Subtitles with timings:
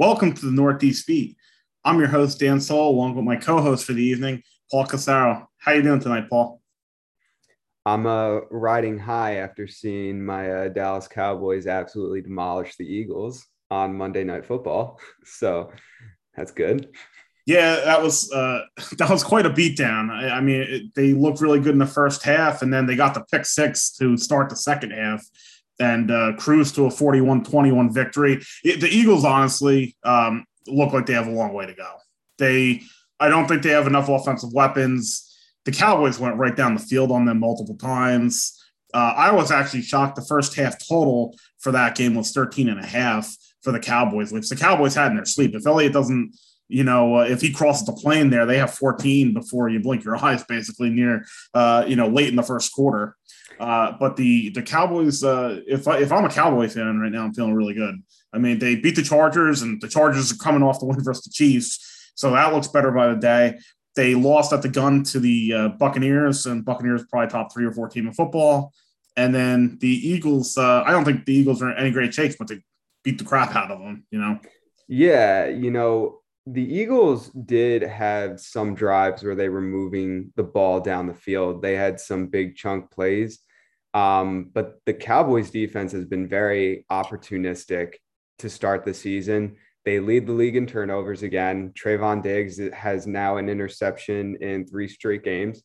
[0.00, 1.36] Welcome to the Northeast Beat.
[1.84, 5.48] I'm your host, Dan Saul, along with my co-host for the evening, Paul Casaro.
[5.56, 6.62] How are you doing tonight, Paul?
[7.84, 13.98] I'm uh, riding high after seeing my uh, Dallas Cowboys absolutely demolish the Eagles on
[13.98, 15.00] Monday Night Football.
[15.24, 15.72] So
[16.36, 16.94] that's good.
[17.44, 18.60] Yeah, that was uh,
[18.98, 20.12] that was quite a beatdown.
[20.12, 22.94] I, I mean, it, they looked really good in the first half, and then they
[22.94, 25.24] got the pick six to start the second half
[25.78, 28.42] and uh, cruise to a 41-21 victory.
[28.64, 31.90] It, the Eagles, honestly, um, look like they have a long way to go.
[32.38, 32.82] They,
[33.20, 35.24] I don't think they have enough offensive weapons.
[35.64, 38.54] The Cowboys went right down the field on them multiple times.
[38.94, 40.16] Uh, I was actually shocked.
[40.16, 44.32] The first half total for that game was 13 and a half for the Cowboys,
[44.32, 45.54] which the Cowboys had in their sleep.
[45.54, 46.34] If Elliott doesn't,
[46.68, 50.04] you know, uh, if he crosses the plane there, they have 14 before you blink
[50.04, 51.24] your eyes, basically near,
[51.54, 53.16] uh, you know, late in the first quarter.
[53.58, 57.24] Uh, but the the Cowboys, uh, if I, if I'm a Cowboy fan right now,
[57.24, 57.96] I'm feeling really good.
[58.32, 61.24] I mean, they beat the Chargers, and the Chargers are coming off the win versus
[61.24, 63.58] the Chiefs, so that looks better by the day.
[63.96, 67.72] They lost at the gun to the uh, Buccaneers, and Buccaneers probably top three or
[67.72, 68.72] four team in football.
[69.16, 72.36] And then the Eagles, uh, I don't think the Eagles are in any great shakes,
[72.38, 72.62] but they
[73.02, 74.04] beat the crap out of them.
[74.10, 74.38] You know.
[74.86, 80.80] Yeah, you know, the Eagles did have some drives where they were moving the ball
[80.80, 81.60] down the field.
[81.60, 83.40] They had some big chunk plays.
[83.94, 87.94] Um, but the Cowboys defense has been very opportunistic
[88.38, 89.56] to start the season.
[89.84, 91.72] They lead the league in turnovers again.
[91.72, 95.62] Trevon Diggs has now an interception in three straight games.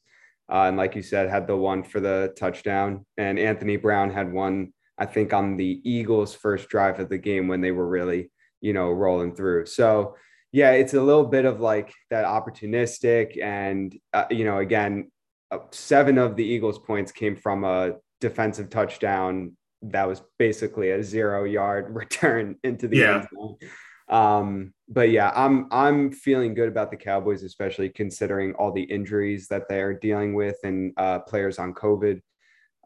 [0.50, 3.06] Uh, and like you said, had the one for the touchdown.
[3.18, 7.48] And Anthony Brown had one, I think, on the Eagles' first drive of the game
[7.48, 9.66] when they were really, you know, rolling through.
[9.66, 10.16] So,
[10.52, 13.42] yeah, it's a little bit of like that opportunistic.
[13.42, 15.12] And, uh, you know, again,
[15.50, 17.94] uh, seven of the Eagles' points came from a
[18.24, 23.16] defensive touchdown that was basically a zero yard return into the yeah.
[23.16, 23.58] end zone.
[24.10, 29.47] Um, but yeah, I'm I'm feeling good about the Cowboys, especially considering all the injuries
[29.50, 32.22] that they're dealing with and uh, players on COVID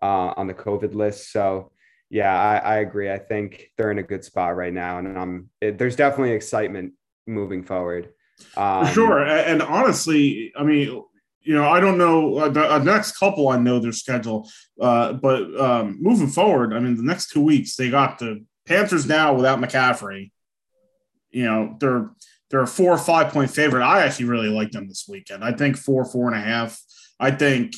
[0.01, 1.31] uh, on the COVID list.
[1.31, 1.71] So
[2.09, 3.11] yeah, I, I, agree.
[3.11, 6.93] I think they're in a good spot right now, and I'm it, there's definitely excitement
[7.25, 8.13] moving forward.
[8.55, 11.03] Um, For sure, and honestly, I mean,
[11.47, 13.47] you know, I don't know uh, the uh, next couple.
[13.47, 14.49] I know their schedule,
[14.81, 19.07] uh, but um, moving forward, I mean, the next two weeks they got the Panthers
[19.07, 20.31] now without McCaffrey.
[21.31, 22.11] You know, they're
[22.49, 23.85] they're a four or five point favorite.
[23.85, 25.41] I actually really like them this weekend.
[25.41, 26.81] I think four, four and a half.
[27.17, 27.73] I think,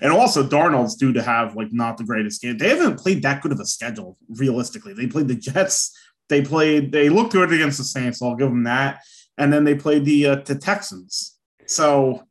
[0.00, 2.58] and also Darnold's due to have like not the greatest game.
[2.58, 4.92] They haven't played that good of a schedule realistically.
[4.92, 5.96] They played the Jets.
[6.28, 6.90] They played.
[6.90, 8.18] They looked good against the Saints.
[8.18, 9.02] So I'll give them that.
[9.38, 11.38] And then they played the uh, the Texans.
[11.66, 12.24] So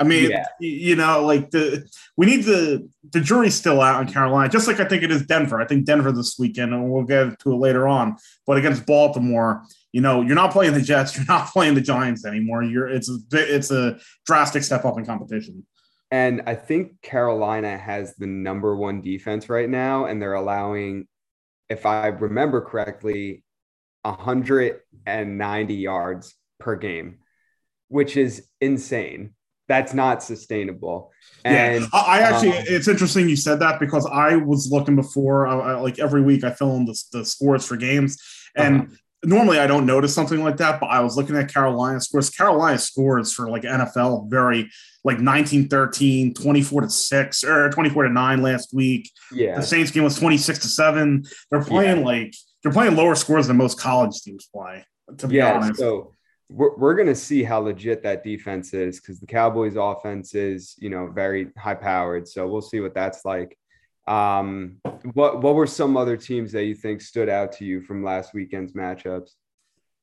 [0.00, 0.46] I mean, yeah.
[0.58, 4.80] you know, like the we need the the jury's still out in Carolina, just like
[4.80, 5.60] I think it is Denver.
[5.60, 8.16] I think Denver this weekend, and we'll get to it later on.
[8.46, 9.62] But against Baltimore,
[9.92, 12.64] you know, you're not playing the Jets, you're not playing the Giants anymore.
[12.64, 15.64] You're it's a it's a drastic step up in competition.
[16.10, 21.08] And I think Carolina has the number one defense right now, and they're allowing,
[21.68, 23.42] if I remember correctly,
[24.02, 27.18] 190 yards per game,
[27.88, 29.34] which is insane
[29.68, 31.10] that's not sustainable.
[31.44, 35.46] And, yeah, I actually, um, it's interesting you said that because I was looking before,
[35.46, 38.18] I, I, like every week, I fill in the, the scores for games,
[38.56, 38.94] and uh-huh.
[39.24, 40.80] normally I don't notice something like that.
[40.80, 42.30] But I was looking at Carolina scores.
[42.30, 44.70] Carolina scores for like NFL very
[45.04, 49.10] like 1913, 24 to 6 or 24 to 9 last week.
[49.30, 49.56] Yeah.
[49.56, 51.24] The Saints game was 26 to 7.
[51.50, 52.04] They're playing yeah.
[52.04, 54.86] like they're playing lower scores than most college teams play,
[55.18, 55.78] to be yeah, honest.
[55.78, 56.13] So
[56.48, 60.74] we're, we're going to see how legit that defense is because the Cowboys offense is,
[60.78, 62.28] you know, very high powered.
[62.28, 63.56] So we'll see what that's like.
[64.06, 64.76] Um,
[65.14, 68.34] what, what were some other teams that you think stood out to you from last
[68.34, 69.30] weekend's matchups?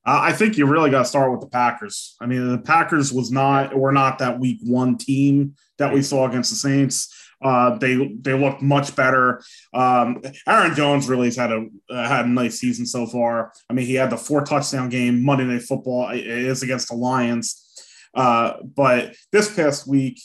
[0.04, 2.16] Uh, I think you really got to start with the Packers.
[2.20, 6.26] I mean, the Packers was not, were not that week one team that we saw
[6.26, 7.21] against the Saints.
[7.42, 9.42] Uh, they they look much better.
[9.74, 13.52] Um, Aaron Jones really has had a uh, had a nice season so far.
[13.68, 16.10] I mean, he had the four touchdown game Monday Night Football.
[16.10, 17.84] It is against the Lions,
[18.14, 20.20] uh, but this past week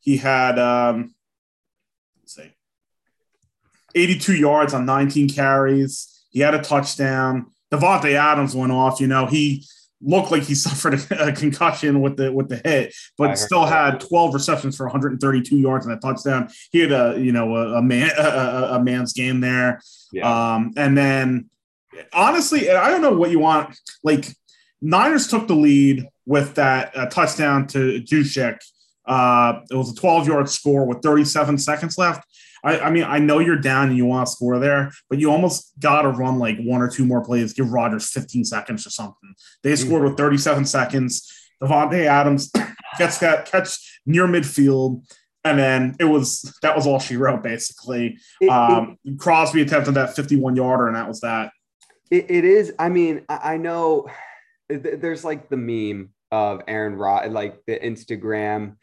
[0.00, 1.14] he had um,
[2.20, 2.52] let's see,
[3.94, 6.24] 82 yards on 19 carries.
[6.30, 7.46] He had a touchdown.
[7.72, 9.00] Davante Adams went off.
[9.00, 9.64] You know, he
[10.02, 14.00] looked like he suffered a, a, concussion with the with the hit, but still had
[14.00, 16.48] 12 receptions for 132 yards and a touchdown.
[16.70, 19.80] He had a you know a, a man a, a, man's game there.
[20.12, 20.54] Yeah.
[20.54, 21.50] Um, and then
[22.12, 23.78] honestly, I don't know what you want.
[24.02, 24.26] Like
[24.80, 28.58] Niners took the lead with that uh, touchdown to Juszczyk.
[29.04, 32.24] Uh, it was a 12 yard score with 37 seconds left.
[32.64, 35.30] I, I mean, I know you're down and you want to score there, but you
[35.30, 38.90] almost got to run like one or two more plays, give Rodgers 15 seconds or
[38.90, 39.34] something.
[39.62, 39.86] They mm-hmm.
[39.86, 41.32] scored with 37 seconds.
[41.62, 42.50] Davante Adams
[42.98, 45.04] gets that catch near midfield.
[45.44, 48.16] And then it was that was all she wrote basically.
[48.48, 51.50] Um, Crosby attempted that 51 yarder, and that was that.
[52.12, 52.72] it, it is.
[52.78, 54.06] I mean, I know
[54.68, 58.76] there's like the meme of Aaron Rod, like the Instagram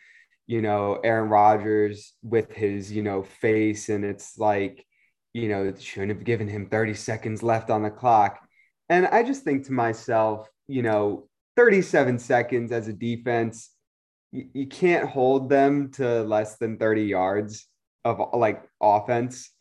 [0.49, 3.87] you know, Aaron Rodgers with his, you know, face.
[3.89, 4.83] And it's like,
[5.31, 8.39] you know, shouldn't have given him 30 seconds left on the clock.
[8.89, 13.69] And I just think to myself, you know, 37 seconds as a defense,
[14.31, 17.67] you, you can't hold them to less than 30 yards
[18.03, 19.51] of like offense.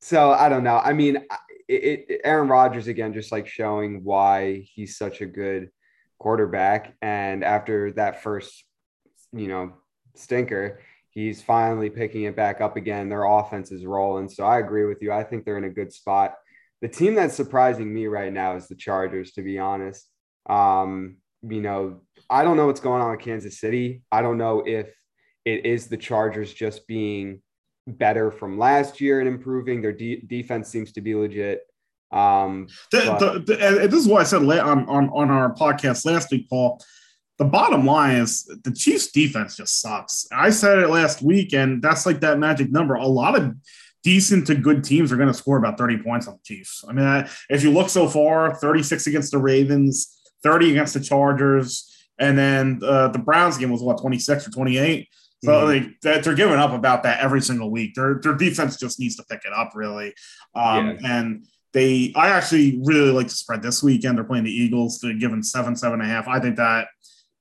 [0.00, 0.78] So I don't know.
[0.78, 1.26] I mean,
[1.66, 5.70] it, it, Aaron Rodgers again, just like showing why he's such a good
[6.20, 6.94] quarterback.
[7.02, 8.64] And after that first,
[9.32, 9.72] you know,
[10.20, 10.80] stinker,
[11.10, 13.08] he's finally picking it back up again.
[13.08, 14.28] Their offense is rolling.
[14.28, 15.12] So I agree with you.
[15.12, 16.34] I think they're in a good spot.
[16.82, 20.06] The team that's surprising me right now is the Chargers, to be honest.
[20.48, 24.02] Um, you know, I don't know what's going on with Kansas City.
[24.10, 24.94] I don't know if
[25.44, 27.42] it is the Chargers just being
[27.86, 29.82] better from last year and improving.
[29.82, 31.60] Their de- defense seems to be legit.
[32.12, 36.04] Um, the, but- the, the, this is what I said on, on, on our podcast
[36.04, 36.80] last week, Paul
[37.40, 40.28] the bottom line is the Chiefs defense just sucks.
[40.30, 42.94] I said it last week, and that's like that magic number.
[42.94, 43.56] A lot of
[44.02, 46.84] decent to good teams are going to score about 30 points on the Chiefs.
[46.86, 51.90] I mean, if you look so far, 36 against the Ravens, 30 against the Chargers,
[52.18, 55.08] and then uh, the Browns game was what 26 or 28.
[55.42, 55.92] So mm-hmm.
[56.02, 57.94] they, they're giving up about that every single week.
[57.94, 60.12] Their their defense just needs to pick it up, really.
[60.54, 61.20] Um, yeah.
[61.20, 64.18] And they, I actually really like the spread this weekend.
[64.18, 64.98] They're playing the Eagles.
[64.98, 66.28] They're giving seven, seven and a half.
[66.28, 66.88] I think that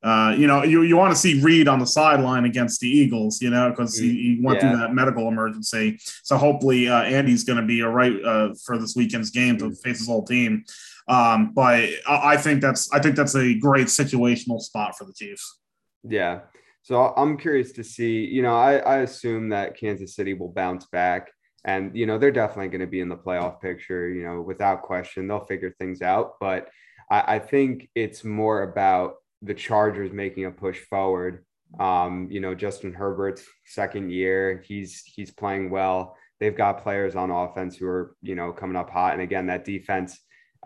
[0.02, 3.42] uh, you know, you, you want to see Reid on the sideline against the Eagles,
[3.42, 4.70] you know, because he, he, went yeah.
[4.70, 6.00] through that medical emergency.
[6.24, 9.72] So hopefully uh, Andy's going to be all right uh, for this weekend's game to
[9.76, 10.64] face his whole team.
[11.10, 15.14] Um, but I, I think that's I think that's a great situational spot for the
[15.14, 15.60] Chiefs.
[16.04, 16.42] Yeah.
[16.84, 18.26] So I'm curious to see.
[18.26, 21.30] You know, I, I assume that Kansas City will bounce back,
[21.66, 24.08] and you know they're definitely going to be in the playoff picture.
[24.08, 26.36] You know, without question, they'll figure things out.
[26.40, 26.70] But
[27.12, 31.46] I, I think it's more about the Chargers making a push forward.
[31.80, 36.16] Um, you know, Justin Herbert's second year, he's he's playing well.
[36.40, 39.14] They've got players on offense who are, you know, coming up hot.
[39.14, 40.20] And again, that defense,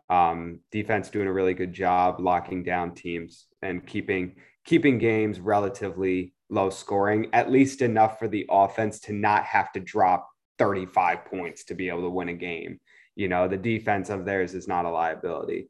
[0.10, 4.36] um, defense doing a really good job locking down teams and keeping
[4.66, 9.80] keeping games relatively low scoring, at least enough for the offense to not have to
[9.80, 10.30] drop
[10.60, 12.80] 35 points to be able to win a game.
[13.16, 15.70] You know, the defense of theirs is not a liability.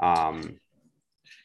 [0.00, 0.58] Um,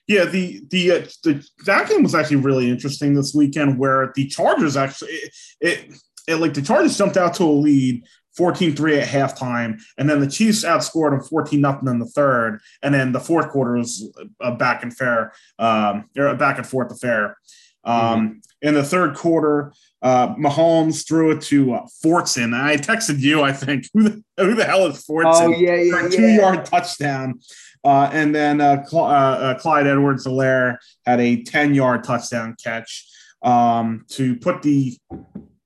[0.10, 4.26] yeah, the the uh, the that game was actually really interesting this weekend, where the
[4.26, 5.94] Chargers actually it, it,
[6.28, 8.04] it like the Chargers jumped out to a lead
[8.38, 12.92] 14-3 at halftime, and then the Chiefs outscored them 14 nothing in the third, and
[12.92, 14.12] then the fourth quarter was
[14.42, 17.38] a back and fair, um, a back and forth affair.
[17.84, 18.38] Um, mm-hmm.
[18.62, 22.54] In the third quarter, uh, Mahomes threw it to uh, Fortson.
[22.54, 25.48] I texted you, I think, who the, who the hell is Fortson?
[25.48, 27.40] Oh, yeah, yeah, for two yard touchdown.
[27.84, 32.56] Uh, and then uh, Cl- uh, uh Clyde Edwards Helaire had a 10 yard touchdown
[32.62, 33.08] catch
[33.42, 34.98] um, to put the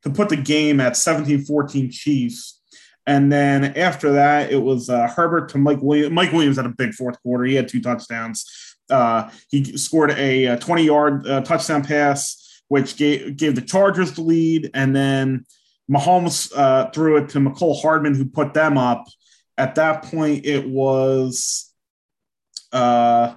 [0.04, 2.62] to put the game at 17-14 Chiefs.
[3.07, 6.13] And then after that, it was uh, Herbert to Mike Williams.
[6.13, 7.46] Mike Williams had a big fourth quarter.
[7.46, 8.46] He had two touchdowns.
[8.89, 12.43] Uh, he scored a 20 yard touchdown pass,
[12.74, 14.72] which gave, gave the Chargers the lead.
[14.74, 15.46] And then
[15.88, 16.50] Mahomes
[16.92, 19.06] threw it to Mecole Hardman, who put them up.
[19.60, 21.72] At that point, it was
[22.72, 23.36] uh,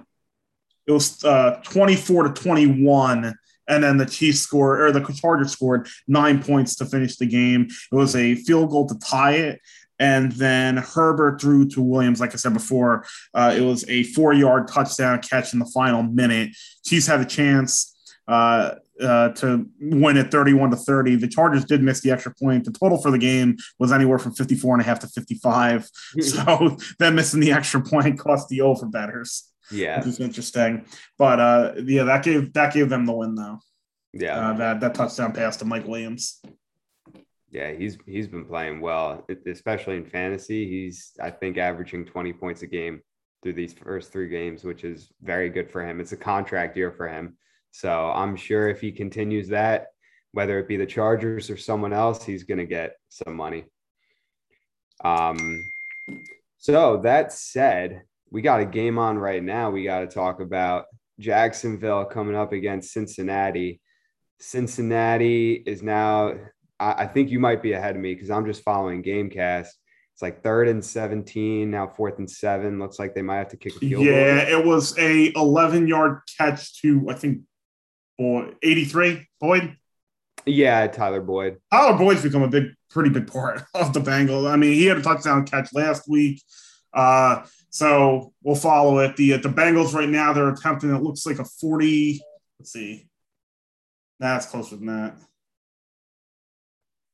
[0.87, 3.35] it was uh, 24 to 21
[3.67, 7.67] and then the Chiefs scored or the Chargers scored nine points to finish the game.
[7.91, 9.61] It was a field goal to tie it.
[9.99, 13.05] And then Herbert threw to Williams, like I said before.
[13.35, 16.55] Uh, it was a four yard touchdown catch in the final minute.
[16.83, 17.93] Chiefs had a chance
[18.27, 21.15] uh, uh, to win at 31 to 30.
[21.15, 22.65] The Chargers did miss the extra point.
[22.65, 25.89] The total for the game was anywhere from 54 and a half to 55.
[26.21, 29.51] so them missing the extra point cost the over betters.
[29.71, 29.99] Yeah.
[29.99, 30.85] Which is interesting.
[31.17, 33.59] But uh, yeah, that gave that gave them the win though.
[34.13, 34.49] Yeah.
[34.49, 36.41] Uh, that that touchdown pass to Mike Williams.
[37.49, 40.67] Yeah, he's he's been playing well, especially in fantasy.
[40.67, 43.01] He's I think averaging 20 points a game
[43.43, 45.99] through these first three games, which is very good for him.
[45.99, 47.37] It's a contract year for him.
[47.77, 49.89] So I'm sure if he continues that,
[50.31, 53.65] whether it be the Chargers or someone else, he's going to get some money.
[55.05, 55.63] Um,
[56.57, 59.69] so that said, we got a game on right now.
[59.69, 60.85] We got to talk about
[61.19, 63.79] Jacksonville coming up against Cincinnati.
[64.39, 66.33] Cincinnati is now
[66.79, 69.67] I, I think you might be ahead of me because I'm just following GameCast.
[70.13, 72.79] It's like third and 17, now fourth and seven.
[72.79, 74.59] Looks like they might have to kick a field Yeah, goal.
[74.61, 77.41] it was a 11 yard catch to I think
[78.17, 79.77] boy 83 Boyd.
[80.45, 81.57] Yeah, Tyler Boyd.
[81.71, 84.49] Tyler Boyd's become a big, pretty big part of the Bengals.
[84.49, 86.41] I mean, he had a touchdown catch last week.
[86.93, 89.15] Uh, so we'll follow it.
[89.17, 90.95] The the Bengals right now they're attempting.
[90.95, 92.21] It looks like a 40.
[92.59, 93.07] Let's see.
[94.19, 95.15] That's closer than that.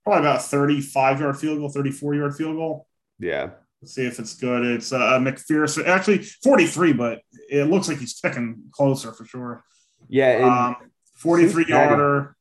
[0.03, 2.87] Probably about 35 yard field goal, 34 yard field goal.
[3.19, 3.51] Yeah.
[3.81, 4.65] Let's see if it's good.
[4.65, 5.85] It's uh, McPherson.
[5.87, 7.19] Actually, 43, but
[7.49, 9.63] it looks like he's ticking closer for sure.
[10.07, 10.75] Yeah.
[10.79, 10.91] Um,
[11.23, 12.35] 43 Cincinnati- yarder.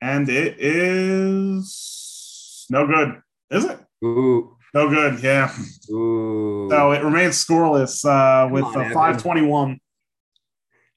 [0.00, 3.20] And it is no good.
[3.50, 3.78] Is it?
[4.04, 5.22] ooh, No good.
[5.22, 5.50] Yeah.
[5.90, 6.68] ooh.
[6.70, 9.78] So it remains scoreless uh, with on, uh, 521.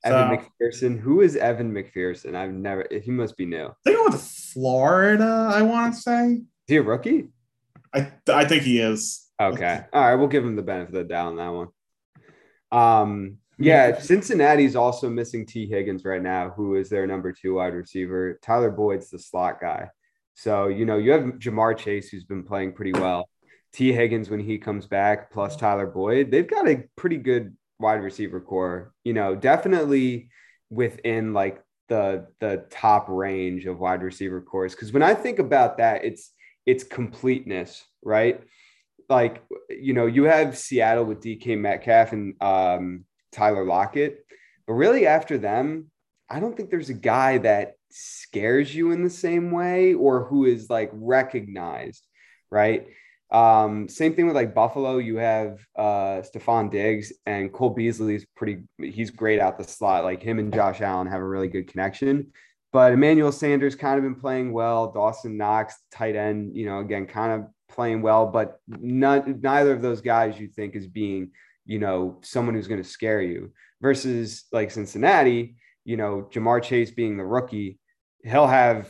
[0.03, 0.99] Evan so- McPherson.
[0.99, 2.35] Who is Evan McPherson?
[2.35, 2.85] I've never.
[3.03, 3.67] He must be new.
[3.67, 6.41] Is They go with Florida, I want to say.
[6.67, 7.29] he a rookie?
[7.93, 9.25] I, I think he is.
[9.41, 9.81] Okay.
[9.93, 10.15] All right.
[10.15, 11.67] We'll give him the benefit of the doubt on that one.
[12.71, 17.73] Um, yeah, Cincinnati's also missing Tee Higgins right now, who is their number two wide
[17.73, 18.39] receiver.
[18.41, 19.89] Tyler Boyd's the slot guy.
[20.33, 23.27] So, you know, you have Ja'Marr Chase, who's been playing pretty well.
[23.73, 28.01] Tee Higgins, when he comes back, plus Tyler Boyd, they've got a pretty good wide
[28.01, 28.93] receiver corps.
[29.03, 30.29] You know, definitely
[30.69, 34.73] within like the the top range of wide receiver cores.
[34.73, 36.31] Because when I think about that, it's
[36.65, 38.41] it's completeness, right?
[39.09, 44.25] Like, you know, you have Seattle with DK Metcalf and um, Tyler Lockett,
[44.67, 45.91] but really after them,
[46.29, 50.45] I don't think there's a guy that scares you in the same way or who
[50.45, 52.05] is like recognized,
[52.51, 52.87] right?
[53.31, 54.97] Um, same thing with like Buffalo.
[54.97, 60.03] You have uh Stefon Diggs and Cole Beasley is pretty he's great out the slot.
[60.03, 62.31] Like him and Josh Allen have a really good connection.
[62.71, 64.91] But Emmanuel Sanders kind of been playing well.
[64.91, 69.81] Dawson Knox, tight end, you know, again, kind of playing well, but none, neither of
[69.81, 71.31] those guys you think is being,
[71.69, 76.89] you know, someone who's going to scare you versus like Cincinnati, you know, Ja'Marr Chase
[76.89, 77.77] being the rookie,
[78.23, 78.89] he'll have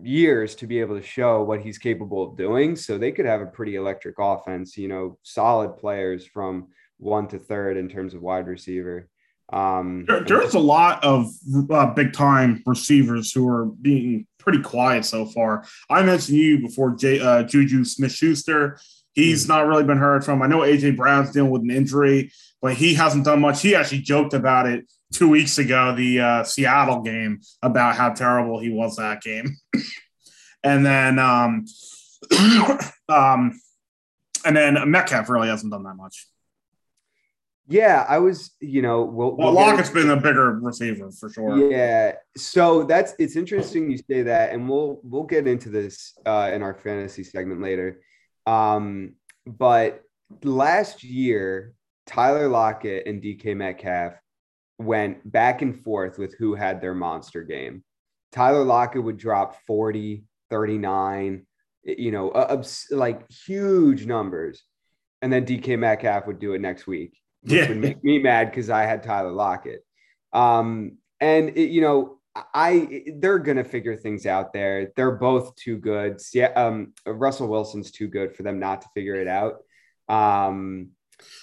[0.00, 2.76] years to be able to show what he's capable of doing.
[2.76, 6.68] So they could have a pretty electric offense, you know, solid players from
[6.98, 9.08] one to third in terms of wide receiver.
[9.52, 11.26] Um, There, there's a lot of
[11.68, 15.64] uh, big time receivers who are being pretty quiet so far.
[15.90, 18.78] I mentioned you before, J, uh, Juju Smith Schuster.
[19.14, 20.42] He's not really been heard from.
[20.42, 23.62] I know AJ Brown's dealing with an injury, but he hasn't done much.
[23.62, 28.58] He actually joked about it two weeks ago, the uh, Seattle game, about how terrible
[28.58, 29.56] he was that game.
[30.64, 31.64] and then, um,
[33.08, 33.60] um,
[34.44, 36.26] and then Metcalf really hasn't done that much.
[37.68, 41.70] yeah, I was, you know, we'll, Well, we'll Lockett's been a bigger receiver for sure.
[41.70, 42.14] Yeah.
[42.36, 46.62] So that's it's interesting you say that, and we'll we'll get into this uh, in
[46.62, 48.00] our fantasy segment later.
[48.46, 49.14] Um,
[49.46, 50.02] but
[50.42, 51.74] last year,
[52.06, 54.14] Tyler Lockett and DK Metcalf
[54.78, 57.84] went back and forth with who had their monster game.
[58.32, 61.46] Tyler Lockett would drop 40, 39,
[61.84, 64.64] you know, uh, like huge numbers.
[65.22, 67.68] And then DK Metcalf would do it next week which Yeah.
[67.68, 69.84] would make me mad because I had Tyler Lockett.
[70.32, 72.18] Um, and it, you know,
[72.52, 74.90] I they're gonna figure things out there.
[74.96, 76.20] They're both too good.
[76.32, 79.58] Yeah, um, Russell Wilson's too good for them not to figure it out.
[80.08, 80.90] Um,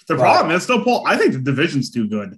[0.06, 1.02] The But- problem is still, Paul.
[1.06, 2.36] I think the division's too good.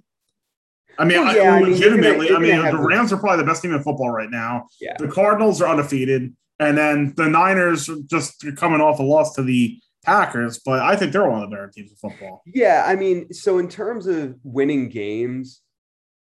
[0.97, 3.11] I mean, Well, I- yeah, I mean, legitimately, I mean, gonna have the the- Rams
[3.11, 4.67] are probably the best team in football right now.
[4.79, 4.95] Yeah.
[4.97, 9.43] The Cardinals are undefeated, and then the Niners are just coming off a loss to
[9.43, 10.59] the Packers.
[10.65, 12.41] But I think they're one of the better teams in football.
[12.45, 15.61] yeah, I mean, so in terms of winning games,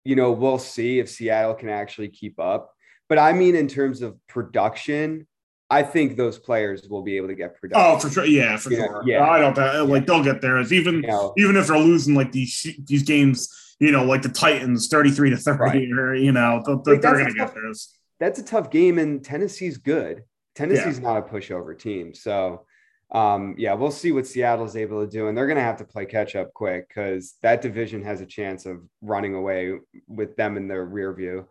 [0.05, 2.73] you know, we'll see if Seattle can actually keep up.
[3.09, 5.27] But I mean, in terms of production,
[5.71, 7.85] I think those players will be able to get production.
[7.95, 8.25] Oh, for sure.
[8.25, 9.03] Yeah, for Yeah, sure.
[9.07, 9.25] yeah.
[9.29, 10.61] I don't like they'll get there.
[10.61, 14.29] Even You know, even if they're losing like these these games, you know, like the
[14.29, 15.91] Titans, thirty three to thirty, Right.
[15.93, 17.97] or you know, they're, they're Like, going to get theirs.
[18.21, 20.25] that's a tough game, and Tennessee's good.
[20.55, 22.67] Tennessee's not a pushover team, so
[23.13, 25.85] um, yeah, we'll see what Seattle's able to do, and they're going to have to
[25.85, 29.75] play catch up quick because that division has a chance of running away
[30.09, 31.47] with them in their rear view.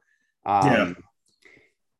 [0.46, 0.94] Um, Yeah.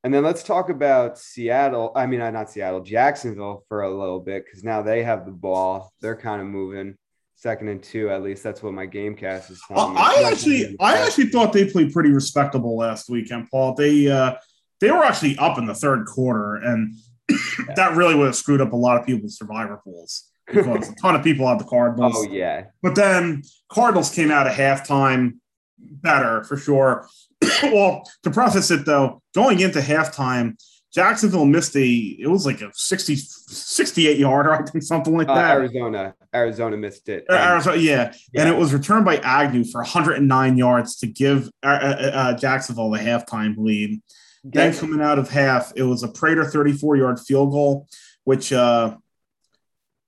[0.04, 1.92] And then let's talk about Seattle.
[1.96, 5.32] I mean, uh, not Seattle, Jacksonville for a little bit because now they have the
[5.32, 5.94] ball.
[6.02, 6.98] They're kind of moving
[7.36, 8.10] second and two.
[8.10, 10.02] At least that's what my game cast is telling me.
[10.02, 13.76] I actually, I actually thought they played pretty respectable last weekend, Paul.
[13.76, 14.38] They uh,
[14.80, 16.96] they were actually up in the third quarter, and
[17.76, 21.16] that really would have screwed up a lot of people's survivor pools because a ton
[21.16, 22.14] of people had the Cardinals.
[22.18, 25.38] Oh yeah, But then Cardinals came out at halftime
[25.78, 27.08] better for sure.
[27.64, 30.56] well, to preface it though, going into halftime,
[30.94, 35.36] Jacksonville missed a it was like a 60 68 yarder, I think something like Uh,
[35.36, 35.52] that.
[35.52, 37.26] Arizona, Arizona missed it.
[37.30, 38.14] Uh, Arizona, yeah.
[38.34, 38.42] Yeah.
[38.42, 42.90] and it was returned by Agnew for 109 yards to give uh, uh, uh, Jacksonville
[42.92, 44.02] the halftime lead.
[44.44, 47.88] Then coming out of half, it was a Prater 34 yard field goal,
[48.24, 48.96] which uh,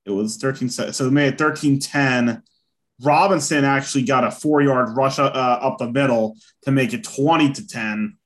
[0.06, 0.70] it was 13.
[0.70, 2.42] se- So they made it 13 10.
[3.02, 7.52] Robinson actually got a four yard rush uh, up the middle to make it 20
[7.54, 8.18] to 10.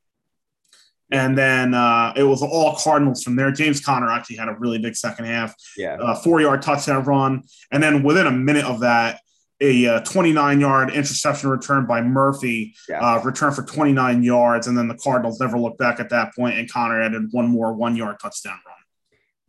[1.10, 3.50] And then uh, it was all Cardinals from there.
[3.52, 7.44] James Conner actually had a really big second half yeah, a four yard touchdown run.
[7.72, 9.22] And then within a minute of that,
[9.60, 13.00] a 29 yard interception return by Murphy, yeah.
[13.00, 14.68] uh, return for 29 yards.
[14.68, 17.74] And then the Cardinals never looked back at that point, and Conner added one more
[17.74, 18.76] one yard touchdown run.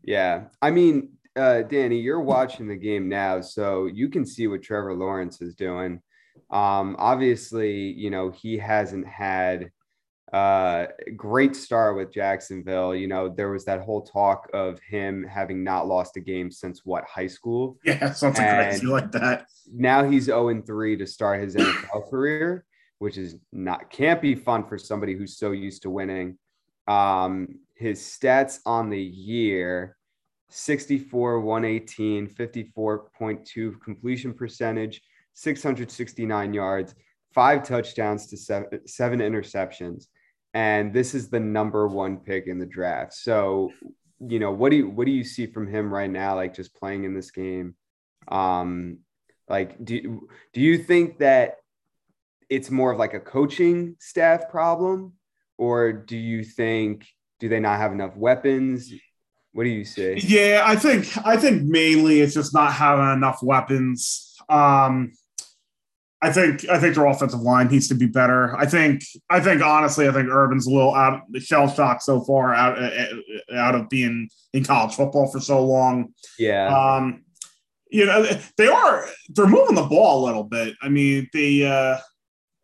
[0.03, 0.45] Yeah.
[0.63, 4.95] I mean, uh, Danny, you're watching the game now, so you can see what Trevor
[4.95, 6.01] Lawrence is doing.
[6.51, 9.71] Um, obviously, you know, he hasn't had
[10.33, 12.95] uh, great start with Jacksonville.
[12.95, 16.85] You know, there was that whole talk of him having not lost a game since
[16.85, 17.79] what, high school?
[17.85, 19.47] Yeah, something And- crazy like that.
[19.73, 22.65] now he's 0 3 to start his NFL career,
[22.99, 26.39] which is not can't be fun for somebody who's so used to winning.
[26.87, 29.97] Um, his stats on the year
[30.51, 35.03] 64, 118, 54.2 completion percentage,
[35.35, 36.95] 669 yards,
[37.35, 40.07] five touchdowns to seven, seven interceptions.
[40.55, 43.15] And this is the number one pick in the draft.
[43.15, 43.73] So,
[44.21, 46.35] you know, what do you what do you see from him right now?
[46.35, 47.75] Like just playing in this game?
[48.29, 48.99] Um,
[49.49, 51.57] like, do do you think that
[52.49, 55.15] it's more of like a coaching staff problem,
[55.57, 57.07] or do you think
[57.41, 58.93] do they not have enough weapons?
[59.53, 60.17] What do you say?
[60.17, 64.37] Yeah, I think I think mainly it's just not having enough weapons.
[64.49, 65.13] Um,
[66.21, 68.57] I think I think their offensive line needs to be better.
[68.57, 72.21] I think I think honestly, I think Urban's a little out the shell shocked so
[72.23, 76.13] far out uh, out of being in college football for so long.
[76.39, 77.25] Yeah, Um,
[77.91, 80.75] you know, they are they're moving the ball a little bit.
[80.83, 81.99] I mean, the uh,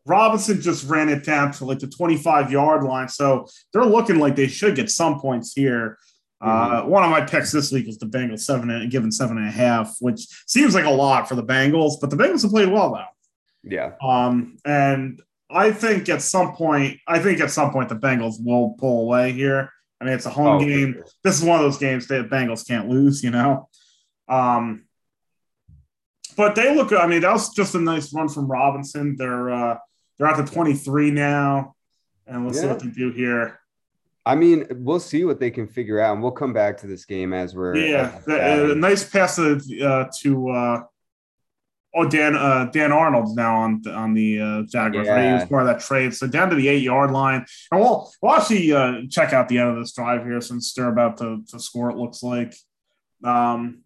[0.05, 4.35] Robinson just ran it down to like the 25 yard line, so they're looking like
[4.35, 5.99] they should get some points here.
[6.41, 9.49] Uh, one of my picks this week was the Bengals seven and given seven and
[9.49, 12.69] a half, which seems like a lot for the Bengals, but the Bengals have played
[12.69, 13.09] well now.
[13.67, 18.37] Yeah, Um, and I think at some point, I think at some point the Bengals
[18.45, 19.71] will pull away here.
[20.01, 21.05] I mean, it's a home Oh, game sure.
[21.23, 23.69] this is one of those games that Bengals can't lose, you know.
[24.29, 24.85] Um,
[26.37, 26.93] but they look.
[26.93, 29.17] I mean, that was just a nice run from Robinson.
[29.17, 29.79] They're uh,
[30.19, 31.75] they're at the twenty three now,
[32.27, 33.61] and let's see what they do here.
[34.27, 37.05] I mean, we'll see what they can figure out, and we'll come back to this
[37.05, 40.83] game as we're Yeah, as uh, nice pass to uh, to uh,
[41.95, 45.09] oh Dan uh, Dan Arnold's now on on the uh, Jaguars.
[45.09, 45.27] Right?
[45.27, 46.15] He was part of that trade.
[46.15, 49.59] So down to the eight yard line, and we'll we'll actually uh, check out the
[49.59, 51.91] end of this drive here since they're about to, to score.
[51.91, 52.55] It looks like.
[53.23, 53.83] Um,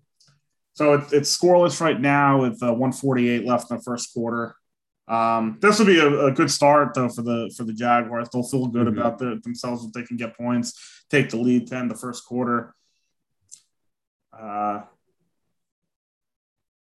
[0.74, 4.54] so it, it's scoreless right now with uh, 148 left in the first quarter.
[5.08, 8.28] Um, this will be a, a good start though for the for the Jaguars.
[8.32, 8.98] They'll feel good Mhm.
[8.98, 12.24] about the, themselves if they can get points, take the lead to end the first
[12.26, 12.74] quarter.
[14.38, 14.82] Uh,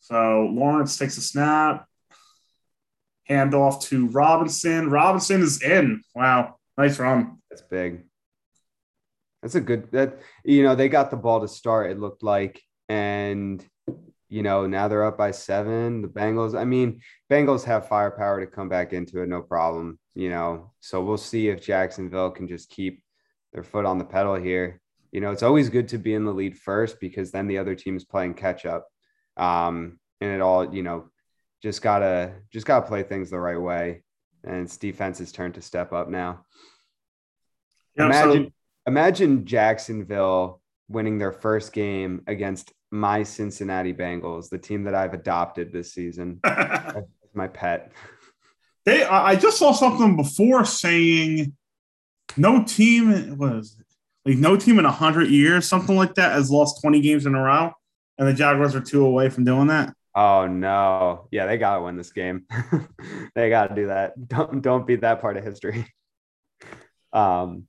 [0.03, 1.87] so Lawrence takes a snap,
[3.29, 4.89] handoff to Robinson.
[4.89, 6.01] Robinson is in.
[6.13, 7.37] Wow, nice run.
[7.49, 8.03] That's big.
[9.41, 11.89] That's a good that you know they got the ball to start.
[11.89, 13.65] It looked like, and
[14.27, 16.01] you know now they're up by seven.
[16.01, 16.53] The Bengals.
[16.59, 16.99] I mean,
[17.31, 19.97] Bengals have firepower to come back into it, no problem.
[20.15, 23.01] You know, so we'll see if Jacksonville can just keep
[23.53, 24.81] their foot on the pedal here.
[25.13, 27.73] You know, it's always good to be in the lead first because then the other
[27.73, 28.85] team is playing catch up.
[29.37, 31.09] Um, and it all, you know,
[31.61, 34.03] just gotta just gotta play things the right way.
[34.43, 36.45] And it's defense's turn to step up now.
[37.95, 38.53] Yeah, imagine
[38.85, 45.71] imagine Jacksonville winning their first game against my Cincinnati Bengals, the team that I've adopted
[45.71, 46.39] this season.
[47.33, 47.91] my pet.
[48.85, 51.53] they, I I just saw something before saying
[52.37, 53.77] no team was
[54.25, 57.41] like no team in hundred years, something like that, has lost twenty games in a
[57.41, 57.71] row,
[58.17, 59.93] and the Jaguars are two away from doing that.
[60.15, 61.27] Oh no.
[61.31, 62.45] Yeah, they gotta win this game.
[63.35, 64.13] they gotta do that.
[64.27, 65.85] Don't don't beat that part of history.
[67.13, 67.67] Um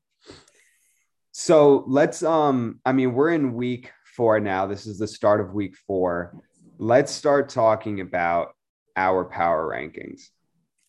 [1.33, 4.66] so let's um I mean we're in week four now.
[4.66, 6.40] This is the start of week four.
[6.78, 8.54] Let's start talking about
[8.96, 10.28] our power rankings,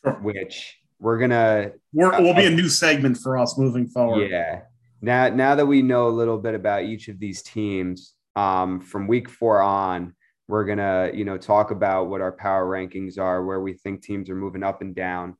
[0.05, 0.13] Sure.
[0.21, 4.29] which we're gonna We're, will be a new segment for us moving forward.
[4.31, 4.61] yeah.
[5.01, 9.07] Now, now that we know a little bit about each of these teams, um, from
[9.07, 10.15] week four on,
[10.47, 14.29] we're gonna, you know, talk about what our power rankings are, where we think teams
[14.29, 15.35] are moving up and down,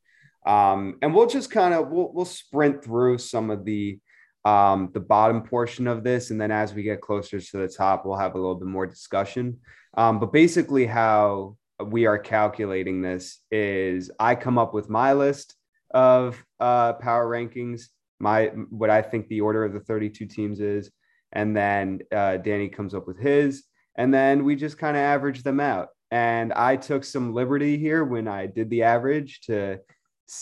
[0.45, 3.99] um, and we'll just kind of we'll we'll sprint through some of the
[4.45, 6.29] um, the bottom portion of this.
[6.29, 8.85] And then as we get closer to the top, we'll have a little bit more
[8.85, 9.59] discussion.
[9.97, 15.55] Um, but basically, how we are calculating this is I come up with my list
[15.91, 17.87] of uh, power rankings,
[18.19, 20.91] my what I think the order of the 32 teams is,
[21.35, 23.63] and then uh, Danny comes up with his,
[23.95, 25.89] and then we just kind of average them out.
[26.11, 29.79] And I took some liberty here when I did the average to,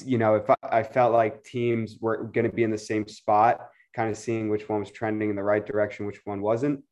[0.06, 3.08] you know, if I, I felt like teams were going to be in the same
[3.08, 3.60] spot,
[3.95, 6.84] kind of seeing which one was trending in the right direction, which one wasn't.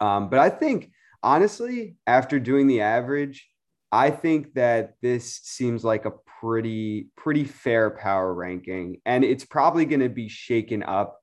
[0.00, 0.90] Um, but I think
[1.22, 3.48] honestly, after doing the average,
[3.90, 9.84] I think that this seems like a pretty pretty fair power ranking, and it's probably
[9.86, 11.18] going to be shaken up,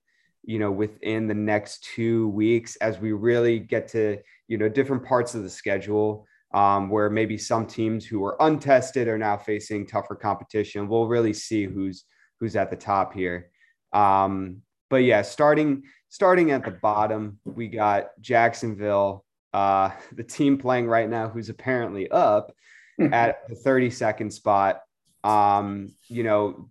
[0.45, 5.03] you know, within the next two weeks as we really get to you know different
[5.03, 6.27] parts of the schedule.
[6.53, 10.87] Um, where maybe some teams who are untested are now facing tougher competition.
[10.87, 12.05] We'll really see who's
[12.39, 13.49] who's at the top here.
[13.91, 20.87] Um, but yeah, starting starting at the bottom, we got Jacksonville uh, the team playing
[20.87, 22.53] right now, who's apparently up
[23.11, 24.81] at the 32nd spot.
[25.23, 26.69] Um, you know,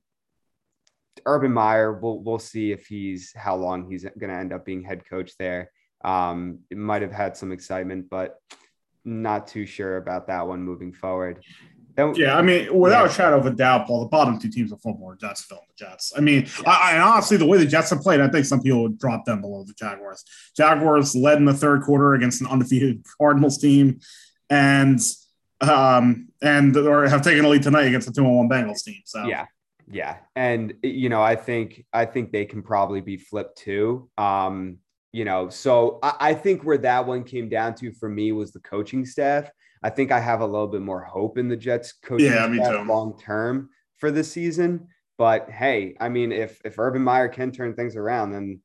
[1.26, 4.82] Urban Meyer, we'll, we'll see if he's how long he's going to end up being
[4.82, 5.70] head coach there.
[6.04, 8.38] Um, it might have had some excitement, but
[9.04, 11.44] not too sure about that one moving forward.
[11.96, 13.10] Yeah, I mean, without yeah.
[13.10, 15.68] a shadow of a doubt, Paul, the bottom two teams of football are Jacksonville and
[15.68, 16.12] the Jets.
[16.16, 16.70] I mean, yeah.
[16.70, 19.24] I, I, honestly, the way the Jets have played, I think some people would drop
[19.24, 20.24] them below the Jaguars.
[20.56, 24.00] Jaguars led in the third quarter against an undefeated Cardinals team,
[24.50, 25.00] and
[25.60, 29.02] um, and or have taken a lead tonight against the two one Bengals team.
[29.04, 29.46] So yeah,
[29.90, 34.08] yeah, and you know, I think I think they can probably be flipped too.
[34.16, 34.78] Um,
[35.12, 38.52] you know, so I, I think where that one came down to for me was
[38.52, 39.50] the coaching staff.
[39.82, 42.88] I think I have a little bit more hope in the Jets coaching yeah, staff
[42.88, 43.68] long term
[43.98, 44.88] for this season.
[45.18, 48.60] But hey, I mean, if if Urban Meyer can turn things around, then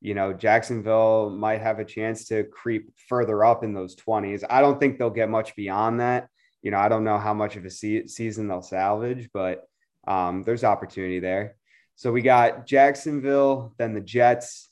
[0.00, 4.42] you know Jacksonville might have a chance to creep further up in those 20s.
[4.50, 6.28] I don't think they'll get much beyond that.
[6.62, 9.64] You know, I don't know how much of a se- season they'll salvage, but
[10.06, 11.56] um, there's opportunity there.
[11.96, 14.70] So we got Jacksonville, then the Jets,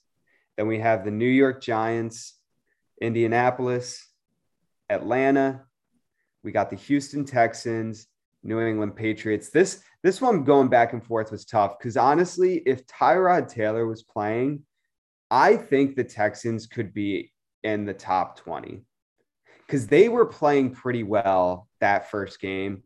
[0.57, 2.35] then we have the New York Giants,
[3.01, 4.07] Indianapolis,
[4.90, 5.62] Atlanta,
[6.42, 8.07] we got the Houston Texans,
[8.42, 9.51] New England Patriots.
[9.51, 14.03] This this one going back and forth was tough because honestly, if Tyrod Taylor was
[14.03, 14.64] playing,
[15.31, 18.83] I think the Texans could be in the top 20
[19.66, 22.83] because they were playing pretty well that first game.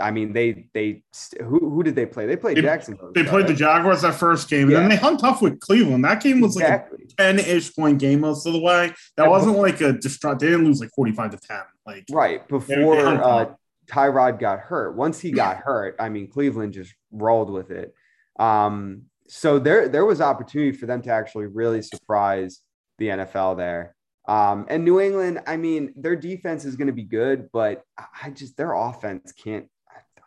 [0.00, 1.02] I mean, they they
[1.40, 2.26] who who did they play?
[2.26, 3.12] They played they, Jacksonville.
[3.14, 3.46] They played right?
[3.48, 4.78] the Jaguars that first game, yeah.
[4.78, 6.04] and then they hung tough with Cleveland.
[6.04, 6.98] That game was exactly.
[6.98, 8.92] like a ten-ish point game most of the way.
[9.16, 10.38] That yeah, wasn't like a distraught.
[10.38, 11.62] They didn't lose like forty-five to ten.
[11.86, 13.46] Like right before they, uh,
[13.86, 14.96] Tyrod got hurt.
[14.96, 17.94] Once he got hurt, I mean, Cleveland just rolled with it.
[18.38, 22.60] Um, so there there was opportunity for them to actually really surprise
[22.98, 23.94] the NFL there.
[24.28, 28.28] Um, and New England, I mean, their defense is going to be good, but I
[28.30, 29.68] just their offense can't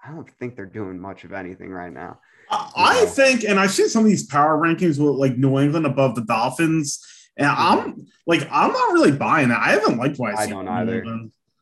[0.03, 2.19] I don't think they're doing much of anything right now.
[2.49, 6.15] I think, and I've seen some of these power rankings with like New England above
[6.15, 6.99] the Dolphins,
[7.37, 7.81] and mm-hmm.
[7.81, 9.59] I'm like, I'm not really buying that.
[9.59, 11.05] I haven't liked why I don't either.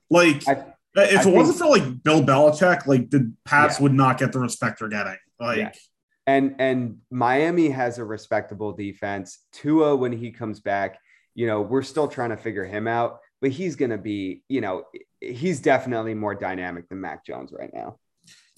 [0.10, 3.84] Like, I, if I it wasn't for like Bill Belichick, like the Pats yeah.
[3.84, 5.17] would not get the respect they're getting.
[5.39, 5.71] Like, yeah.
[6.25, 9.38] and and Miami has a respectable defense.
[9.52, 10.97] Tua, when he comes back,
[11.36, 14.62] you know, we're still trying to figure him out, but he's going to be, you
[14.62, 14.86] know,
[15.21, 17.99] he's definitely more dynamic than Mac Jones right now.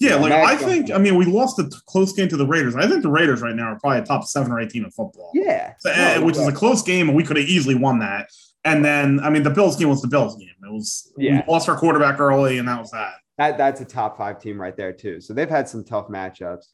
[0.02, 2.74] Yeah, like I think, I mean, we lost a close game to the Raiders.
[2.74, 4.90] I think the Raiders right now are probably a top seven or eight team in
[4.90, 5.30] football.
[5.32, 8.28] Yeah, so, no, which is a close game, and we could have easily won that.
[8.64, 10.48] And then, I mean, the Bills game was the Bills game.
[10.48, 11.44] It was yeah.
[11.46, 13.14] we lost our quarterback early, and that was that.
[13.38, 15.20] That that's a top five team right there too.
[15.20, 16.66] So they've had some tough matchups.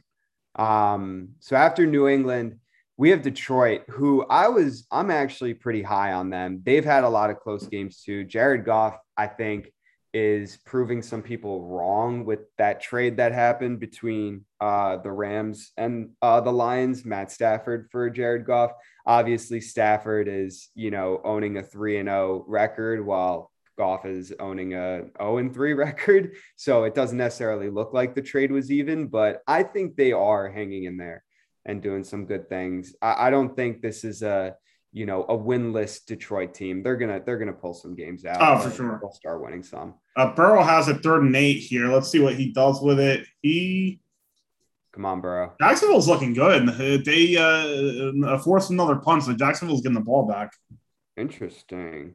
[0.56, 2.56] Um, so after New England,
[2.96, 6.62] we have Detroit, who I was I'm actually pretty high on them.
[6.64, 8.24] They've had a lot of close games too.
[8.24, 9.70] Jared Goff, I think,
[10.18, 16.10] is proving some people wrong with that trade that happened between uh, the Rams and
[16.20, 18.72] uh, the Lions, Matt Stafford for Jared Goff.
[19.06, 24.74] Obviously, Stafford is, you know, owning a 3 and 0 record while Goff is owning
[24.74, 26.32] a 0 and 3 record.
[26.56, 30.50] So it doesn't necessarily look like the trade was even, but I think they are
[30.50, 31.22] hanging in there
[31.64, 32.96] and doing some good things.
[33.00, 34.56] I, I don't think this is a
[34.98, 36.82] you know a winless Detroit team.
[36.82, 38.38] They're gonna they're gonna pull some games out.
[38.40, 38.98] Oh, for sure.
[39.00, 39.94] They'll start winning some.
[40.16, 41.86] Uh, Burrow has a third and eight here.
[41.86, 43.24] Let's see what he does with it.
[43.40, 44.00] He
[44.92, 45.54] come on, Burrow.
[45.60, 46.66] Jacksonville's looking good.
[47.04, 50.52] They uh, forced another punt, so Jacksonville's getting the ball back.
[51.16, 52.14] Interesting.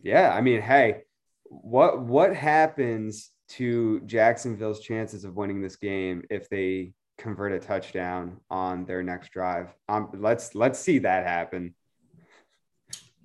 [0.00, 1.02] Yeah, I mean, hey,
[1.44, 8.40] what what happens to Jacksonville's chances of winning this game if they convert a touchdown
[8.50, 9.68] on their next drive.
[9.88, 11.74] Um, let's let's see that happen.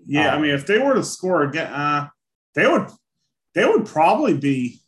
[0.05, 2.07] Yeah, um, I mean, if they were to score again, uh,
[2.53, 2.87] they would
[3.55, 4.79] they would probably be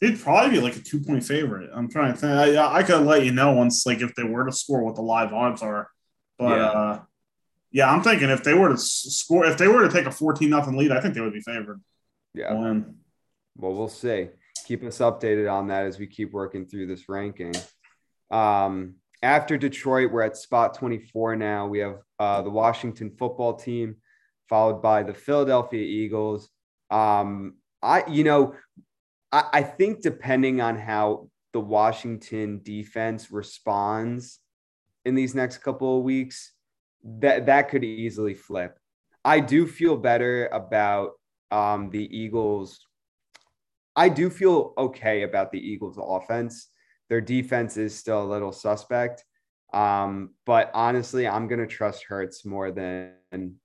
[0.00, 1.70] they'd probably be like a two point favorite.
[1.72, 2.32] I'm trying to think.
[2.32, 5.02] I, I could let you know once like if they were to score what the
[5.02, 5.88] live odds are,
[6.38, 6.66] but yeah.
[6.66, 7.00] uh,
[7.70, 10.50] yeah, I'm thinking if they were to score, if they were to take a 14
[10.50, 11.80] nothing lead, I think they would be favored.
[12.34, 12.54] Yeah.
[12.54, 12.96] Win.
[13.56, 14.28] Well, we'll see.
[14.66, 17.54] Keep us updated on that as we keep working through this ranking.
[18.30, 21.66] Um, after Detroit, we're at spot 24 now.
[21.66, 23.96] We have uh, the Washington football team,
[24.48, 26.48] followed by the Philadelphia Eagles.
[26.90, 28.54] Um, I, you know,
[29.32, 34.38] I, I think depending on how the Washington defense responds
[35.04, 36.52] in these next couple of weeks,
[37.20, 38.78] that that could easily flip.
[39.24, 41.12] I do feel better about
[41.50, 42.80] um, the Eagles.
[43.96, 46.68] I do feel okay about the Eagles' offense.
[47.08, 49.24] Their defense is still a little suspect,
[49.72, 53.12] um, but honestly, I'm going to trust Hurts more than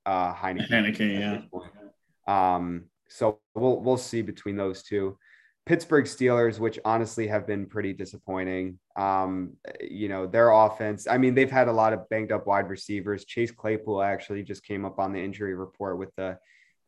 [0.06, 0.70] uh, Heinicke.
[0.70, 2.56] Heinicke, yeah.
[2.56, 5.18] Um, so we'll we'll see between those two.
[5.66, 8.80] Pittsburgh Steelers, which honestly have been pretty disappointing.
[8.98, 12.70] Um, you know, their offense, I mean, they've had a lot of banged up wide
[12.70, 13.24] receivers.
[13.24, 16.38] Chase Claypool actually just came up on the injury report with the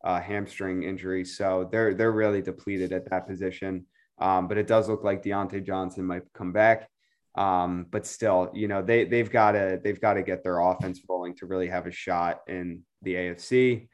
[0.04, 1.24] uh, hamstring injury.
[1.24, 3.86] So they're they're really depleted at that position.
[4.18, 6.88] Um, but it does look like Diontae Johnson might come back.
[7.34, 11.00] Um, but still, you know, they they've got to they've got to get their offense
[11.08, 13.88] rolling to really have a shot in the AFC.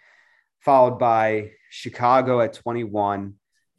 [0.60, 3.34] Followed by Chicago at 21.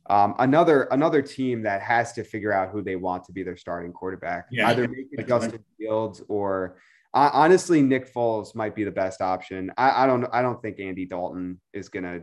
[0.10, 3.56] Um, another another team that has to figure out who they want to be their
[3.56, 4.47] starting quarterback.
[4.51, 6.77] Yeah, Either make it Justin Fields or
[7.13, 9.71] uh, honestly, Nick Foles might be the best option.
[9.77, 12.21] I, I, don't I don't think Andy Dalton is gonna.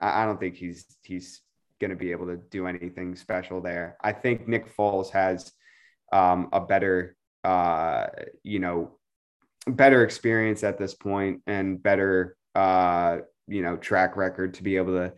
[0.00, 1.40] I, I don't think he's he's
[1.80, 3.96] gonna be able to do anything special there.
[4.00, 5.52] I think Nick Foles has
[6.12, 8.06] um, a better uh,
[8.42, 8.98] you know
[9.66, 14.94] better experience at this point and better uh, you know track record to be able
[14.94, 15.12] to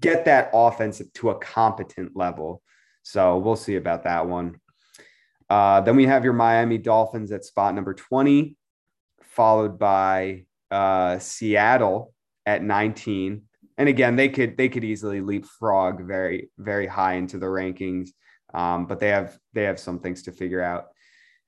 [0.00, 2.62] get that offense to a competent level.
[3.02, 4.60] So we'll see about that one.
[5.48, 8.56] Uh, then we have your Miami Dolphins at spot number 20,
[9.22, 12.14] followed by uh, Seattle
[12.46, 13.42] at 19.
[13.76, 18.10] And again, they could they could easily leapfrog very very high into the rankings,
[18.52, 20.86] um, but they have they have some things to figure out.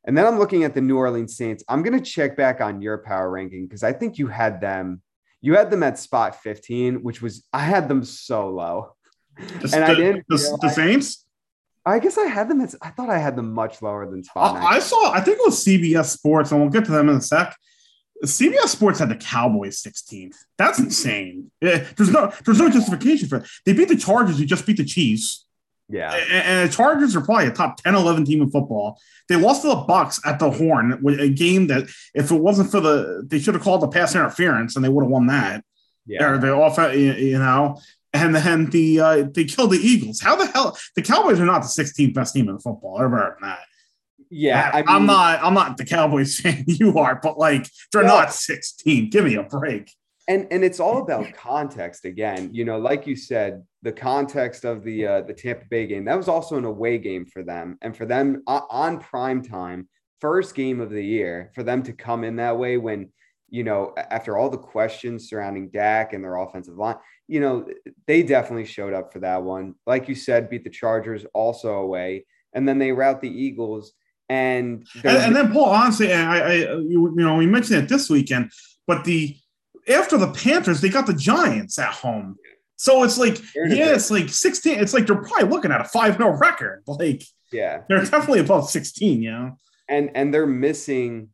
[0.05, 1.65] And then I'm looking at the New Orleans Saints.
[1.69, 5.03] I'm going to check back on your power ranking because I think you had them
[5.41, 8.95] you had them at spot 15, which was I had them so low.
[9.37, 11.25] The, and I didn't the, the, Saints.
[11.85, 12.61] I guess I had them.
[12.61, 14.57] At, I thought I had them much lower than spot.
[14.57, 15.13] I, I saw.
[15.13, 17.55] I think it was CBS Sports, and we'll get to them in a sec.
[18.25, 20.37] CBS Sports had the Cowboys 16th.
[20.59, 21.51] That's insane.
[21.61, 23.49] There's no there's no justification for it.
[23.65, 24.39] They beat the Chargers.
[24.39, 25.47] Who just beat the Chiefs.
[25.89, 26.13] Yeah.
[26.13, 28.99] And the Chargers are probably a top 10, 11 team in football.
[29.29, 32.81] They lost to the Bucs at the Horn, a game that if it wasn't for
[32.81, 35.65] the, they should have called the pass interference and they would have won that.
[36.07, 36.31] Yeah.
[36.31, 37.81] Or they off, you know,
[38.13, 40.21] and then the uh, they killed the Eagles.
[40.21, 42.99] How the hell the Cowboys are not the 16th best team in football.
[42.99, 43.61] Heard that.
[44.31, 45.43] Yeah, I am not.
[45.43, 46.65] I'm not the Cowboys fan.
[46.67, 48.09] You are, but like they're yeah.
[48.09, 49.11] not 16.
[49.11, 49.91] Give me a break
[50.29, 54.83] and and it's all about context again you know like you said the context of
[54.83, 57.97] the uh, the tampa bay game that was also an away game for them and
[57.97, 59.89] for them uh, on prime time
[60.21, 63.09] first game of the year for them to come in that way when
[63.49, 66.97] you know after all the questions surrounding Dak and their offensive line
[67.29, 67.67] you know
[68.07, 72.27] they definitely showed up for that one like you said beat the chargers also away
[72.53, 73.93] and then they route the eagles
[74.29, 78.11] and and, and then paul honestly I, I you, you know we mentioned it this
[78.11, 78.51] weekend
[78.87, 79.37] but the
[79.89, 82.37] after the Panthers, they got the Giants at home.
[82.77, 84.79] So it's like, yeah, it's like 16.
[84.79, 86.83] It's like they're probably looking at a 5 0 record.
[86.87, 89.57] Like, yeah, they're definitely above 16, you know?
[89.89, 91.29] And and they're missing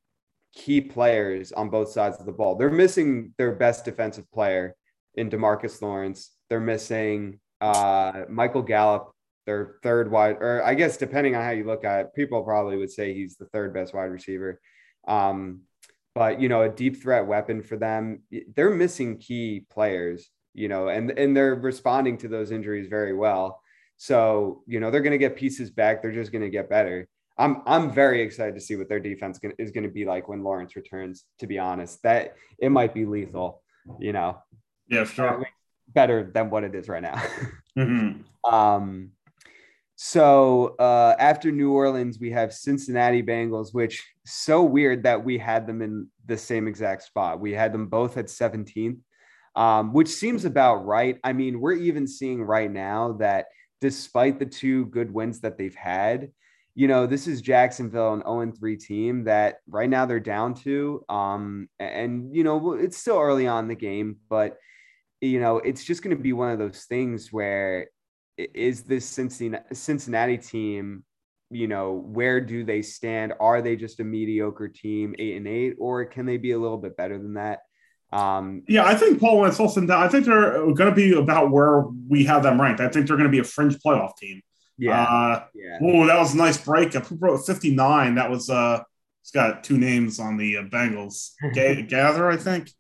[0.55, 2.57] key players on both sides of the ball.
[2.57, 4.77] They're missing their best defensive player
[5.15, 6.31] in Demarcus Lawrence.
[6.51, 9.12] They're missing uh, Michael Gallup,
[9.47, 12.77] their third wide, or I guess depending on how you look at it, people probably
[12.77, 14.61] would say he's the third best wide receiver.
[15.07, 15.63] Um,
[16.15, 18.23] but you know, a deep threat weapon for them.
[18.55, 23.61] They're missing key players, you know, and and they're responding to those injuries very well.
[23.97, 26.03] So you know, they're going to get pieces back.
[26.03, 27.09] They're just going to get better.
[27.39, 30.43] I'm I'm very excited to see what their defense is going to be like when
[30.43, 31.25] Lawrence returns.
[31.39, 33.63] To be honest, that it might be lethal.
[33.99, 34.39] You know.
[34.89, 35.47] Yeah, sure.
[35.89, 37.15] Better than what it is right now.
[37.79, 38.55] mm-hmm.
[38.55, 39.13] Um,
[40.05, 45.65] so uh, after New Orleans, we have Cincinnati Bengals, which so weird that we had
[45.65, 47.39] them in the same exact spot.
[47.39, 48.99] We had them both at 17th,
[49.55, 51.19] um, which seems about right.
[51.23, 53.47] I mean, we're even seeing right now that
[53.81, 56.33] despite the two good wins that they've had,
[56.75, 61.05] you know, this is Jacksonville, an 0 3 team that right now they're down to.
[61.09, 64.59] Um, and, you know, it's still early on the game, but,
[65.21, 67.87] you know, it's just going to be one of those things where
[68.55, 71.05] is this Cincinnati, Cincinnati team,
[71.51, 73.35] you know, where do they stand?
[73.41, 76.79] Are they just a mediocre team, eight and eight, or can they be a little
[76.79, 77.61] bit better than that?
[78.13, 81.85] Um, yeah, I think Paul, it's all I think they're going to be about where
[82.09, 82.81] we have them ranked.
[82.81, 84.43] I think they're going to be a fringe playoff team.
[84.77, 85.03] Yeah.
[85.03, 85.79] Uh, yeah.
[85.83, 87.07] Oh, that was a nice breakup.
[87.07, 88.17] Who wrote 59?
[88.17, 88.83] That was, uh,
[89.23, 91.31] it's got two names on the uh, Bengals.
[91.55, 92.71] G- Gaither, I think.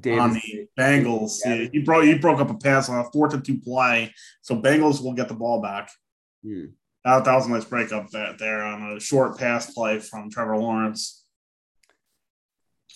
[0.00, 1.38] Davis, on the Bengals.
[1.44, 4.12] Yeah, he broke he broke up a pass on a four to two play.
[4.42, 5.90] So Bengals will get the ball back.
[6.44, 6.66] Hmm.
[7.04, 10.56] That, that was a nice breakup there, there on a short pass play from Trevor
[10.58, 11.24] Lawrence.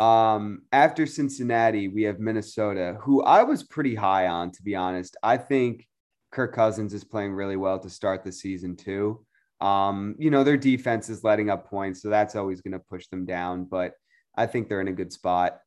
[0.00, 5.16] Um, after Cincinnati, we have Minnesota, who I was pretty high on, to be honest.
[5.22, 5.86] I think
[6.32, 9.24] Kirk Cousins is playing really well to start the season too.
[9.60, 13.08] Um, you know, their defense is letting up points, so that's always going to push
[13.08, 13.92] them down, but
[14.34, 15.58] I think they're in a good spot.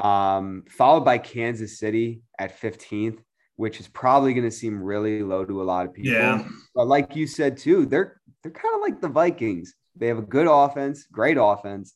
[0.00, 3.18] Um, followed by Kansas City at 15th,
[3.56, 6.12] which is probably going to seem really low to a lot of people.
[6.12, 6.44] Yeah.
[6.74, 9.74] But like you said too, they're they're kind of like the Vikings.
[9.96, 11.94] They have a good offense, great offense.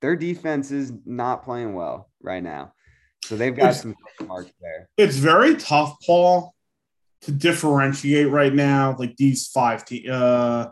[0.00, 2.72] Their defense is not playing well right now.
[3.24, 3.94] So they've got it's, some
[4.26, 4.88] marks there.
[4.96, 6.54] It's very tough, Paul,
[7.22, 10.68] to differentiate right now, like these five te- uh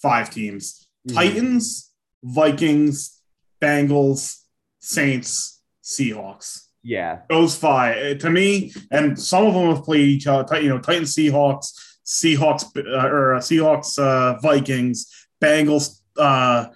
[0.00, 0.86] five teams.
[1.06, 1.16] Mm-hmm.
[1.16, 1.90] Titans,
[2.22, 3.20] Vikings,
[3.60, 4.36] Bengals,
[4.80, 5.59] Saints,
[5.90, 6.66] Seahawks.
[6.82, 7.20] Yeah.
[7.28, 7.96] Those five.
[7.96, 11.72] Uh, to me, and some of them have played each other, you know, Titans, Seahawks,
[12.06, 15.06] Seahawks uh, or uh, Seahawks uh, Vikings,
[15.42, 16.66] Bengals uh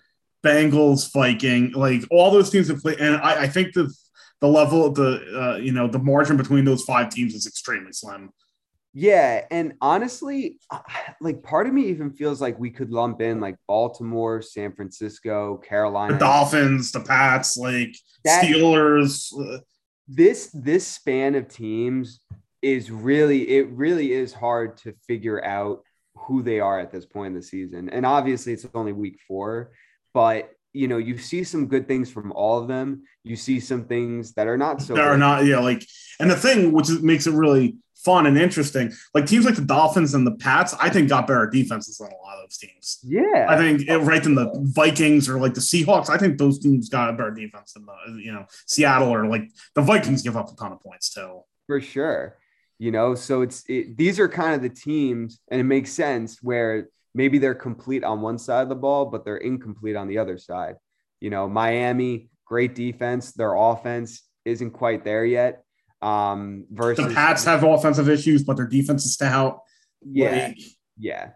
[0.45, 3.93] Bengals Viking, like all those teams have played and I, I think the
[4.41, 7.93] the level of the uh, you know the margin between those five teams is extremely
[7.93, 8.31] slim.
[8.97, 10.79] Yeah, and honestly, uh,
[11.21, 15.57] like part of me even feels like we could lump in like Baltimore, San Francisco,
[15.59, 19.33] Carolina, the Dolphins, the Pats, like that, Steelers.
[19.39, 19.59] Uh,
[20.07, 22.21] this this span of teams
[22.63, 25.83] is really it really is hard to figure out
[26.17, 27.91] who they are at this point in the season.
[27.91, 29.73] And obviously it's only week 4,
[30.13, 33.05] but you know, you see some good things from all of them.
[33.23, 35.87] You see some things that are not so that are not, yeah, like
[36.21, 38.93] and the thing which makes it really fun and interesting.
[39.15, 42.17] Like teams like the Dolphins and the Pats, I think got better defenses than a
[42.17, 42.99] lot of those teams.
[43.05, 46.11] Yeah, I think it, right than the Vikings or like the Seahawks.
[46.11, 49.51] I think those teams got a better defense than the you know Seattle or like
[49.75, 51.43] the Vikings give up a ton of points too.
[51.69, 52.37] For sure,
[52.79, 53.15] you know.
[53.15, 57.39] So it's it, these are kind of the teams, and it makes sense where maybe
[57.39, 60.77] they're complete on one side of the ball, but they're incomplete on the other side.
[61.21, 63.33] You know, Miami, great defense.
[63.33, 65.65] Their offense isn't quite there yet.
[66.03, 69.61] Um, versus the Pats have offensive issues, but their defense is stout.
[70.05, 70.59] Yeah, like,
[70.99, 71.31] yeah.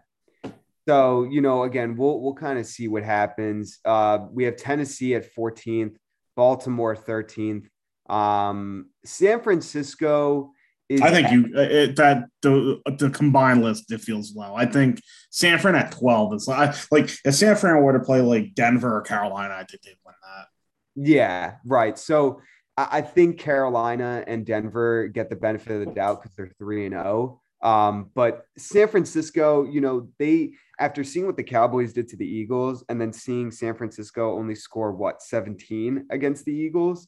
[0.87, 3.79] So you know, again, we'll we'll kind of see what happens.
[3.83, 5.95] Uh, we have Tennessee at 14th,
[6.35, 7.67] Baltimore 13th,
[8.09, 10.51] um, San Francisco.
[10.91, 14.55] I think you it, that the the combined list it feels low.
[14.55, 18.21] I think San Fran at 12 is like like if San Fran were to play
[18.21, 20.47] like Denver or Carolina, I think they'd win that.
[20.95, 21.97] Yeah, right.
[21.97, 22.41] So
[22.77, 26.93] I think Carolina and Denver get the benefit of the doubt because they're three and
[26.93, 27.41] zero.
[27.61, 27.69] Oh.
[27.69, 32.25] Um, but San Francisco, you know, they after seeing what the Cowboys did to the
[32.25, 37.07] Eagles and then seeing San Francisco only score what 17 against the Eagles,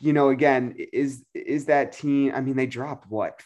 [0.00, 2.32] you know, again, is is that team?
[2.34, 3.40] I mean, they dropped what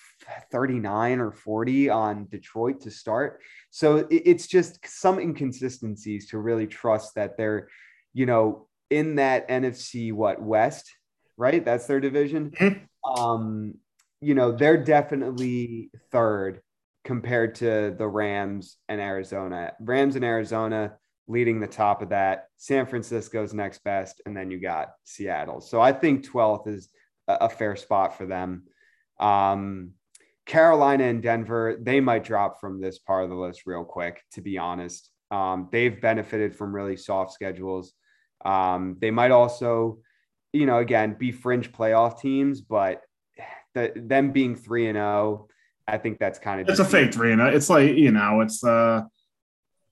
[0.51, 3.41] 39 or 40 on Detroit to start.
[3.71, 7.69] So it's just some inconsistencies to really trust that they're,
[8.15, 10.95] you know, in that NFC what West,
[11.37, 11.65] right?
[11.65, 12.53] That's their division.
[12.53, 13.21] Mm-hmm.
[13.21, 13.75] Um,
[14.21, 16.61] you know, they're definitely third
[17.05, 19.73] compared to the Rams and Arizona.
[19.81, 20.95] Rams and Arizona
[21.29, 22.47] leading the top of that.
[22.57, 25.61] San Francisco's next best, and then you got Seattle.
[25.61, 26.89] So I think 12th is
[27.29, 28.65] a, fair spot for them.
[29.21, 29.93] Um,
[30.47, 34.41] Carolina and Denver, they might drop from this part of the list real quick, to
[34.41, 35.11] be honest.
[35.31, 37.93] Um, they've benefited from really soft schedules.
[38.45, 39.99] Um, they might also,
[40.55, 43.03] you know, again, be fringe playoff teams, but
[43.75, 45.49] the, them being three and zero, oh,
[45.87, 47.51] I think that's kind of it's a fake three and zero.
[47.51, 47.57] Oh.
[47.57, 49.03] It's like you know, it's uh,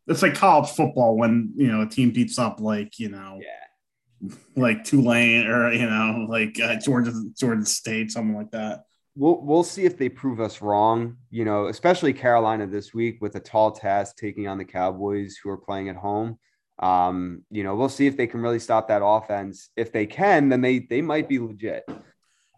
[0.07, 4.35] it's like college football when you know a team beats up like you know, yeah,
[4.55, 8.85] like Tulane or you know, like uh, Georgia Georgia State, something like that.
[9.17, 11.17] We'll we'll see if they prove us wrong.
[11.31, 15.51] You know, especially Carolina this week with a tall task taking on the Cowboys, who
[15.51, 16.39] are playing at home.
[16.79, 19.71] Um, you know, we'll see if they can really stop that offense.
[19.77, 21.89] If they can, then they they might be legit.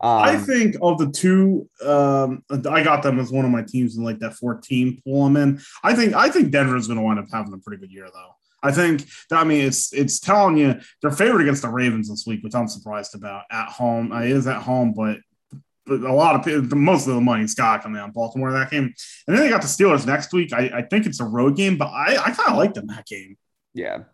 [0.01, 3.96] Um, I think of the two, um, I got them as one of my teams
[3.96, 5.61] in like that 14 pool I'm in.
[5.82, 8.30] I think I think Denver's going to wind up having a pretty good year though.
[8.62, 12.24] I think that I mean it's it's telling you they're favored against the Ravens this
[12.26, 14.12] week, which I'm surprised about at home.
[14.12, 15.18] It is at home, but
[15.88, 18.94] but a lot of people, most of the money's got coming out Baltimore that game.
[19.26, 20.53] And then they got the Steelers next week.
[20.53, 23.07] I, I think it's a road game, but I, I kind of like them that
[23.07, 23.36] game.
[23.74, 24.05] Yeah.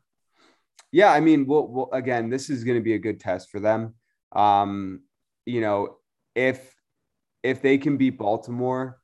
[0.93, 1.13] Yeah.
[1.13, 3.95] I mean, we'll, we'll again, this is going to be a good test for them.
[4.33, 5.03] Um,
[5.47, 5.97] you know,
[6.35, 6.75] if
[7.43, 8.99] if they can beat Baltimore,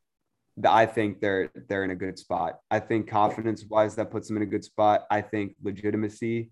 [0.66, 2.59] I think they're they're in a good spot.
[2.70, 5.07] I think confidence wise, that puts them in a good spot.
[5.11, 6.51] I think legitimacy,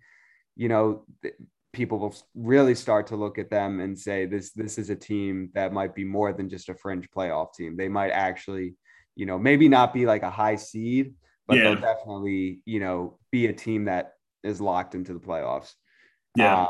[0.57, 1.05] you know,
[1.73, 5.51] people will really start to look at them and say this this is a team
[5.55, 7.77] that might be more than just a fringe playoff team.
[7.77, 8.75] They might actually,
[9.17, 11.15] you know, maybe not be like a high seed,
[11.47, 11.65] but yeah.
[11.65, 15.75] they'll definitely, you know, be a team that is locked into the playoffs.
[16.37, 16.63] Yeah.
[16.63, 16.69] Uh,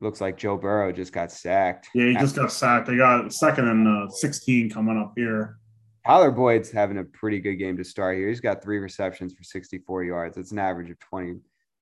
[0.00, 1.88] looks like Joe Burrow just got sacked.
[1.94, 2.86] Yeah, he just got sacked.
[2.86, 5.58] They got second and uh, 16 coming up here.
[6.06, 8.28] Tyler Boyd's having a pretty good game to start here.
[8.28, 10.36] He's got three receptions for 64 yards.
[10.36, 11.40] It's an average of 20,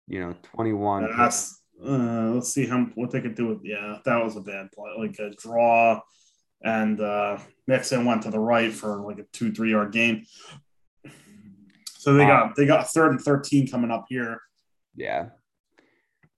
[0.08, 1.14] you know, 21.
[1.16, 4.70] That's uh, let's see how what they could do with yeah, that was a bad
[4.72, 4.90] play.
[4.96, 6.00] Like a draw
[6.62, 10.24] and uh Mixon went to the right for like a two, three yard game.
[11.98, 14.40] So they got um, they got third and 13 coming up here.
[14.94, 15.30] Yeah.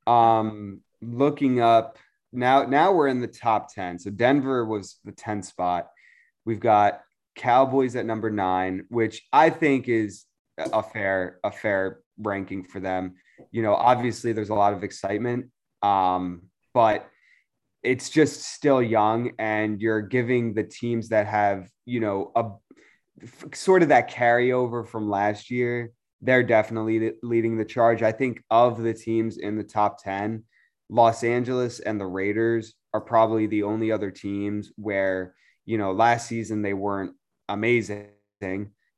[0.07, 1.99] Um looking up
[2.33, 5.89] now now we're in the top 10 so denver was the 10th spot.
[6.45, 7.01] We've got
[7.35, 10.25] cowboys at number nine which i think is
[10.59, 13.17] a fair a fair ranking for them.
[13.51, 15.51] You know obviously there's a lot of excitement
[15.83, 16.43] um
[16.73, 17.09] but
[17.83, 22.45] it's just still young and you're giving the teams that have you know a
[23.55, 25.93] sort of that carryover from last year
[26.23, 28.03] they're definitely leading the charge.
[28.03, 30.45] I think of the teams in the top 10
[30.89, 35.34] Los Angeles and the Raiders are probably the only other teams where,
[35.64, 37.12] you know, last season they weren't
[37.49, 38.09] amazing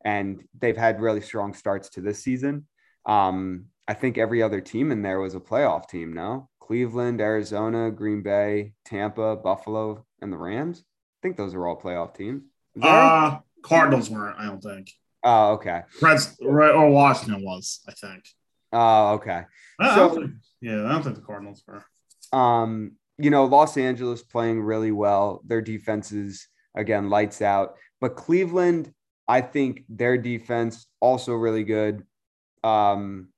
[0.05, 2.67] and they've had really strong starts to this season.
[3.07, 6.49] Um, I think every other team in there was a playoff team, no?
[6.61, 10.85] Cleveland, Arizona, Green Bay, Tampa, Buffalo, and the Rams.
[10.85, 12.43] I think those are all playoff teams.
[12.81, 14.93] Uh, Cardinals weren't, I don't think.
[15.25, 15.83] Oh, okay.
[16.03, 18.25] Reds, or Washington was, I think.
[18.73, 19.45] Oh, okay.
[19.81, 20.29] I, so,
[20.61, 21.85] yeah, I don't think the Cardinals were.
[22.39, 25.43] Um, you know, Los Angeles playing really well.
[25.47, 27.75] Their defense is again lights out.
[28.01, 28.93] But Cleveland,
[29.27, 32.05] I think their defense also really good.
[32.63, 33.29] Um,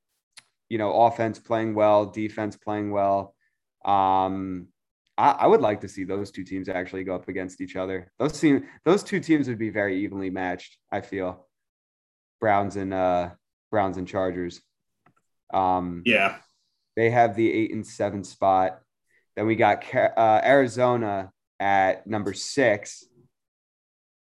[0.69, 3.35] you know, offense playing well, defense playing well.
[3.85, 4.69] Um,
[5.17, 8.13] I, I, would like to see those two teams actually go up against each other.
[8.19, 10.77] Those team, those two teams would be very evenly matched.
[10.93, 11.47] I feel
[12.41, 13.31] Browns and uh,
[13.71, 14.61] Browns and Chargers.
[15.53, 16.37] Um, yeah,
[16.97, 18.81] they have the eight and seven spot.
[19.37, 23.05] Then we got uh, Arizona at number six,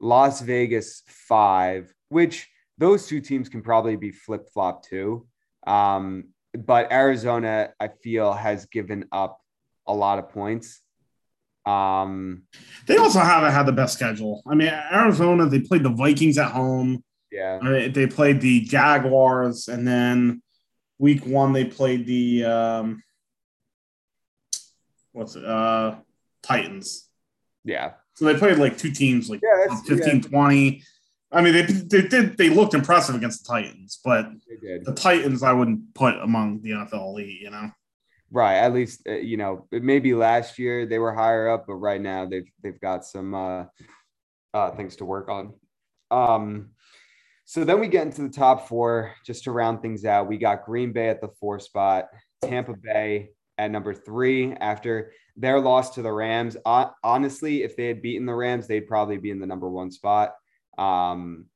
[0.00, 5.26] Las Vegas five, which those two teams can probably be flip flop too.
[5.66, 9.40] Um, but Arizona, I feel, has given up
[9.86, 10.80] a lot of points.
[11.66, 12.44] Um,
[12.86, 14.42] they also haven't had the best schedule.
[14.46, 17.04] I mean, Arizona, they played the Vikings at home.
[17.30, 17.58] Yeah.
[17.62, 20.42] I mean, they played the Jaguars and then
[21.00, 23.02] week one they played the um,
[25.12, 25.96] what's it uh
[26.42, 27.08] Titans.
[27.64, 27.92] Yeah.
[28.14, 30.28] So they played like two teams like yeah, 15 yeah.
[30.28, 30.82] 20.
[31.32, 34.30] I mean they, they did they looked impressive against the Titans, but
[34.84, 37.70] the Titans I wouldn't put among the NFL elite, you know.
[38.32, 42.00] Right, at least uh, you know, maybe last year they were higher up, but right
[42.00, 43.64] now they've they've got some uh,
[44.54, 45.54] uh things to work on.
[46.10, 46.70] Um
[47.50, 50.28] so then we get into the top four just to round things out.
[50.28, 52.06] We got Green Bay at the four spot,
[52.42, 56.56] Tampa Bay at number three after their loss to the Rams.
[56.64, 60.34] Honestly, if they had beaten the Rams, they'd probably be in the number one spot.
[60.78, 61.46] Um,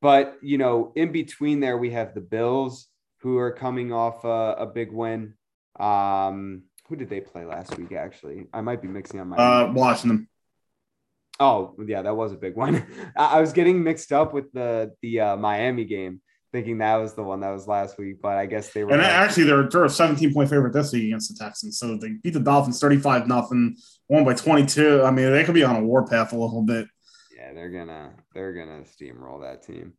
[0.00, 4.56] but, you know, in between there, we have the Bills who are coming off a,
[4.58, 5.34] a big win.
[5.78, 8.48] Um, who did they play last week, actually?
[8.52, 9.36] I might be mixing up my.
[9.36, 10.26] Uh, Washington.
[11.42, 12.86] Oh yeah, that was a big one.
[13.16, 16.20] I was getting mixed up with the the uh, Miami game,
[16.52, 18.92] thinking that was the one that was last week, but I guess they were.
[18.92, 21.78] And actually, they're, they're a 17 point favorite this week against the Texans.
[21.78, 23.76] So they beat the Dolphins 35 nothing,
[24.08, 25.02] won by 22.
[25.02, 26.86] I mean, they could be on a warpath a little bit.
[27.36, 29.94] Yeah, they're gonna they're gonna steamroll that team.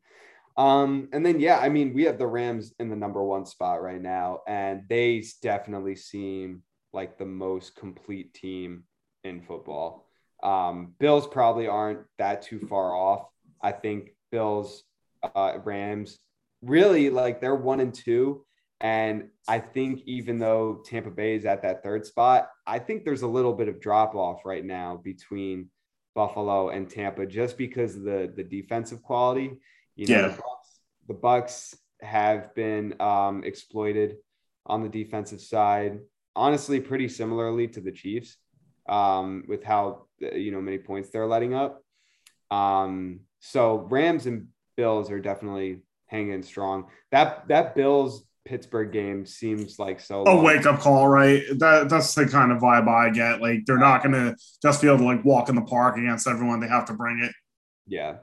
[0.55, 3.81] Um, and then yeah, I mean, we have the Rams in the number one spot
[3.81, 6.63] right now, and they definitely seem
[6.93, 8.83] like the most complete team
[9.23, 10.07] in football.
[10.43, 13.27] Um, Bills probably aren't that too far off.
[13.61, 14.83] I think Bills,
[15.23, 16.19] uh, Rams,
[16.61, 18.45] really like they're one and two,
[18.81, 23.21] And I think even though Tampa Bay is at that third spot, I think there's
[23.21, 25.69] a little bit of drop off right now between
[26.15, 29.59] Buffalo and Tampa just because of the the defensive quality.
[29.95, 30.27] You know, Yeah.
[30.27, 30.69] the, Bucs,
[31.07, 34.17] the Bucs have been um, exploited
[34.65, 35.99] on the defensive side.
[36.35, 38.37] Honestly, pretty similarly to the Chiefs,
[38.87, 41.83] um, with how you know many points they're letting up.
[42.51, 46.87] Um, so Rams and Bills are definitely hanging strong.
[47.11, 50.23] That that Bills Pittsburgh game seems like so.
[50.25, 51.43] A wake up call, right?
[51.59, 53.41] That that's the kind of vibe I get.
[53.41, 56.59] Like they're not gonna just be able to like walk in the park against everyone.
[56.59, 57.31] They have to bring it.
[57.87, 58.17] Yeah.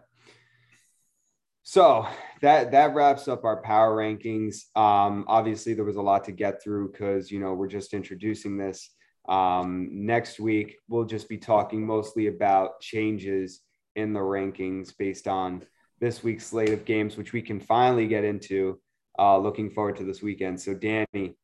[1.63, 2.07] So
[2.43, 4.77] that that wraps up our power rankings.
[4.77, 8.59] Um, obviously, there was a lot to get through because you know we're just introducing
[8.59, 8.91] this.
[9.29, 13.61] Um, next week, we'll just be talking mostly about changes
[13.97, 15.65] in the rankings based on
[16.01, 18.81] this week's slate of games, which we can finally get into.
[19.19, 20.61] Uh, looking forward to this weekend.
[20.61, 21.37] So, Danny,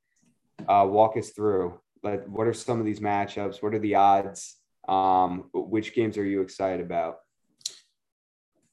[0.67, 1.79] uh, walk us through.
[2.03, 3.63] Like, what are some of these matchups?
[3.63, 4.57] What are the odds?
[4.89, 7.17] Um, which games are you excited about?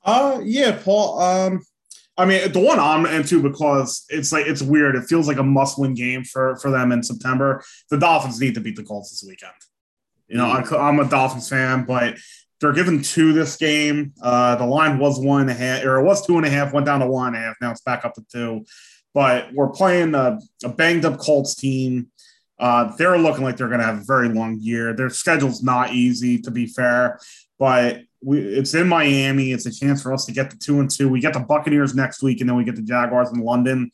[0.05, 1.19] Uh yeah, Paul.
[1.19, 1.61] Um
[2.17, 4.95] I mean the one I'm into because it's like it's weird.
[4.95, 7.63] It feels like a must-win game for for them in September.
[7.89, 9.53] The Dolphins need to beat the Colts this weekend.
[10.27, 12.17] You know, I, I'm a Dolphins fan, but
[12.59, 14.13] they're given two this game.
[14.21, 16.71] Uh, the line was one and a half, or it was two and a half,
[16.71, 17.55] went down to one and a half.
[17.61, 18.65] Now it's back up to two.
[19.13, 22.07] But we're playing a, a banged up Colts team.
[22.57, 24.93] Uh, they're looking like they're going to have a very long year.
[24.93, 27.19] Their schedule's not easy, to be fair,
[27.59, 29.51] but we, it's in Miami.
[29.51, 31.09] It's a chance for us to get the two and two.
[31.09, 33.91] We get the Buccaneers next week, and then we get the Jaguars in London.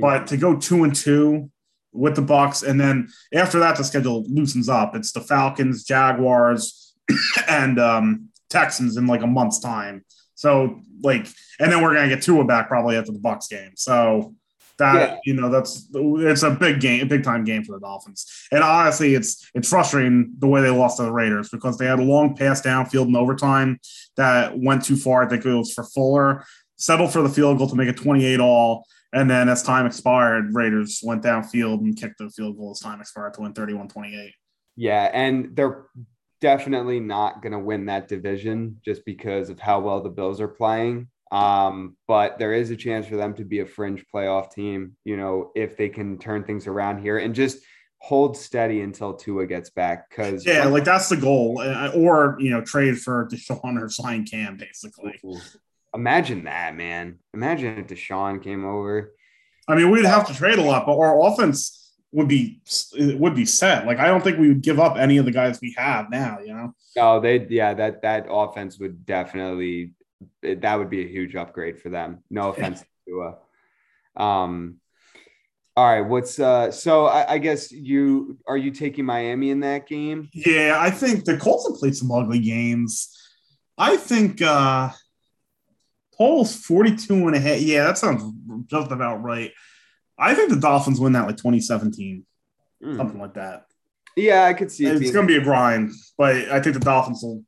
[0.00, 1.50] But to go two and two
[1.92, 4.94] with the Bucs, and then after that, the schedule loosens up.
[4.94, 6.94] It's the Falcons, Jaguars,
[7.48, 10.04] and um, Texans in like a month's time.
[10.34, 11.26] So like,
[11.58, 13.72] and then we're gonna get Tua back probably after the Bucs game.
[13.74, 14.34] So
[14.80, 15.16] that Yeah.
[15.24, 18.26] you know that's it's a big game, big time game for the Dolphins.
[18.52, 22.00] And honestly, it's it's frustrating the way they lost to the Raiders because they had
[22.00, 23.78] a long pass downfield in overtime
[24.16, 25.22] that went too far.
[25.24, 26.44] I think it was for Fuller.
[26.76, 28.84] Settled for the field goal to make it 28 all.
[29.12, 33.00] And then as time expired, Raiders went downfield and kicked the field goal as time
[33.00, 34.32] expired to win 31 28.
[34.76, 35.84] Yeah, and they're
[36.40, 40.48] definitely not going to win that division just because of how well the Bills are
[40.48, 41.08] playing.
[41.30, 45.16] Um, but there is a chance for them to be a fringe playoff team, you
[45.16, 47.58] know, if they can turn things around here and just
[47.98, 50.10] hold steady until Tua gets back.
[50.10, 51.60] Because Yeah, like that's the goal.
[51.60, 55.20] Uh, Or, you know, trade for Deshaun or sign Cam, basically.
[55.94, 57.18] imagine that, man.
[57.34, 59.12] Imagine if Deshaun came over.
[59.68, 61.76] I mean, we'd have to trade a lot, but our offense
[62.12, 62.60] would be
[62.98, 63.86] would be set.
[63.86, 66.38] Like I don't think we would give up any of the guys we have now,
[66.44, 66.74] you know.
[66.98, 69.92] Oh, they yeah, that that offense would definitely
[70.42, 72.22] that would be a huge upgrade for them.
[72.30, 73.36] No offense to Tua.
[74.16, 74.76] Um
[75.76, 79.86] all right, what's uh so I, I guess you are you taking Miami in that
[79.86, 80.28] game?
[80.32, 83.16] Yeah, I think the Colts have played some ugly games.
[83.78, 84.90] I think uh
[86.16, 87.60] Paul's 42 and a half.
[87.60, 88.22] Yeah, that sounds
[88.66, 89.52] just about right.
[90.18, 92.26] I think the Dolphins win that like 2017,
[92.82, 92.96] Hmm.
[92.96, 93.64] something like that.
[94.16, 95.00] Yeah, I could see it.
[95.00, 97.42] It's going to be a grind, but I think the Dolphins will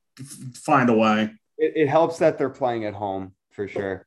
[0.54, 1.34] find a way.
[1.58, 4.06] It, it helps that they're playing at home for sure.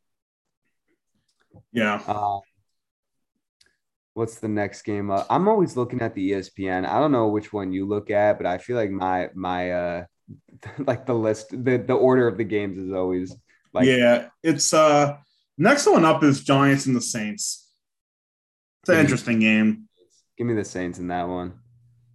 [1.71, 2.01] Yeah.
[2.07, 2.39] Uh,
[4.13, 5.11] what's the next game?
[5.11, 6.85] Uh, I'm always looking at the ESPN.
[6.87, 10.05] I don't know which one you look at, but I feel like my my uh
[10.79, 13.35] like the list, the the order of the games is always
[13.73, 15.17] like yeah, it's uh
[15.57, 17.69] next one up is Giants and the Saints.
[18.81, 19.87] It's an interesting game.
[20.37, 21.59] Give me the Saints in that one.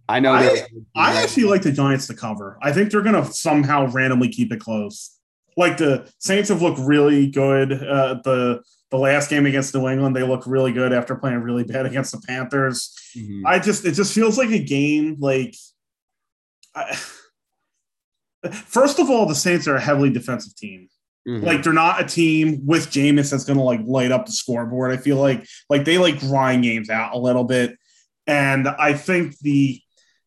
[0.07, 0.65] I know I-
[0.95, 2.57] I actually like the Giants to cover.
[2.61, 5.17] I think they're going to somehow randomly keep it close.
[5.57, 7.71] Like the Saints have looked really good.
[7.73, 11.63] Uh, the the last game against New England, they look really good after playing really
[11.63, 12.93] bad against the Panthers.
[13.17, 13.43] Mhm.
[13.45, 15.55] I just it just feels like a game like.
[16.75, 16.97] I,
[18.51, 20.87] first of all, the Saints are a heavily defensive team.
[21.27, 21.43] Mhm.
[21.43, 24.91] Like they're not a team with Jameis that's going to like light up the scoreboard.
[24.91, 27.77] I feel like like they like grind games out a little bit,
[28.25, 29.79] and I think the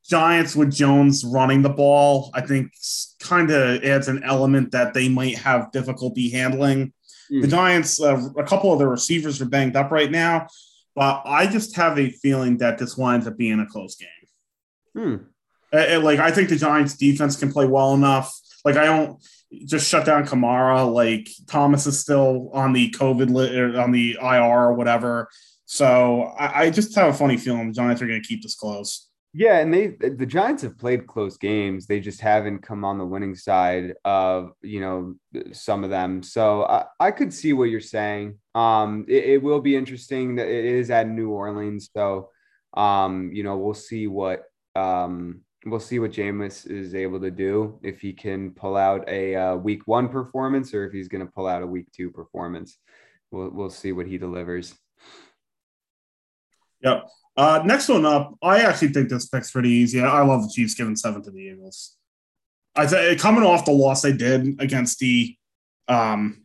[0.08, 2.72] Giants with Jones running the ball, I think
[3.20, 6.92] kind of adds an element that they might have difficulty handling.
[7.30, 7.50] The Mm.
[7.50, 10.46] Giants, uh, a couple of their receivers are banged up right now,
[10.94, 14.08] but I just have a feeling that this winds up being a close game.
[14.94, 15.16] Hmm.
[15.72, 18.30] Uh, like I think the Giants defense can play well enough.
[18.64, 19.18] Like I don't
[19.66, 20.92] just shut down Kamara.
[20.92, 25.28] Like Thomas is still on the COVID li- or on the IR or whatever.
[25.64, 28.54] So I, I just have a funny feeling the Giants are going to keep this
[28.54, 29.08] close.
[29.36, 31.86] Yeah, and they the Giants have played close games.
[31.86, 35.16] They just haven't come on the winning side of you know
[35.52, 36.22] some of them.
[36.22, 38.38] So I, I could see what you're saying.
[38.54, 41.90] Um, it, it will be interesting that it is at New Orleans.
[41.92, 42.30] So
[42.74, 44.44] um, you know, we'll see what
[44.76, 49.34] um we'll see what Jameis is able to do if he can pull out a
[49.34, 52.78] uh, week one performance or if he's going to pull out a week two performance.
[53.32, 54.74] We'll we'll see what he delivers.
[56.82, 57.08] Yep.
[57.36, 60.00] Uh, next one up, I actually think this pick's pretty easy.
[60.00, 61.96] I love the Chiefs giving seven to the Eagles.
[62.76, 65.36] I think coming off the loss they did against the
[65.88, 66.44] um,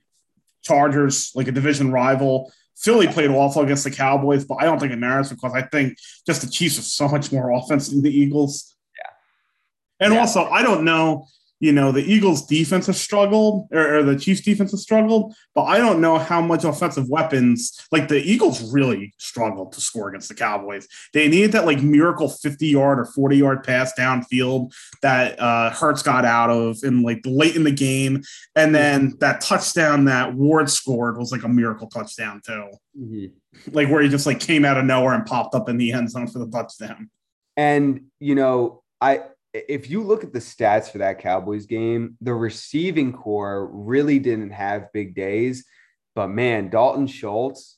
[0.63, 2.51] Chargers, like a division rival.
[2.77, 5.97] Philly played awful against the Cowboys, but I don't think it matters because I think
[6.25, 8.75] just the Chiefs are so much more offense than the Eagles.
[8.97, 10.05] Yeah.
[10.05, 10.21] And yeah.
[10.21, 11.27] also, I don't know
[11.59, 15.63] you know, the Eagles' defense has struggled, or, or, the Chiefs' defense has struggled, but
[15.63, 17.85] I don't know how much offensive weapons.
[17.91, 20.87] Like the Eagles really struggled to score against the Cowboys.
[21.13, 26.01] They needed that like miracle 50 yard or 40 yard pass downfield that uh, Hurts
[26.01, 28.23] got out of in like late in the game.
[28.55, 32.69] And then that touchdown that Ward scored was like a miracle touchdown, too.
[32.97, 33.73] Mm-hmm.
[33.73, 36.09] Like where he just like came out of nowhere and popped up in the end
[36.09, 37.09] zone for the touchdown.
[37.57, 39.23] And, you know, I,
[39.53, 44.51] if you look at the stats for that Cowboys game, the receiving corps really didn't
[44.51, 45.65] have big days.
[46.15, 47.77] But man, Dalton Schultz,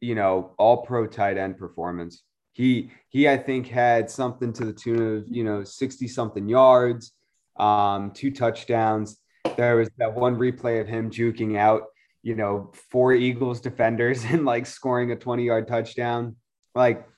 [0.00, 2.22] you know, all pro tight end performance.
[2.52, 7.12] He he I think had something to the tune of, you know, 60 something yards,
[7.56, 9.18] um, two touchdowns.
[9.56, 11.84] There was that one replay of him juking out,
[12.22, 16.36] you know, four Eagles defenders and like scoring a 20 yard touchdown.
[16.74, 17.08] Like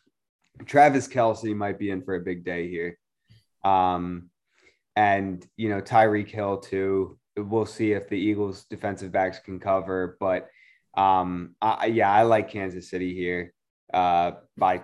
[0.66, 2.98] Travis Kelce might be in for a big day here.
[3.64, 4.30] Um,
[4.96, 7.18] and you know Tyreek Hill too.
[7.36, 10.48] We'll see if the Eagles defensive backs can cover, but
[10.96, 13.52] um, I, yeah, I like Kansas City here.
[13.92, 14.82] Uh, by,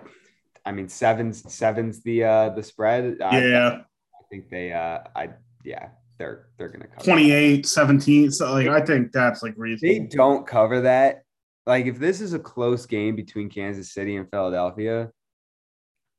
[0.65, 3.17] I mean sevens, sevens the uh the spread.
[3.19, 5.29] Yeah, I, I think they uh, I
[5.63, 8.31] yeah, they're they're gonna cover 28, 17.
[8.31, 9.93] So like I think that's like reasonable.
[9.93, 11.23] They don't cover that.
[11.65, 15.11] Like if this is a close game between Kansas City and Philadelphia,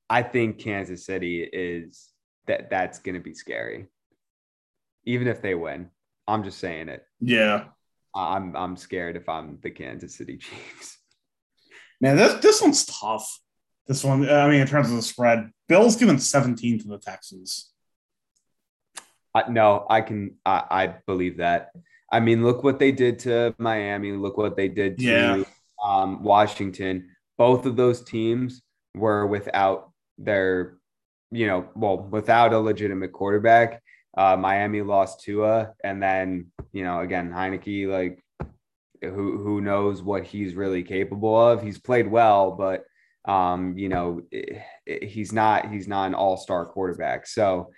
[0.08, 2.11] I think Kansas City is
[2.46, 3.86] that that's going to be scary.
[5.04, 5.90] Even if they win,
[6.26, 7.04] I'm just saying it.
[7.20, 7.64] Yeah,
[8.14, 10.98] I'm I'm scared if I'm the Kansas City Chiefs.
[12.00, 13.40] Man, this this one's tough.
[13.86, 17.72] This one, I mean, in terms of the spread, Bills given 17 to the Texans.
[19.34, 21.70] I, no, I can I, I believe that.
[22.10, 24.12] I mean, look what they did to Miami.
[24.12, 25.44] Look what they did to yeah.
[25.82, 27.08] um, Washington.
[27.38, 28.62] Both of those teams
[28.94, 30.76] were without their
[31.32, 33.82] you know, well, without a legitimate quarterback,
[34.16, 38.22] uh, Miami lost Tua, and then you know, again, Heinicke, like
[39.00, 41.62] who who knows what he's really capable of.
[41.62, 42.84] He's played well, but
[43.24, 44.22] um, you know,
[44.84, 47.26] he's not he's not an all star quarterback.
[47.26, 47.70] So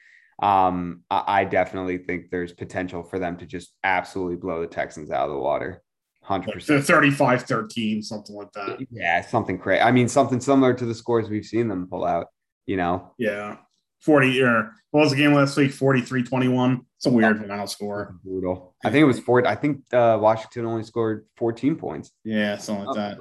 [0.43, 5.11] um, I, I definitely think there's potential for them to just absolutely blow the Texans
[5.11, 5.83] out of the water.
[6.29, 6.83] 100%.
[6.85, 8.79] 35 13, something like that.
[8.91, 9.83] Yeah, something crazy.
[9.83, 12.29] I mean, something similar to the scores we've seen them pull out
[12.67, 13.13] you know?
[13.19, 13.57] Yeah.
[14.01, 15.73] 40 or what was the game last week?
[15.73, 16.87] 43 21.
[16.97, 18.17] It's a weird oh, final score.
[18.23, 18.75] Brutal.
[18.85, 19.47] I think it was four.
[19.47, 22.13] I think uh, Washington only scored 14 points.
[22.23, 23.19] Yeah, something like that.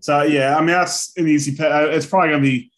[0.00, 2.70] So, yeah, I mean, that's an easy It's probably going to be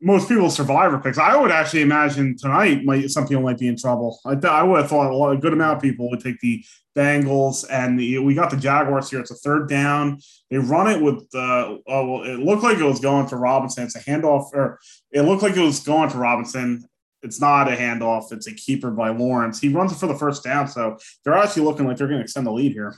[0.00, 1.18] most people's survivor picks.
[1.18, 4.18] I would actually imagine tonight might some people might be in trouble.
[4.24, 6.40] I, th- I would have thought a, lot, a good amount of people would take
[6.40, 6.64] the
[6.96, 9.20] Bengals and the, we got the Jaguars here.
[9.20, 10.18] It's a third down.
[10.50, 13.84] They run it with uh, oh well, it looked like it was going to Robinson.
[13.84, 14.78] It's a handoff, or
[15.10, 16.84] it looked like it was going to Robinson.
[17.22, 18.32] It's not a handoff.
[18.32, 19.60] It's a keeper by Lawrence.
[19.60, 22.24] He runs it for the first down, so they're actually looking like they're going to
[22.24, 22.94] extend the lead here.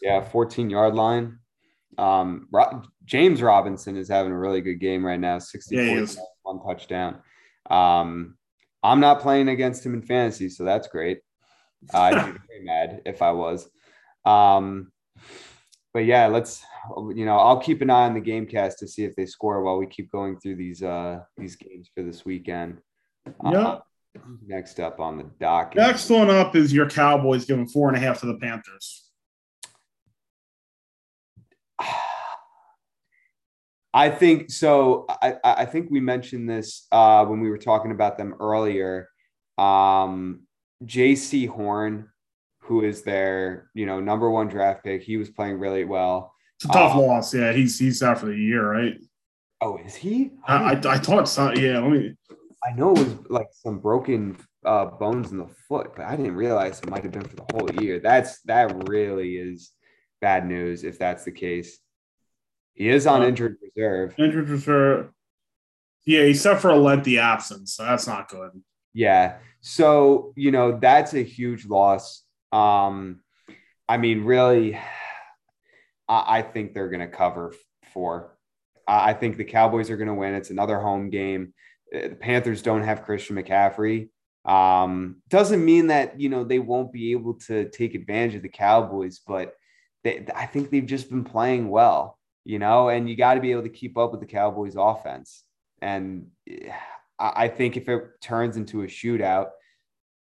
[0.00, 1.38] Yeah, 14 yard line.
[1.98, 2.48] Um,
[3.04, 5.38] James Robinson is having a really good game right now.
[5.38, 6.06] 64 yeah,
[6.42, 7.18] one touchdown.
[7.68, 8.36] Um,
[8.82, 11.20] I'm not playing against him in fantasy, so that's great.
[11.92, 13.68] Uh, I'd be very mad if I was.
[14.24, 14.92] Um,
[15.92, 16.64] but yeah, let's
[17.14, 19.62] you know I'll keep an eye on the game cast to see if they score
[19.62, 22.78] while we keep going through these uh these games for this weekend.
[23.44, 23.58] Yeah.
[23.58, 23.80] Uh,
[24.46, 25.74] next up on the dock.
[25.74, 29.01] Next one up is your Cowboys giving four and a half to the Panthers.
[33.94, 35.06] I think so.
[35.08, 39.08] I, I think we mentioned this uh, when we were talking about them earlier.
[39.58, 40.42] Um,
[40.84, 42.08] Jaycee Horn,
[42.60, 46.32] who is their you know number one draft pick, he was playing really well.
[46.56, 47.34] It's a tough um, loss.
[47.34, 48.98] Yeah, he's he's out for the year, right?
[49.60, 50.32] Oh, is he?
[50.46, 51.52] I I, I thought so.
[51.52, 52.14] Yeah, let me.
[52.64, 56.36] I know it was like some broken uh, bones in the foot, but I didn't
[56.36, 57.98] realize it might have been for the whole year.
[58.00, 59.70] That's that really is
[60.20, 61.78] bad news if that's the case.
[62.74, 64.14] He is on uh, injured reserve.
[64.18, 65.10] Injured reserve.
[66.04, 67.74] Yeah, except for a lengthy absence.
[67.74, 68.50] So that's not good.
[68.92, 69.36] Yeah.
[69.60, 72.24] So, you know, that's a huge loss.
[72.50, 73.20] Um,
[73.88, 74.76] I mean, really,
[76.08, 77.54] I, I think they're going to cover
[77.92, 78.36] four.
[78.86, 80.34] I think the Cowboys are going to win.
[80.34, 81.54] It's another home game.
[81.94, 84.08] Uh, the Panthers don't have Christian McCaffrey.
[84.44, 88.48] Um, doesn't mean that you know they won't be able to take advantage of the
[88.48, 89.54] Cowboys, but
[90.02, 93.52] they, I think they've just been playing well, you know, and you got to be
[93.52, 95.44] able to keep up with the Cowboys offense.
[95.80, 96.28] And
[97.18, 99.50] I think if it turns into a shootout,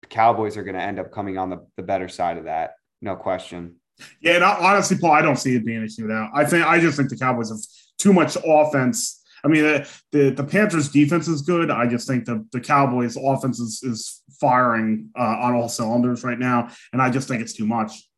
[0.03, 2.75] the Cowboys are going to end up coming on the, the better side of that.
[3.01, 3.77] No question.
[4.21, 6.31] Yeah, and honestly, Paul, I don't see it being a shootout.
[6.35, 7.59] I think I just think the Cowboys have
[7.99, 9.25] too much offense.
[9.45, 11.71] I mean, the the, the Panthers' defense is good.
[11.71, 16.39] I just think the the Cowboys' offense is, is firing uh, on all cylinders right
[16.39, 18.09] now, and I just think it's too much.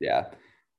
[0.00, 0.26] Yeah.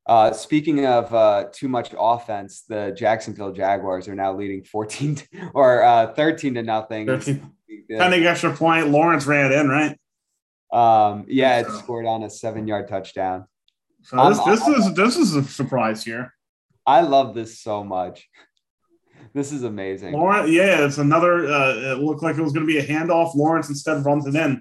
[0.10, 5.28] Uh, speaking of uh, too much offense, the Jacksonville Jaguars are now leading 14 to,
[5.53, 7.05] or uh, 13 to nothing.
[7.05, 7.51] 13.
[7.91, 8.88] Pending extra point.
[8.88, 9.95] Lawrence ran it in, right?
[10.74, 13.45] Um, yeah, it scored on a seven yard touchdown.
[14.01, 16.34] So this, this is this is a surprise here.
[16.88, 18.28] I love this so much.
[19.36, 20.14] This is amazing.
[20.14, 21.45] Lawrence, yeah, it's another.
[21.45, 23.36] Uh, it looked like it was going to be a handoff.
[23.36, 24.60] Lawrence instead runs it in.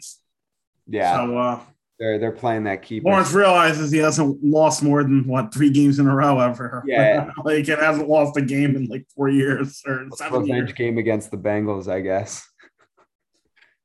[0.87, 1.17] Yeah.
[1.17, 1.61] So uh,
[1.99, 3.09] they're they're playing that keeper.
[3.09, 6.85] Lawrence realizes he hasn't lost more than what three games in a row ever.
[6.87, 10.73] Yeah, like it hasn't lost a game in like four years or seven revenge years.
[10.75, 12.47] game against the Bengals, I guess.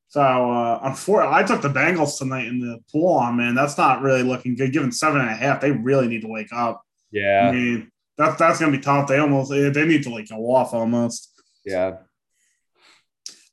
[0.10, 3.56] So uh, unfortunately, I took the Bengals tonight in the pool on man.
[3.56, 4.72] That's not really looking good.
[4.72, 6.84] Given seven and a half, they really need to wake up.
[7.12, 9.08] Yeah, I mean that's that's gonna be tough.
[9.08, 11.32] They almost they need to like go off almost.
[11.66, 11.98] Yeah.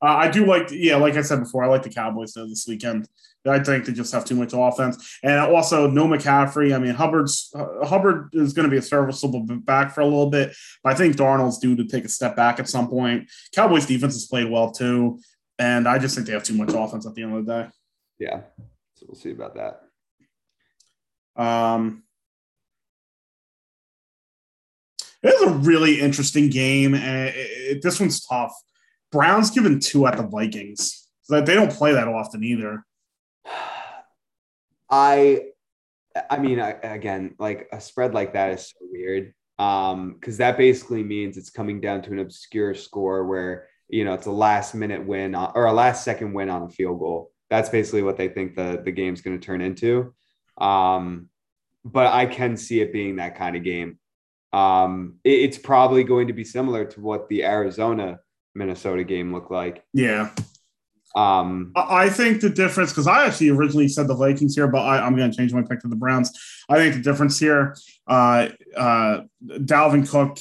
[0.02, 2.66] Uh, I do like, yeah, like I said before, I like the Cowboys though this
[2.66, 3.06] weekend.
[3.46, 6.74] I think they just have too much offense, and also no McCaffrey.
[6.74, 10.28] I mean, Hubbard's uh, Hubbard is going to be a serviceable back for a little
[10.28, 13.30] bit, but I think Darnold's due to take a step back at some point.
[13.54, 15.20] Cowboys defense has played well too,
[15.58, 17.68] and I just think they have too much offense at the end of the day.
[18.18, 18.40] Yeah,
[18.94, 19.80] so we'll see about that.
[21.42, 22.02] Um,
[25.22, 28.52] it is a really interesting game, and it, it, this one's tough.
[29.10, 31.08] Browns given two at the Vikings.
[31.22, 32.84] So they don't play that often either.
[34.90, 35.42] I,
[36.28, 39.34] I mean, I, again, like a spread like that is so weird.
[39.58, 44.14] Um, because that basically means it's coming down to an obscure score where you know
[44.14, 47.30] it's a last minute win on, or a last second win on a field goal.
[47.50, 50.14] That's basically what they think the the game's going to turn into.
[50.58, 51.28] Um,
[51.84, 53.98] but I can see it being that kind of game.
[54.52, 58.18] Um, it, it's probably going to be similar to what the Arizona
[58.54, 59.84] Minnesota game looked like.
[59.92, 60.30] Yeah.
[61.16, 65.04] Um, I think the difference because I actually originally said the Vikings here, but I,
[65.04, 66.30] am going to change my pick to the Browns.
[66.68, 70.38] I think the difference here, uh, uh, Dalvin Cook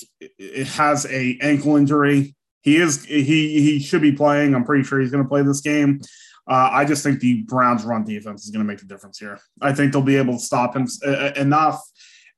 [0.67, 2.35] has a ankle injury.
[2.61, 4.53] He is he he should be playing.
[4.53, 6.01] I'm pretty sure he's going to play this game.
[6.47, 9.39] Uh, I just think the Browns' run defense is going to make the difference here.
[9.61, 11.81] I think they'll be able to stop him uh, enough,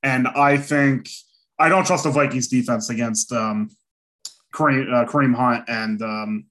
[0.04, 1.10] and I think
[1.60, 3.70] I don't trust the Vikings defense against um,
[4.54, 6.46] Kareem, uh, Kareem Hunt and um,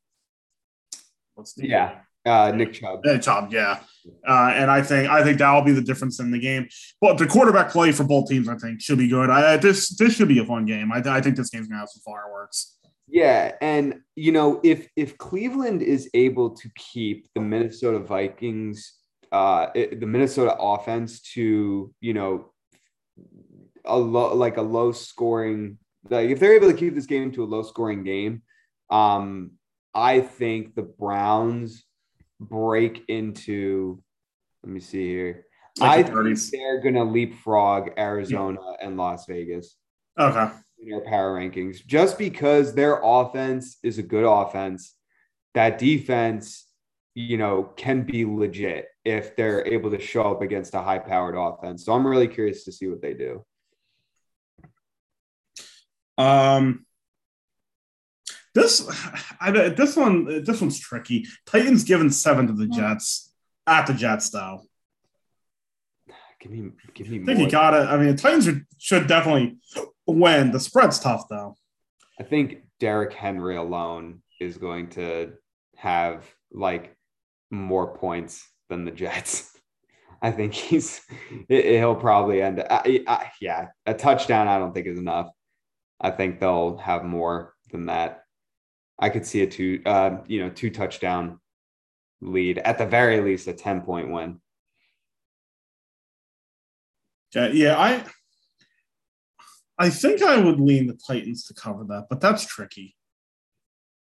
[1.40, 3.00] what's the yeah uh, Nick Chubb.
[3.06, 3.80] Uh, Chubb, yeah.
[4.28, 6.68] Uh, and I think I think that will be the difference in the game.
[7.00, 9.30] But the quarterback play for both teams, I think, should be good.
[9.30, 10.92] I, this this should be a fun game.
[10.92, 12.76] I, I think this game's gonna have some fireworks.
[13.08, 18.94] Yeah, and you know if if Cleveland is able to keep the Minnesota Vikings,
[19.32, 22.52] uh, the Minnesota offense to you know
[23.86, 25.78] a low like a low scoring
[26.08, 28.42] like if they're able to keep this game to a low scoring game,
[28.90, 29.52] um,
[29.94, 31.84] I think the Browns
[32.38, 34.02] break into.
[34.62, 35.46] Let me see here.
[35.78, 38.86] Like I think they're gonna leapfrog Arizona yeah.
[38.86, 39.76] and Las Vegas.
[40.18, 40.50] Okay.
[40.82, 44.94] In their power rankings, just because their offense is a good offense,
[45.54, 46.66] that defense,
[47.14, 51.84] you know, can be legit if they're able to show up against a high-powered offense.
[51.84, 53.44] So I'm really curious to see what they do.
[56.16, 56.86] Um,
[58.54, 58.88] this
[59.40, 61.26] I, this one this one's tricky.
[61.46, 62.72] Titans given seven to the hmm.
[62.72, 63.32] Jets
[63.66, 64.62] at the Jets though.
[66.40, 67.20] Give me give me.
[67.22, 67.46] I think more.
[67.46, 67.86] you got it.
[67.86, 69.58] I mean, the Titans are, should definitely
[70.06, 70.52] win.
[70.52, 71.56] The spread's tough though.
[72.18, 75.34] I think Derrick Henry alone is going to
[75.76, 76.96] have like
[77.50, 79.50] more points than the Jets.
[80.22, 81.00] I think he's
[81.48, 82.62] he'll probably end.
[82.68, 84.48] I, I, yeah, a touchdown.
[84.48, 85.30] I don't think is enough.
[86.00, 88.24] I think they'll have more than that.
[89.00, 91.40] I could see a two, uh, you know, two touchdown
[92.20, 94.40] lead at the very least, a ten point win.
[97.34, 98.04] Yeah, yeah, I,
[99.78, 102.96] I think I would lean the Titans to cover that, but that's tricky.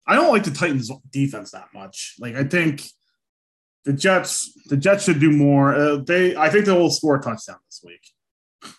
[0.08, 2.16] I don't like the Titans defense that much.
[2.20, 2.84] Like I think
[3.84, 5.76] the Jets the Jets should do more.
[5.76, 8.72] Uh, they I think they will score a touchdown this week.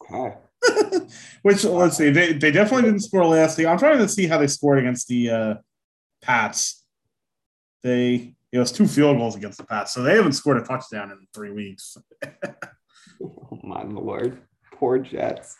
[0.00, 0.36] Okay.
[1.42, 3.66] Which let's see, they, they definitely didn't score last week.
[3.66, 5.54] I'm trying to see how they scored against the uh,
[6.22, 6.84] Pats.
[7.82, 11.10] They it was two field goals against the Pats, so they haven't scored a touchdown
[11.10, 11.96] in three weeks.
[13.22, 14.42] oh my lord,
[14.74, 15.56] poor Jets.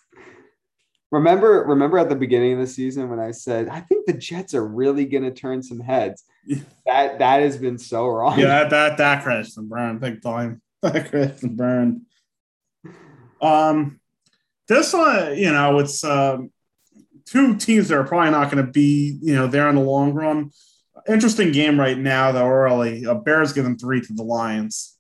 [1.11, 4.55] Remember, remember at the beginning of the season when I said I think the Jets
[4.55, 6.25] are really going to turn some heads.
[6.87, 8.39] that that has been so wrong.
[8.39, 10.61] Yeah, that that, that crashed and burned big time.
[10.83, 12.03] That crashed and burned.
[13.41, 14.01] Um,
[14.69, 16.51] this one, you know, it's um,
[17.27, 20.13] two teams that are probably not going to be, you know, there in the long
[20.13, 20.51] run.
[21.09, 22.47] Interesting game right now, though.
[22.47, 24.97] Early, uh, Bears giving three to the Lions.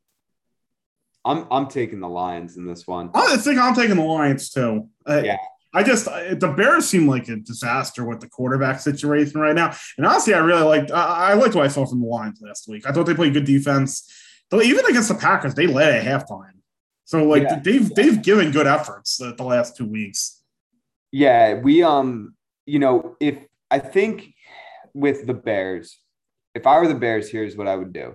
[1.25, 3.11] I'm I'm taking the Lions in this one.
[3.15, 4.89] I think I'm taking the Lions too.
[5.07, 5.37] Uh, yeah.
[5.75, 9.75] I just the Bears seem like a disaster with the quarterback situation right now.
[9.99, 12.69] And honestly, I really liked I, I liked what I saw from the Lions last
[12.69, 12.87] week.
[12.87, 14.11] I thought they played good defense.
[14.51, 16.58] Though even against the Packers, they led at halftime.
[17.09, 17.59] So like yeah.
[17.61, 20.43] they've they've given good efforts the, the last two weeks.
[21.11, 22.35] Yeah, we um,
[22.67, 23.39] you know, if
[23.71, 24.35] I think
[24.93, 25.99] with the Bears,
[26.55, 28.15] if I were the Bears, here's what I would do.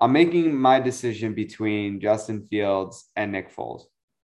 [0.00, 3.82] I'm making my decision between Justin Fields and Nick Foles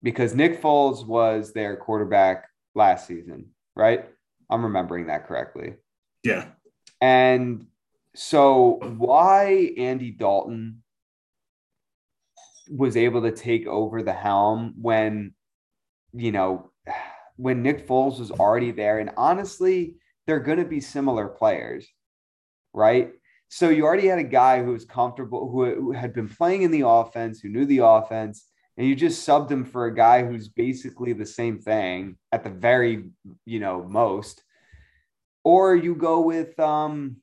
[0.01, 4.05] because Nick Foles was their quarterback last season, right?
[4.49, 5.73] I'm remembering that correctly.
[6.23, 6.45] Yeah.
[7.01, 7.65] And
[8.15, 10.83] so why Andy Dalton
[12.69, 15.33] was able to take over the helm when
[16.13, 16.71] you know
[17.35, 19.95] when Nick Foles was already there and honestly
[20.27, 21.87] they're going to be similar players,
[22.73, 23.11] right?
[23.47, 26.87] So you already had a guy who was comfortable who, had been playing in the
[26.87, 28.45] offense, who knew the offense
[28.77, 32.49] and you just subbed him for a guy who's basically the same thing at the
[32.49, 33.05] very,
[33.45, 34.43] you know, most.
[35.43, 37.17] Or you go with um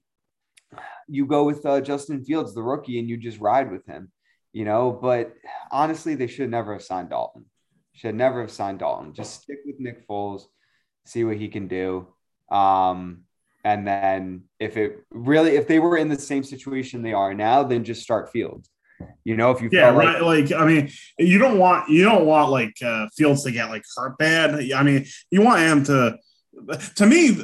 [1.09, 4.11] you go with uh, Justin Fields, the rookie, and you just ride with him,
[4.57, 4.91] you know.
[4.91, 5.35] But
[5.71, 7.45] honestly, they should never have signed Dalton.
[7.93, 9.13] Should never have signed Dalton.
[9.13, 10.45] Just stick with Nick Foles,
[11.05, 12.09] see what he can do.
[12.51, 13.25] Um,
[13.65, 17.65] and then if it really, if they were in the same situation they are now,
[17.65, 18.71] then just start Fields.
[19.25, 20.23] You know, if you yeah, right.
[20.23, 23.85] Like, I mean, you don't want you don't want like uh, Fields to get like
[23.95, 24.73] hurt bad.
[24.73, 26.19] I mean, you want him to.
[26.95, 27.37] To me,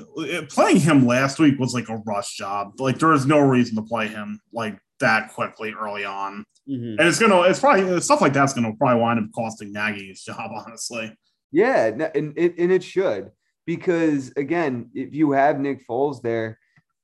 [0.49, 2.81] playing him last week was like a rush job.
[2.81, 6.45] Like, there is no reason to play him like that quickly early on.
[6.69, 6.99] Mm-hmm.
[6.99, 10.23] And it's gonna, it's probably stuff like that's gonna probably wind up costing Nagy his
[10.25, 11.17] job, honestly.
[11.53, 13.31] Yeah, and it, and it should
[13.67, 16.59] because again, if you have Nick Foles there,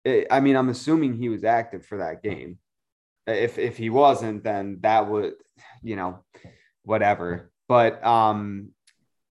[0.04, 2.58] it, I mean, I'm assuming he was active for that game.
[3.26, 5.34] If if he wasn't, then that would,
[5.82, 6.24] you know,
[6.84, 7.52] whatever.
[7.68, 8.70] But um,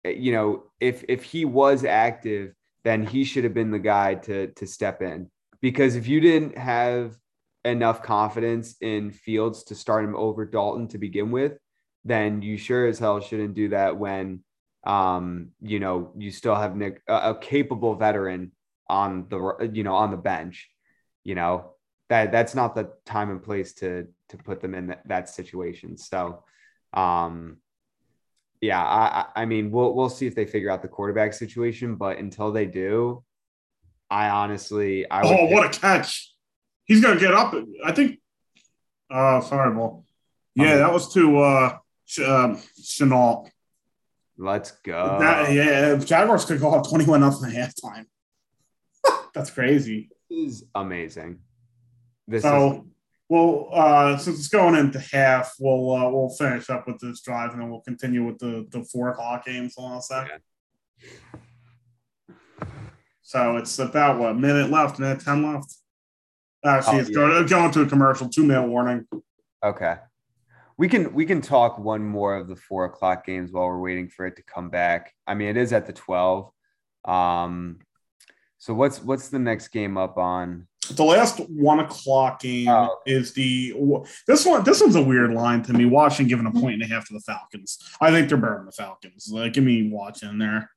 [0.05, 4.49] you know, if if he was active, then he should have been the guy to
[4.49, 5.31] to step in.
[5.61, 7.17] Because if you didn't have
[7.65, 11.59] enough confidence in Fields to start him over Dalton to begin with,
[12.05, 14.43] then you sure as hell shouldn't do that when
[14.85, 18.53] um, you know, you still have Nick, a, a capable veteran
[18.89, 20.71] on the you know on the bench.
[21.25, 21.73] You know,
[22.11, 25.97] that that's not the time and place to to put them in that, that situation.
[25.97, 26.45] So,
[26.93, 27.59] um,
[28.61, 32.19] yeah, I I mean we'll we'll see if they figure out the quarterback situation, but
[32.19, 33.25] until they do,
[34.11, 36.34] I honestly I oh what a catch!
[36.85, 37.55] He's gonna get up.
[37.85, 38.21] I think.
[39.11, 40.05] Uh, sorry, well,
[40.55, 41.79] yeah, um, that was to uh,
[42.27, 43.49] um, Shenault.
[44.37, 45.19] Let's go.
[45.21, 48.07] That, yeah, Jaguars could go up twenty-one nothing at halftime.
[49.35, 50.11] That's crazy.
[50.29, 51.39] This is amazing.
[52.27, 52.81] This so, is...
[53.29, 57.53] well, uh, since it's going into half, we'll uh, we'll finish up with this drive,
[57.53, 59.75] and then we'll continue with the the four o'clock games.
[59.79, 60.41] On all that.
[63.23, 65.77] So it's about what minute left, minute ten left.
[66.65, 67.15] Uh, Actually, oh, it's yeah.
[67.15, 68.29] going, uh, going to a commercial.
[68.29, 69.07] Two minute warning.
[69.63, 69.97] Okay,
[70.77, 74.09] we can we can talk one more of the four o'clock games while we're waiting
[74.09, 75.13] for it to come back.
[75.27, 76.51] I mean, it is at the twelve.
[77.05, 77.81] Um,
[78.59, 80.67] so what's what's the next game up on?
[80.91, 82.99] The last one o'clock game oh.
[83.07, 83.75] is the
[84.27, 84.65] this one.
[84.65, 85.85] This one's a weird line to me.
[85.85, 86.61] Washington giving a mm-hmm.
[86.61, 87.79] point and a half to the Falcons.
[88.01, 89.29] I think they're better than the Falcons.
[89.31, 90.71] Like, give me watching there.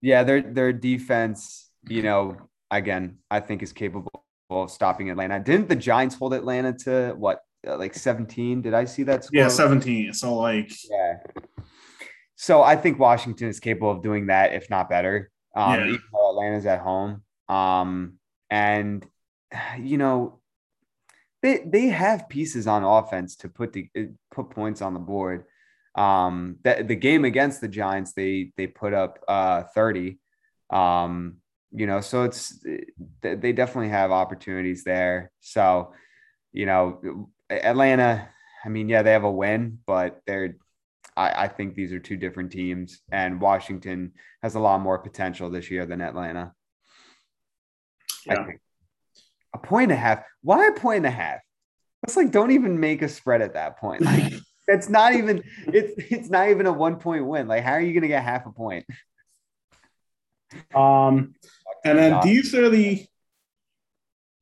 [0.00, 1.68] Yeah, their their defense.
[1.88, 2.36] You know,
[2.70, 4.20] again, I think is capable of
[4.68, 5.40] stopping Atlanta.
[5.40, 8.62] Didn't the Giants hold Atlanta to what, uh, like seventeen?
[8.62, 9.40] Did I see that score?
[9.40, 10.12] Yeah, seventeen.
[10.12, 11.18] So like, yeah.
[12.36, 15.30] So I think Washington is capable of doing that, if not better.
[15.54, 15.86] Um, yeah.
[15.86, 17.22] even though Atlanta's at home.
[17.48, 18.14] Um,
[18.48, 19.04] and
[19.78, 20.40] you know,
[21.42, 25.44] they they have pieces on offense to put the uh, put points on the board.
[25.94, 30.18] Um, that the game against the Giants, they they put up uh 30.
[30.70, 31.39] Um,
[31.72, 32.64] you know, so it's
[33.20, 35.30] they definitely have opportunities there.
[35.40, 35.92] So,
[36.52, 38.28] you know, Atlanta,
[38.64, 40.56] I mean, yeah, they have a win, but they're
[41.16, 44.12] I, I think these are two different teams, and Washington
[44.42, 46.52] has a lot more potential this year than Atlanta.
[48.26, 48.46] Yeah.
[49.54, 50.22] A point and a half.
[50.42, 51.40] Why a point and a half?
[52.04, 54.02] It's like don't even make a spread at that point.
[54.02, 54.32] Like
[54.68, 57.48] it's not even it's it's not even a one point win.
[57.48, 58.86] Like how are you gonna get half a point?
[60.74, 61.34] Um,
[61.84, 63.06] and then these are the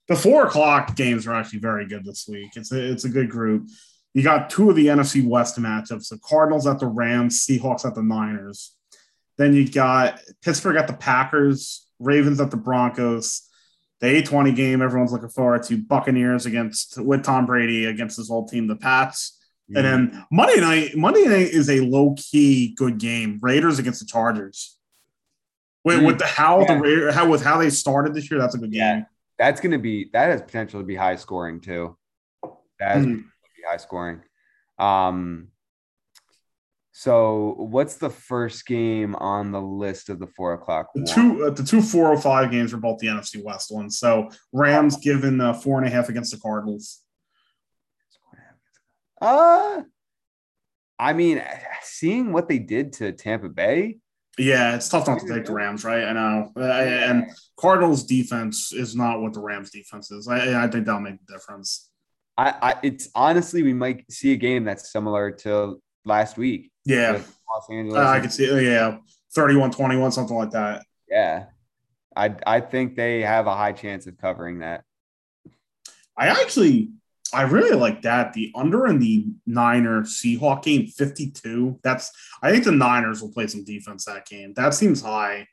[0.09, 2.51] the four o'clock games are actually very good this week.
[2.57, 3.69] It's a it's a good group.
[4.15, 7.95] You got two of the NFC West matchups: the Cardinals at the Rams, Seahawks at
[7.95, 8.75] the Niners.
[9.37, 13.43] Then you got Pittsburgh at the Packers, Ravens at the Broncos.
[14.01, 18.49] The A20 game everyone's looking forward to Buccaneers against with Tom Brady against his old
[18.49, 19.37] team, the Pats.
[19.75, 23.39] And then Monday night, Monday night is a low key good game.
[23.43, 24.78] Raiders against the Chargers.
[25.89, 26.07] Wait, mm.
[26.07, 26.79] with the how yeah.
[26.79, 28.97] the how with how they started this year, that's a good yeah.
[28.97, 29.07] game.
[29.39, 31.97] That's going to be that has potential to be high scoring too.
[32.79, 33.17] That has mm.
[33.17, 34.21] be high scoring.
[34.79, 35.49] Um.
[36.93, 40.89] So, what's the first game on the list of the four o'clock?
[40.95, 43.99] The two, uh, the two four oh five games are both the NFC West ones.
[43.99, 47.01] So, Rams given uh, four and a half against the Cardinals.
[49.23, 49.83] Uh,
[50.99, 51.43] I mean,
[51.83, 53.99] seeing what they did to Tampa Bay.
[54.39, 56.05] Yeah, it's tough not to take the Rams, right?
[56.05, 60.29] I know, and Cardinals defense is not what the Rams defense is.
[60.29, 61.91] I, I think that'll make a difference.
[62.37, 66.71] I, I, it's honestly, we might see a game that's similar to last week.
[66.85, 67.21] Yeah,
[67.53, 67.99] Los Angeles.
[67.99, 68.47] Uh, I could see.
[68.65, 68.99] Yeah,
[69.37, 70.85] 31-21, something like that.
[71.11, 71.47] Yeah,
[72.15, 74.85] I, I think they have a high chance of covering that.
[76.17, 76.91] I actually
[77.33, 78.33] I really like that.
[78.33, 81.81] The under in the Niner Seahawk game, 52.
[81.83, 82.11] That's
[82.43, 84.55] I think the Niners will play some defense that game.
[84.55, 85.47] That seems high.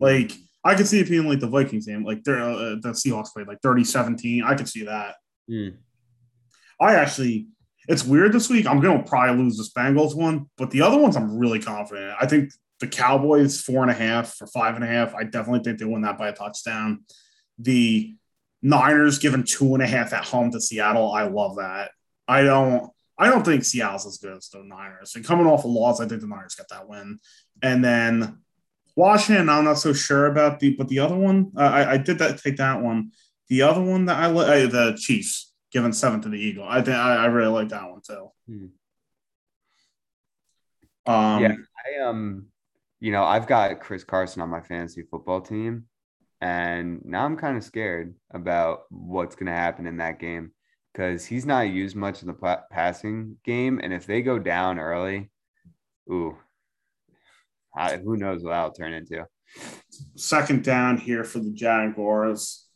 [0.00, 0.32] Like
[0.64, 3.60] I could see it being like the Vikings game, like uh, the Seahawks played like
[3.62, 4.44] 30 17.
[4.44, 5.16] I could see that.
[5.50, 5.76] Mm.
[6.80, 7.48] I actually,
[7.88, 8.66] it's weird this week.
[8.66, 12.16] I'm going to probably lose the Bengals one, but the other ones I'm really confident.
[12.20, 15.14] I think the Cowboys, four and a half or five and a half.
[15.14, 17.04] I definitely think they win that by a touchdown.
[17.58, 18.16] The
[18.62, 21.12] Niners given two and a half at home to Seattle.
[21.12, 21.90] I love that.
[22.26, 22.90] I don't.
[23.18, 25.14] I don't think Seattle's as good as the Niners.
[25.14, 27.20] And coming off a loss, I think the Niners get that win.
[27.62, 28.38] And then
[28.96, 32.18] Washington, I'm not so sure about the, but the other one, uh, I, I did
[32.18, 33.12] that take that one.
[33.48, 36.64] The other one that I like, uh, the Chiefs giving seven to the Eagle.
[36.64, 38.30] I think I, I really like that one too.
[38.48, 38.66] Hmm.
[41.04, 41.54] Um, yeah,
[41.86, 42.46] I um,
[43.00, 45.86] you know, I've got Chris Carson on my fantasy football team,
[46.42, 50.50] and now I'm kind of scared about what's going to happen in that game
[50.92, 53.78] because he's not used much in the passing game.
[53.80, 55.30] And if they go down early,
[56.10, 56.36] ooh,
[57.76, 59.24] I, who knows what that'll turn into.
[60.16, 62.66] Second down here for the Jaguars.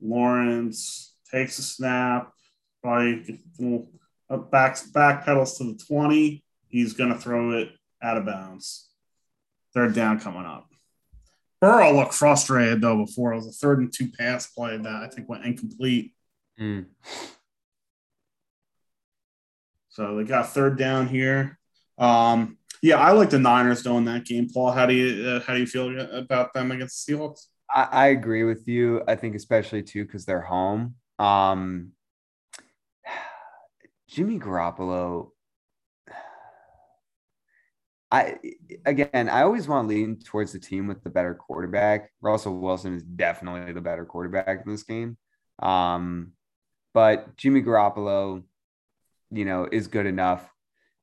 [0.00, 2.32] Lawrence takes a snap,
[2.84, 3.42] probably
[4.52, 6.44] back back pedals to the 20.
[6.68, 8.90] He's going to throw it out of bounds.
[9.74, 10.67] Third down coming up.
[11.60, 13.32] Burrow looked frustrated though before.
[13.32, 16.14] It was a third and two pass play that I think went incomplete.
[16.60, 16.86] Mm.
[19.88, 21.58] So they got third down here.
[21.98, 24.48] Um, yeah, I like the Niners though in that game.
[24.48, 27.46] Paul, how do you uh, how do you feel about them against the Seahawks?
[27.74, 29.02] I, I agree with you.
[29.08, 30.94] I think especially too because they're home.
[31.18, 31.92] Um,
[34.08, 35.30] Jimmy Garoppolo
[38.10, 38.36] I
[38.86, 42.10] again, I always want to lean towards the team with the better quarterback.
[42.20, 45.18] Russell Wilson is definitely the better quarterback in this game.
[45.58, 46.32] Um,
[46.94, 48.42] but Jimmy Garoppolo,
[49.30, 50.48] you know, is good enough.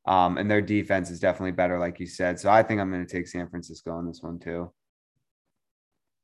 [0.08, 2.40] Um, and their defense is definitely better, like you said.
[2.40, 4.72] So I think I'm going to take San Francisco on this one too.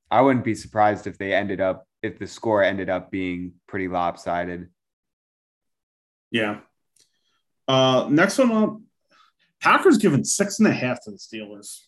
[0.09, 3.87] I wouldn't be surprised if they ended up if the score ended up being pretty
[3.87, 4.69] lopsided.
[6.31, 6.59] Yeah.
[7.67, 8.77] Uh, next one up,
[9.61, 11.81] Packers given six and a half to the Steelers.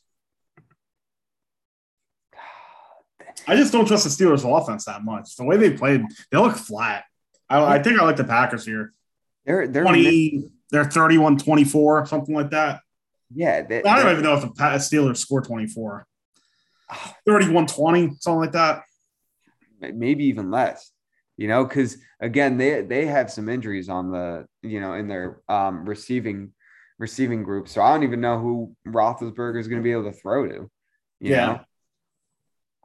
[3.47, 5.35] I just don't trust the Steelers' offense that much.
[5.35, 7.05] The way they played, they look flat.
[7.49, 8.93] I, I think I like the Packers here.
[9.45, 12.81] They're they're 20, they're 31 24, something like that.
[13.33, 13.63] Yeah.
[13.63, 16.05] They, I don't even know if the Steelers score 24.
[17.25, 18.83] 31 20, something like that.
[19.81, 20.91] Maybe even less,
[21.35, 25.41] you know, because again, they they have some injuries on the, you know, in their
[25.49, 26.53] um, receiving
[27.03, 27.67] receiving group.
[27.67, 30.71] So I don't even know who Roethlisberger is going to be able to throw to.
[31.19, 31.45] yeah.
[31.45, 31.59] Know?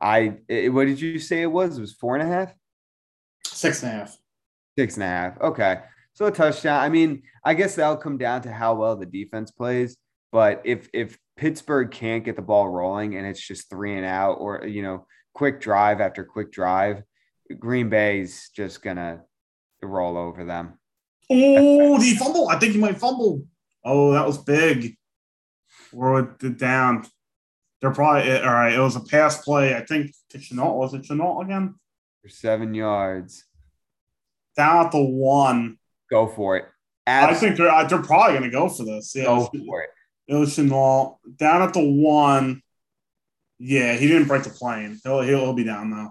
[0.00, 1.76] I it, what did you say it was?
[1.76, 2.52] It was four and a half,
[3.44, 4.16] six and a half,
[4.76, 5.40] six and a half.
[5.40, 5.80] Okay,
[6.12, 6.80] so a touchdown.
[6.80, 9.96] I mean, I guess that'll come down to how well the defense plays.
[10.30, 14.34] But if if Pittsburgh can't get the ball rolling and it's just three and out,
[14.34, 15.04] or you know,
[15.34, 17.02] quick drive after quick drive.
[17.58, 19.22] Green Bay's just gonna
[19.82, 20.78] roll over them.
[21.30, 22.48] Oh, the fumble!
[22.48, 23.42] I think he might fumble.
[23.88, 24.96] Oh, that was big.
[25.92, 27.06] Or it down.
[27.80, 28.74] They're probably all right.
[28.74, 29.74] It was a pass play.
[29.74, 30.74] I think to Shenault.
[30.74, 31.74] Was it Shenault again?
[32.22, 33.44] For seven yards.
[34.56, 35.78] Down at the one.
[36.10, 36.66] Go for it.
[37.06, 37.36] Absolutely.
[37.36, 39.14] I think they're they're probably going to go for this.
[39.14, 39.90] Yeah, go for it.
[40.26, 42.62] It was Shenault down at the one.
[43.58, 45.00] Yeah, he didn't break the plane.
[45.02, 46.10] He'll he'll, he'll be down though.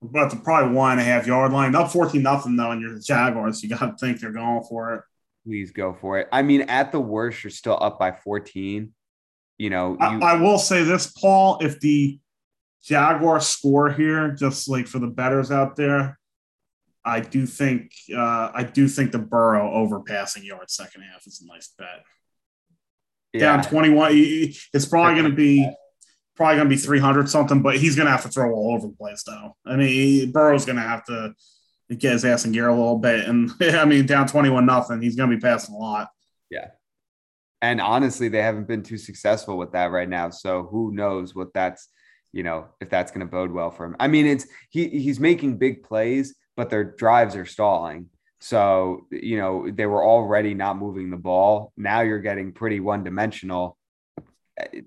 [0.00, 1.74] But the probably one and a half yard line.
[1.74, 3.62] Up 14 nothing though, and you're the Jaguars.
[3.62, 5.02] You got to think they're going for it.
[5.48, 6.28] Please go for it.
[6.30, 8.92] I mean, at the worst, you're still up by 14.
[9.56, 11.56] You know, you- I, I will say this, Paul.
[11.62, 12.20] If the
[12.84, 16.18] Jaguar score here, just like for the betters out there,
[17.02, 21.42] I do think uh, I do think the Burrow over passing yards second half is
[21.42, 22.04] a nice bet.
[23.32, 23.56] Yeah.
[23.56, 24.10] Down 21.
[24.74, 25.66] It's probably going to be
[26.36, 28.86] probably going to be 300 something, but he's going to have to throw all over
[28.88, 29.56] the place, though.
[29.64, 31.32] I mean, Burrow's going to have to
[31.96, 33.26] get his ass in gear a little bit.
[33.26, 36.10] And I mean, down 21 nothing, he's going to be passing a lot.
[36.50, 36.68] Yeah.
[37.60, 40.30] And honestly, they haven't been too successful with that right now.
[40.30, 41.88] So who knows what that's,
[42.32, 43.96] you know, if that's going to bode well for him.
[43.98, 48.10] I mean, it's he he's making big plays, but their drives are stalling.
[48.40, 51.72] So, you know, they were already not moving the ball.
[51.76, 53.76] Now you're getting pretty one dimensional.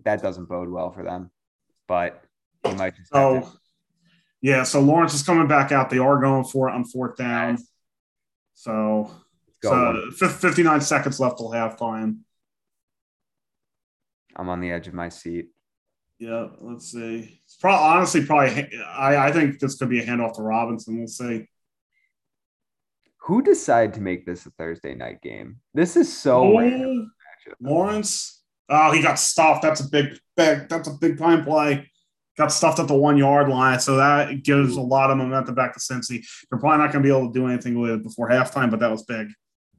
[0.06, 1.32] That doesn't bode well for them
[1.92, 2.24] but
[2.66, 3.12] he might just.
[3.12, 3.52] So,
[4.42, 5.90] yeah, so Lawrence is coming back out.
[5.90, 7.54] They are going for it on fourth down.
[7.54, 7.68] Nice.
[8.56, 9.12] So,
[9.62, 12.20] so 59 seconds left till halftime.
[14.36, 15.50] I'm on the edge of my seat.
[16.18, 17.42] Yeah, let's see.
[17.44, 18.70] It's probably honestly probably.
[18.86, 20.98] I I think this could be a handoff to Robinson.
[20.98, 21.48] We'll see.
[23.24, 25.58] Who decided to make this a Thursday night game?
[25.74, 27.06] This is so oh,
[27.60, 28.44] Lawrence.
[28.70, 29.64] Oh, he got stuffed.
[29.64, 30.70] That's a big, big.
[30.70, 31.91] That's a big time play.
[32.42, 35.76] Got stuffed at the one yard line, so that gives a lot of momentum back
[35.76, 36.26] to Cincy.
[36.50, 38.80] They're probably not going to be able to do anything with it before halftime, but
[38.80, 39.28] that was big.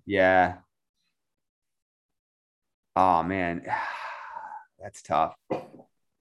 [0.07, 0.59] Yeah.
[2.95, 3.67] Oh man,
[4.81, 5.35] that's tough.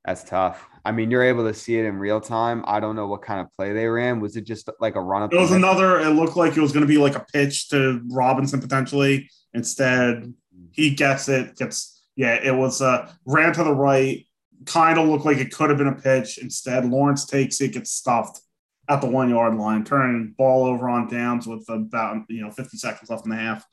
[0.04, 0.68] That's tough.
[0.84, 2.64] I mean, you're able to see it in real time.
[2.66, 4.20] I don't know what kind of play they ran.
[4.20, 5.32] Was it just like a run up?
[5.32, 6.00] It was another.
[6.00, 9.30] It looked like it was going to be like a pitch to Robinson potentially.
[9.54, 10.34] Instead,
[10.72, 14.26] he gets it, gets yeah, it was uh, ran to the right,
[14.66, 16.38] kind of looked like it could have been a pitch.
[16.38, 18.41] Instead, Lawrence takes it, gets stuffed
[18.89, 22.78] at the one yard line, turning ball over on downs with about you know 50
[22.78, 23.66] seconds left in the half.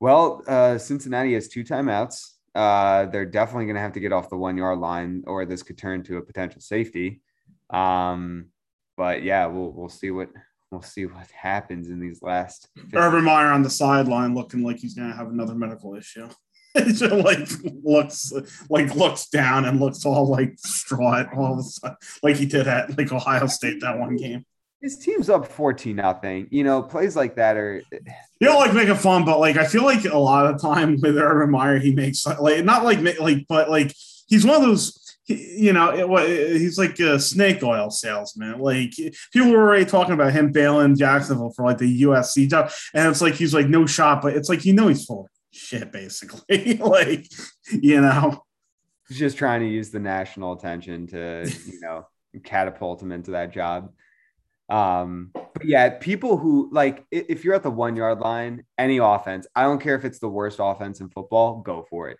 [0.00, 2.32] Well, uh, Cincinnati has two timeouts.
[2.54, 5.62] Uh, they're definitely going to have to get off the one yard line, or this
[5.62, 7.20] could turn to a potential safety.
[7.70, 8.46] Um,
[8.96, 10.30] but yeah, we'll we'll see what
[10.70, 12.68] we'll see what happens in these last.
[12.76, 12.96] 50.
[12.96, 16.28] Urban Meyer on the sideline, looking like he's going to have another medical issue.
[16.86, 17.48] just like
[17.82, 18.32] looks
[18.68, 22.66] like looks down and looks all like distraught all of a sudden, like he did
[22.66, 24.44] at like Ohio State that one game.
[24.82, 26.48] His team's up 14 nothing.
[26.50, 27.98] You know, plays like that are eh.
[28.40, 31.16] you know like making fun, but like I feel like a lot of time with
[31.16, 33.94] Urban Meyer, he makes like not like like but like
[34.26, 38.60] he's one of those you know, it, eh, he's like a snake oil salesman.
[38.60, 38.92] Like
[39.32, 43.20] people were already talking about him bailing Jacksonville for like the USC job, and it's
[43.20, 46.76] like he's like no shot, but it's like you know he's full shit, basically.
[46.76, 47.26] like,
[47.72, 48.42] you know,
[49.08, 52.06] he's just trying to use the national attention to, you know,
[52.44, 53.92] catapult him into that job.
[54.68, 59.46] Um, but yeah, people who like if you're at the one yard line, any offense,
[59.54, 62.18] I don't care if it's the worst offense in football, go for it.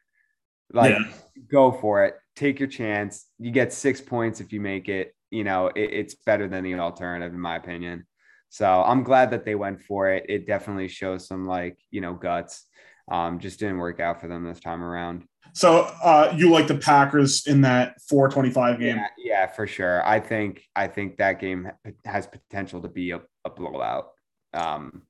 [0.72, 1.12] Like, yeah.
[1.50, 2.14] go for it.
[2.34, 3.26] Take your chance.
[3.38, 5.14] You get six points if you make it.
[5.30, 8.06] You know, it, it's better than the alternative, in my opinion.
[8.48, 10.26] So I'm glad that they went for it.
[10.28, 12.64] It definitely shows some like, you know, guts
[13.10, 15.24] um, just didn't work out for them this time around.
[15.52, 18.96] So uh, you like the Packers in that 425 game?
[18.96, 20.06] Yeah, yeah, for sure.
[20.06, 21.70] I think I think that game
[22.04, 24.08] has potential to be a, a blowout.
[24.52, 25.02] Um,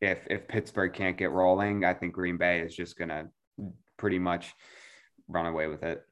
[0.00, 3.28] if if Pittsburgh can't get rolling, I think Green Bay is just gonna
[3.96, 4.52] pretty much
[5.28, 6.02] run away with it.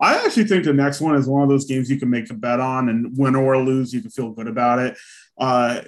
[0.00, 2.34] I actually think the next one is one of those games you can make a
[2.34, 4.98] bet on, and win or lose, you can feel good about it.
[5.38, 5.80] Uh,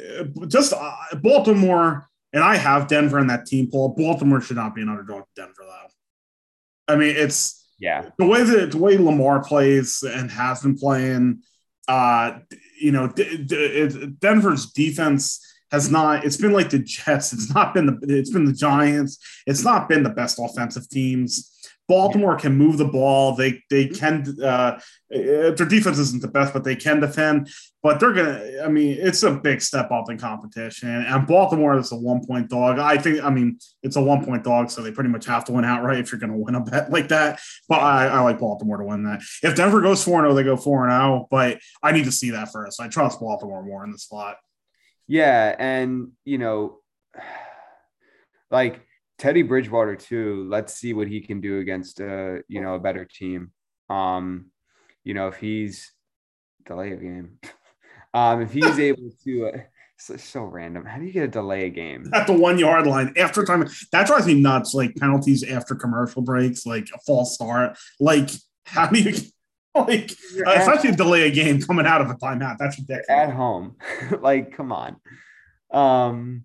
[0.49, 3.91] just uh, Baltimore and I have Denver in that team pool.
[3.91, 6.93] Baltimore should not be an underdog to Denver, though.
[6.93, 11.43] I mean, it's yeah the way that the way Lamar plays and has been playing.
[11.89, 12.39] Uh,
[12.81, 15.41] you know, D- D- Denver's defense
[15.71, 16.25] has not.
[16.25, 17.33] It's been like the Jets.
[17.33, 17.99] It's not been the.
[18.03, 19.19] It's been the Giants.
[19.47, 21.56] It's not been the best offensive teams.
[21.89, 23.37] Baltimore can move the ball.
[23.37, 24.37] They they can.
[24.43, 27.49] Uh, their defense isn't the best, but they can defend.
[27.83, 28.63] But they're gonna.
[28.65, 30.89] I mean, it's a big step up in competition.
[30.89, 32.81] And Baltimore is a one point dog.
[32.81, 33.23] I think.
[33.23, 35.99] I mean, it's a one point dog, so they pretty much have to win outright
[35.99, 37.41] if you're going to win a bet like that.
[37.69, 39.23] But I, I like Baltimore to win that.
[39.43, 41.29] If Denver goes four zero, they go four zero.
[41.31, 42.81] But I need to see that first.
[42.81, 44.37] I trust Baltimore more in the spot.
[45.07, 46.79] Yeah, and you know,
[48.51, 48.86] like
[49.19, 50.47] Teddy Bridgewater too.
[50.49, 53.53] Let's see what he can do against a you know a better team.
[53.89, 54.47] Um,
[55.05, 55.93] you know if he's
[56.67, 57.39] delay a game,
[58.15, 59.47] um, if he's able to.
[59.49, 59.59] Uh,
[59.99, 60.85] so, so random.
[60.85, 63.67] How do you get a delay a game at the one yard line after time?
[63.93, 64.75] That drives me nuts.
[64.75, 67.79] Like penalties after commercial breaks, like a false start.
[67.99, 68.29] Like
[68.67, 69.17] how do you
[69.75, 70.13] like
[70.47, 72.57] uh, especially delay a game coming out of a timeout?
[72.59, 73.07] That's ridiculous.
[73.09, 73.77] At home,
[74.21, 74.97] like come on.
[75.71, 76.45] Um,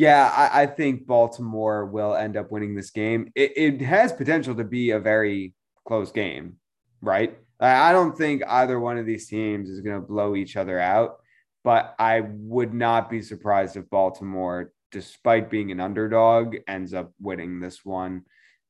[0.00, 3.30] yeah, I, I, think Baltimore will end up winning this game.
[3.34, 5.52] It, it has potential to be a very
[5.86, 6.56] close game,
[7.02, 7.36] right?
[7.60, 11.18] I don't think either one of these teams is going to blow each other out,
[11.64, 17.60] but I would not be surprised if Baltimore, despite being an underdog, ends up winning
[17.60, 18.22] this one.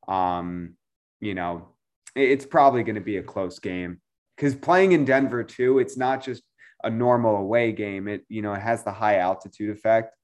[0.09, 0.75] Um,
[1.21, 1.69] you know,
[2.17, 4.01] it's probably going to be a close game
[4.37, 6.43] because playing in Denver too, it's not just
[6.83, 8.09] a normal away game.
[8.09, 10.17] It you know it has the high altitude effect.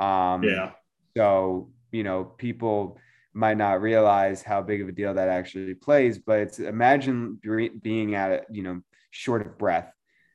[0.00, 0.70] Um, yeah.
[1.16, 2.98] So, you know, people
[3.32, 7.38] might not realize how big of a deal that actually plays, but it's imagine
[7.82, 9.92] being at you know, short of breath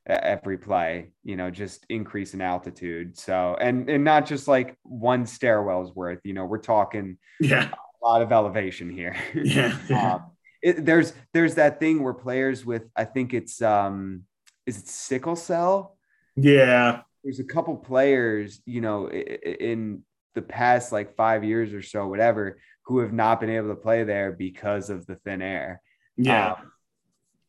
[0.07, 3.17] every play, you know, just increase in altitude.
[3.17, 7.71] So, and, and not just like one stairwell's worth, you know, we're talking yeah.
[7.71, 9.15] a lot of elevation here.
[9.33, 9.75] Yeah.
[10.13, 10.31] um,
[10.61, 14.23] it, there's, there's that thing where players with, I think it's, um,
[14.67, 15.97] is it sickle cell?
[16.35, 20.03] Yeah there's a couple players, you know, in
[20.35, 24.03] the past like five years or so, whatever, who have not been able to play
[24.03, 25.81] there because of the thin air.
[26.17, 26.51] Yeah.
[26.51, 26.71] Um,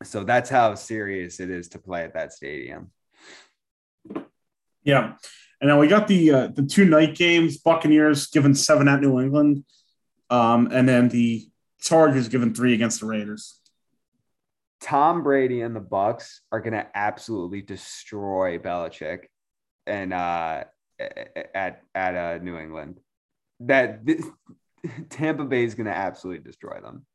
[0.02, 2.90] so that's how serious it is to play at that stadium.
[4.82, 5.12] Yeah.
[5.60, 9.20] And then we got the uh, the two night games, Buccaneers given seven at New
[9.20, 9.64] England.
[10.30, 11.46] Um, and then the
[11.82, 13.60] Chargers given three against the Raiders.
[14.80, 19.24] Tom Brady and the Bucs are going to absolutely destroy Belichick
[19.86, 20.64] and uh,
[20.98, 23.00] at at uh, New England.
[23.60, 24.24] That this,
[25.10, 27.06] Tampa Bay is going to absolutely destroy them.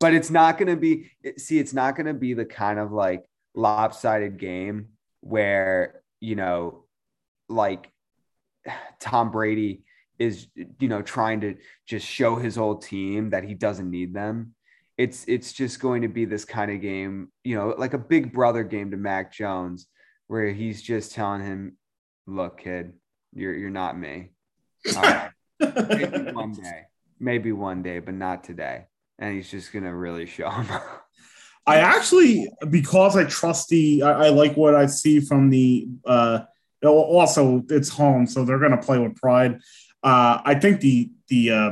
[0.00, 1.10] But it's not going to be.
[1.36, 3.24] See, it's not going to be the kind of like
[3.54, 4.88] lopsided game
[5.20, 6.84] where you know,
[7.48, 7.90] like
[9.00, 9.82] Tom Brady
[10.18, 10.48] is
[10.80, 11.56] you know trying to
[11.86, 14.54] just show his whole team that he doesn't need them.
[14.96, 18.32] It's it's just going to be this kind of game, you know, like a big
[18.32, 19.86] brother game to Mac Jones
[20.28, 21.76] where he's just telling him,
[22.26, 22.92] "Look, kid,
[23.34, 24.30] you're you're not me.
[25.60, 26.82] maybe one day,
[27.18, 28.86] maybe one day, but not today."
[29.18, 30.68] And he's just gonna really show him.
[31.66, 35.88] I actually, because I trust the, I, I, like what I see from the.
[36.06, 36.40] uh
[36.82, 39.60] Also, it's home, so they're gonna play with pride.
[40.02, 41.70] Uh I think the the uh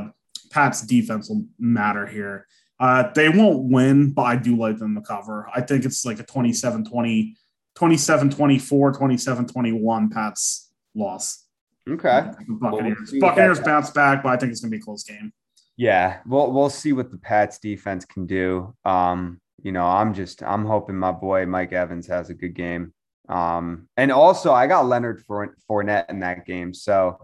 [0.49, 2.47] Pats defense will matter here.
[2.79, 5.49] Uh, they won't win, but I do like them to cover.
[5.53, 7.35] I think it's like a 27 20
[7.77, 11.45] 27 24, 27 21 Pats loss.
[11.87, 12.31] Okay.
[12.49, 15.31] Buccaneers, well, Buccaneers bounce back, but I think it's going to be a close game.
[15.75, 18.73] Yeah, we'll we'll see what the Pats defense can do.
[18.83, 22.93] Um, you know, I'm just I'm hoping my boy Mike Evans has a good game.
[23.29, 27.19] Um, and also I got Leonard for Fournette in that game, so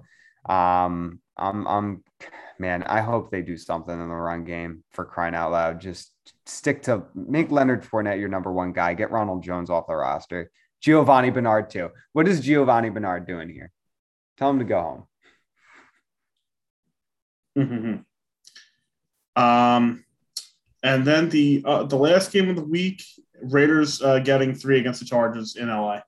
[0.47, 2.03] um, I'm I'm
[2.59, 5.81] man, I hope they do something in the run game for crying out loud.
[5.81, 6.11] Just
[6.45, 8.93] stick to make Leonard Fournette your number one guy.
[8.93, 10.51] Get Ronald Jones off the roster.
[10.81, 11.89] Giovanni Bernard too.
[12.11, 13.71] What is Giovanni Bernard doing here?
[14.37, 15.07] Tell him to go home.
[17.57, 17.95] Mm-hmm.
[19.35, 20.05] Um,
[20.83, 23.01] and then the uh, the last game of the week,
[23.41, 26.01] Raiders uh, getting three against the Chargers in LA.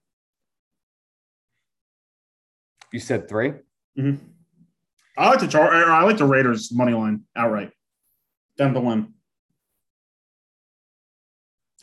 [2.92, 3.54] You said 3
[3.98, 4.16] mm-hmm.
[5.18, 7.72] I like the Char- I like the Raiders money line outright.
[8.58, 9.14] Them to win.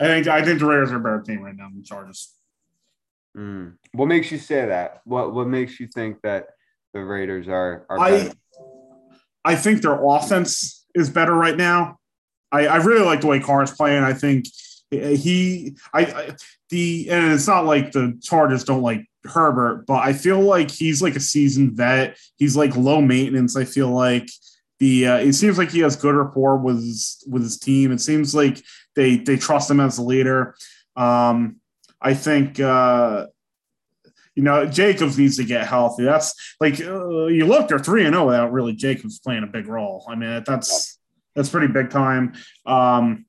[0.01, 2.35] I think I think the Raiders are a better team right now than the Chargers.
[3.37, 3.77] Mm.
[3.93, 5.01] What makes you say that?
[5.05, 6.49] What what makes you think that
[6.93, 8.35] the Raiders are are I, better?
[9.45, 11.99] I think their offense is better right now.
[12.51, 14.05] I, I really like the way Carr is playing.
[14.05, 14.45] I think
[14.93, 16.37] he I, I
[16.69, 21.01] the and it's not like the Chargers don't like Herbert, but I feel like he's
[21.03, 22.19] like a seasoned vet.
[22.37, 23.57] He's like low maintenance.
[23.57, 24.29] I feel like
[24.79, 27.93] the uh, it seems like he has good rapport with his, with his team.
[27.93, 28.63] It seems like
[28.95, 30.55] they they trust him as a leader.
[30.97, 31.57] Um,
[32.01, 33.27] I think uh,
[34.35, 36.05] you know Jacobs needs to get healthy.
[36.05, 39.47] That's like uh, you look they're three and zero oh without really Jacobs playing a
[39.47, 40.05] big role.
[40.09, 40.99] I mean that's
[41.35, 42.35] That's pretty big time.
[42.67, 43.25] Um,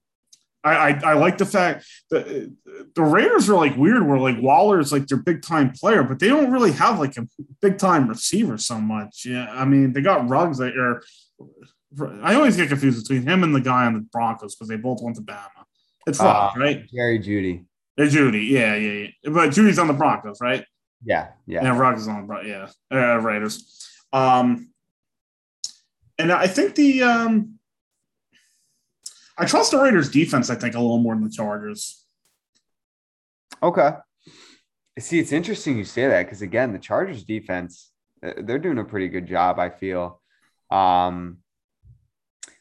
[0.64, 2.56] I, I, I like the fact that
[2.96, 4.08] the Raiders are like weird.
[4.08, 7.28] Where like Waller's like their big time player, but they don't really have like a
[7.62, 9.26] big time receiver so much.
[9.26, 11.04] Yeah, I mean they got Ruggs that are.
[12.24, 15.00] I always get confused between him and the guy on the Broncos because they both
[15.02, 15.50] went to Bama.
[16.08, 16.90] It's Ruggs, uh, right?
[16.90, 17.66] Jerry Jeudy.
[17.96, 19.30] They're Jeudy, yeah, yeah, yeah.
[19.32, 20.66] But Jeudy's on the Broncos, right?
[21.06, 21.68] Yeah, yeah.
[21.68, 23.88] And Ruggs is on the yeah uh, Raiders.
[24.12, 24.70] Um,
[26.18, 27.53] and I think the um,
[29.38, 32.06] I trust the Raiders defense, I think, a little more than the Chargers.
[33.62, 33.92] Okay.
[35.00, 37.92] See, it's interesting you say that because again, the Chargers defense,
[38.24, 40.22] uh, they're doing a pretty good job, I feel.
[40.70, 41.38] Um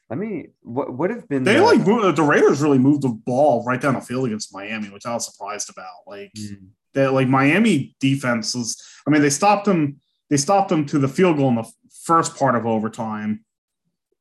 [0.08, 3.64] let me what would have been they the, like the Raiders really moved the ball
[3.64, 6.06] right down the field against Miami, which I was surprised about.
[6.06, 6.68] Like mm.
[6.92, 11.08] that like Miami defense was I mean, they stopped them, they stopped them to the
[11.08, 11.70] field goal in the
[12.04, 13.44] first part of overtime,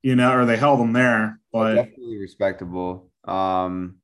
[0.04, 3.12] you know, or they held them there but definitely respectable.
[3.26, 3.98] Um,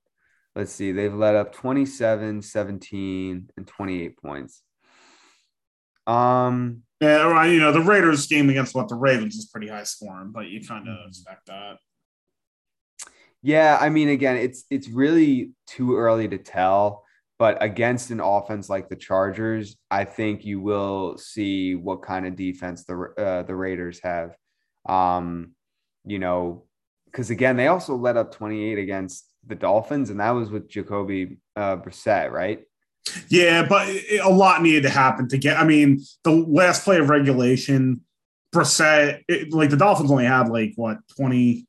[0.56, 4.62] let's see, they've led up 27, 17, and 28 points.
[6.06, 10.32] Um, yeah, you know, the Raiders game against what the Ravens is pretty high scoring,
[10.32, 11.10] but you kind of mm-hmm.
[11.10, 11.78] expect that.
[13.44, 17.04] Yeah, I mean, again, it's it's really too early to tell,
[17.38, 22.36] but against an offense like the Chargers, I think you will see what kind of
[22.36, 24.36] defense the uh, the Raiders have.
[24.88, 25.52] Um,
[26.08, 26.64] you know,
[27.06, 31.38] because again, they also let up 28 against the Dolphins, and that was with Jacoby
[31.56, 32.64] uh, Brissett, right?
[33.30, 35.58] Yeah, but a lot needed to happen to get.
[35.58, 38.02] I mean, the last play of regulation,
[38.54, 41.66] Brissett, it, like the Dolphins only had like what 20?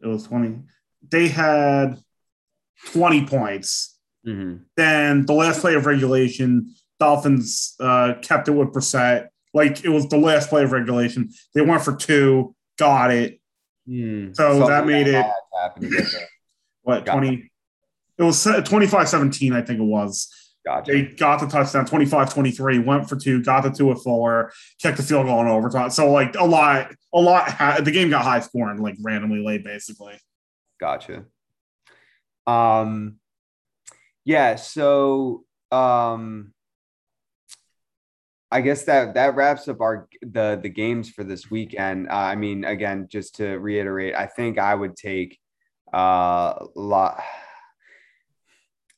[0.00, 0.60] It was 20.
[1.10, 1.98] They had
[2.92, 3.98] 20 points.
[4.26, 4.62] Mm-hmm.
[4.76, 9.28] Then the last play of regulation, Dolphins uh, kept it with Brissett.
[9.54, 11.30] Like it was the last play of regulation.
[11.54, 13.40] They went for two, got it.
[13.88, 15.26] Mm, so that made it
[16.82, 17.50] what got 20
[18.18, 20.28] it was 25 17 i think it was.
[20.64, 20.92] Gotcha.
[20.92, 24.96] they got the touchdown 25 23 went for two got the two with fuller kicked
[24.96, 25.90] the field goal in overtime.
[25.90, 29.64] So like a lot a lot ha- the game got high scoring like randomly late
[29.64, 30.14] basically.
[30.80, 31.24] Gotcha.
[32.46, 33.16] Um
[34.24, 36.54] yeah so um
[38.52, 42.08] I guess that that wraps up our the the games for this weekend.
[42.10, 45.38] Uh, I mean, again, just to reiterate, I think I would take
[45.92, 47.22] uh lot.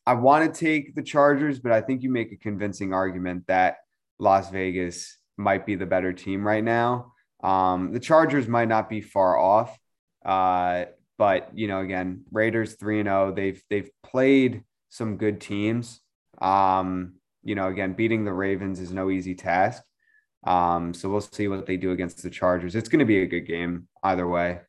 [0.05, 3.77] I want to take the Chargers, but I think you make a convincing argument that
[4.19, 7.13] Las Vegas might be the better team right now.
[7.43, 9.79] Um, the Chargers might not be far off,
[10.27, 10.87] uh,
[11.17, 13.29] but you know, again, Raiders three and zero.
[13.29, 16.01] Oh, they've they've played some good teams.
[16.43, 19.83] Um, you know, again, beating the Ravens is no easy task.
[20.45, 22.75] Um, so we'll see what they do against the Chargers.
[22.75, 24.61] It's going to be a good game either way.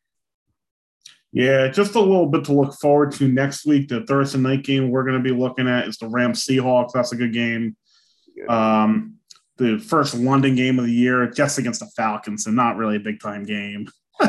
[1.31, 3.89] Yeah, just a little bit to look forward to next week.
[3.89, 6.91] The Thursday night game we're going to be looking at is the Rams Seahawks.
[6.93, 7.76] That's a good game.
[8.47, 9.15] Um,
[9.57, 13.02] the first London game of the year, just against the Falcons, and not really a
[13.02, 13.88] big time game.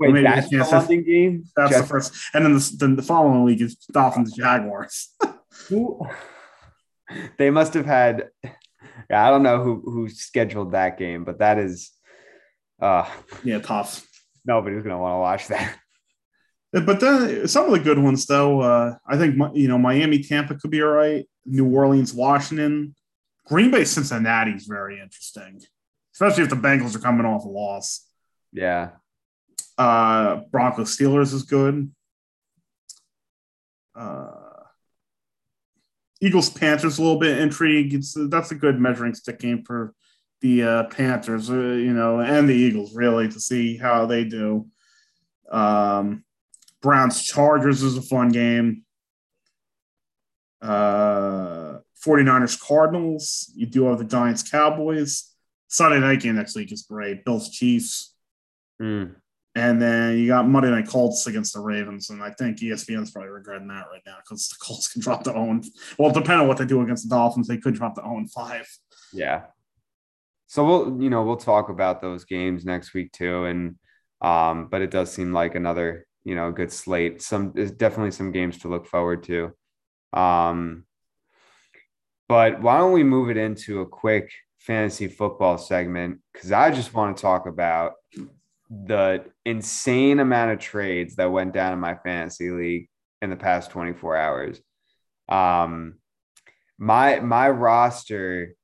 [0.00, 1.44] Wait, that's the London game.
[1.56, 5.14] That's just- the first, and then the, then the following week is Dolphins Jaguars.
[7.38, 8.30] they must have had
[9.10, 11.92] Yeah, I don't know who who scheduled that game, but that is
[12.80, 13.08] uh
[13.44, 14.06] yeah, tough.
[14.44, 15.78] Nobody's gonna want to watch that.
[16.72, 20.56] But then some of the good ones, though, uh, I think you know Miami, Tampa
[20.56, 21.26] could be all right.
[21.46, 22.94] New Orleans, Washington,
[23.46, 25.62] Green Bay, Cincinnati is very interesting,
[26.12, 28.04] especially if the Bengals are coming off a loss.
[28.52, 28.90] Yeah.
[29.78, 31.90] Uh, Broncos, Steelers is good.
[33.94, 34.45] Uh,
[36.26, 37.94] Eagles Panthers a little bit intrigue.
[37.94, 39.94] It's that's a good measuring stick game for
[40.40, 44.66] the uh, Panthers, uh, you know, and the Eagles really to see how they do.
[45.50, 46.24] Um,
[46.82, 48.82] Browns Chargers is a fun game.
[50.60, 53.50] Uh, 49ers Cardinals.
[53.54, 55.32] You do have the Giants Cowboys.
[55.68, 57.24] Sunday night game next week is great.
[57.24, 58.14] Bills Chiefs.
[58.82, 59.14] Mm.
[59.56, 63.30] And then you got Monday Night Colts against the Ravens, and I think ESPN's probably
[63.30, 65.62] regretting that right now because the Colts can drop the own.
[65.98, 68.68] Well, depending on what they do against the Dolphins, they could drop the own five.
[69.14, 69.44] Yeah.
[70.46, 73.76] So we'll, you know, we'll talk about those games next week too, and
[74.20, 77.22] um, but it does seem like another, you know, good slate.
[77.22, 79.52] Some definitely some games to look forward to.
[80.12, 80.84] Um,
[82.28, 86.20] but why don't we move it into a quick fantasy football segment?
[86.34, 87.92] Because I just want to talk about
[88.70, 92.88] the insane amount of trades that went down in my fantasy league
[93.22, 94.60] in the past 24 hours.
[95.28, 95.94] Um,
[96.78, 98.54] my my roster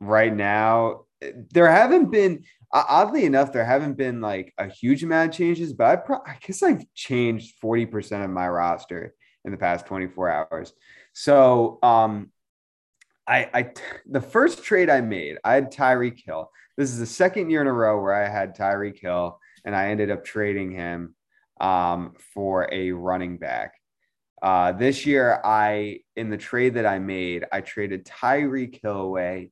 [0.00, 1.04] right now,
[1.50, 5.86] there haven't been oddly enough, there haven't been like a huge amount of changes, but
[5.86, 10.72] I, pro- I guess I've changed 40% of my roster in the past 24 hours.
[11.12, 12.30] So, um,
[13.26, 13.70] I, I,
[14.06, 16.50] the first trade I made, I had Tyreek Hill.
[16.80, 19.90] This is the second year in a row where I had Tyreek Hill, and I
[19.90, 21.14] ended up trading him
[21.60, 23.74] um, for a running back.
[24.40, 29.50] Uh, this year, I in the trade that I made, I traded Tyreek Hill away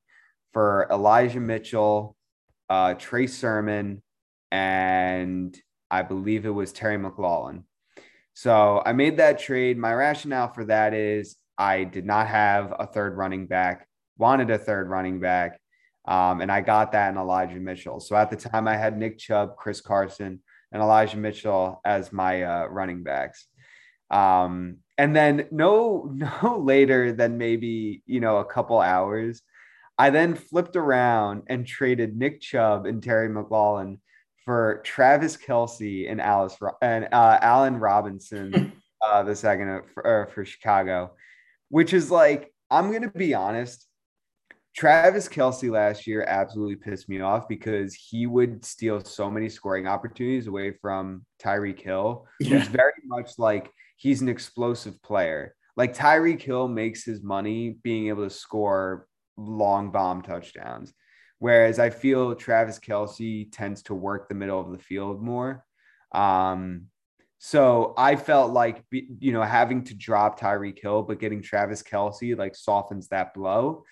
[0.55, 2.17] for Elijah Mitchell,
[2.71, 4.03] uh, Trey Sermon,
[4.51, 5.55] and
[5.91, 7.65] I believe it was Terry McLaurin.
[8.33, 9.77] So I made that trade.
[9.77, 13.87] My rationale for that is I did not have a third running back,
[14.17, 15.61] wanted a third running back,
[16.09, 18.01] um, and I got that in Elijah Mitchell.
[18.01, 20.41] So at the time, I had Nick Chubb, Chris Carson,
[20.73, 23.47] and Elijah Mitchell as my uh, running backs.
[24.11, 26.11] Um, and then no,
[26.43, 29.43] no later than maybe you know a couple hours,
[29.99, 33.99] I then flipped around and traded Nick Chubb and Terry McLaurin
[34.47, 38.73] for Travis Kelce and Alice and uh, Allen Robinson
[39.07, 41.13] uh, the second for, uh, for Chicago,
[41.69, 43.85] which is like I'm gonna be honest.
[44.79, 49.89] Travis Kelce last year absolutely pissed me off because he would steal so many scoring
[49.89, 52.51] opportunities away from Tyreek Hill, yeah.
[52.51, 55.57] who's very much like he's an explosive player.
[55.77, 60.95] Like Tyreek Hill makes his money being able to score long bomb touchdowns.
[61.41, 65.65] Whereas I feel Travis Kelce tends to work the middle of the field more.
[66.13, 66.83] Um,
[67.39, 72.39] so I felt like, you know, having to drop Tyreek Hill, but getting Travis Kelce
[72.39, 73.83] like softens that blow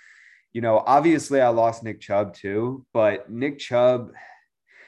[0.56, 4.12] you know, obviously I lost Nick Chubb too, but Nick Chubb,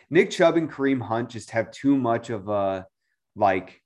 [0.09, 2.87] Nick Chubb and Kareem Hunt just have too much of a
[3.37, 3.83] like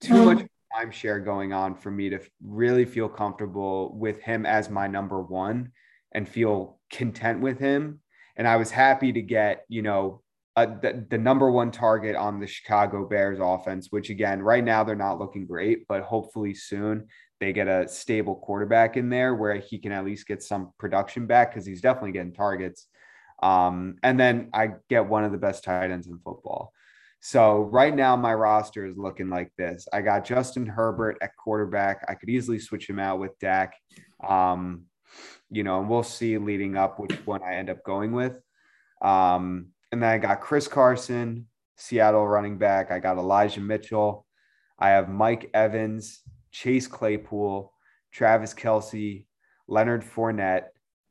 [0.00, 0.24] too mm.
[0.24, 5.20] much timeshare going on for me to really feel comfortable with him as my number
[5.20, 5.72] one
[6.12, 7.98] and feel content with him.
[8.36, 10.22] And I was happy to get, you know,
[10.54, 14.84] uh, the, the number one target on the Chicago Bears offense, which again, right now
[14.84, 17.08] they're not looking great, but hopefully soon
[17.40, 21.26] they get a stable quarterback in there where he can at least get some production
[21.26, 22.86] back because he's definitely getting targets.
[23.42, 26.72] Um, and then I get one of the best tight ends in football.
[27.20, 29.86] So right now my roster is looking like this.
[29.92, 32.04] I got Justin Herbert at quarterback.
[32.08, 33.74] I could easily switch him out with Dak.
[34.26, 34.84] Um,
[35.50, 38.40] you know, and we'll see leading up which one I end up going with.
[39.02, 41.46] Um, and then I got Chris Carson,
[41.76, 42.90] Seattle running back.
[42.90, 44.26] I got Elijah Mitchell.
[44.78, 46.22] I have Mike Evans
[46.56, 47.70] Chase Claypool,
[48.12, 49.26] Travis Kelce,
[49.68, 50.68] Leonard Fournette,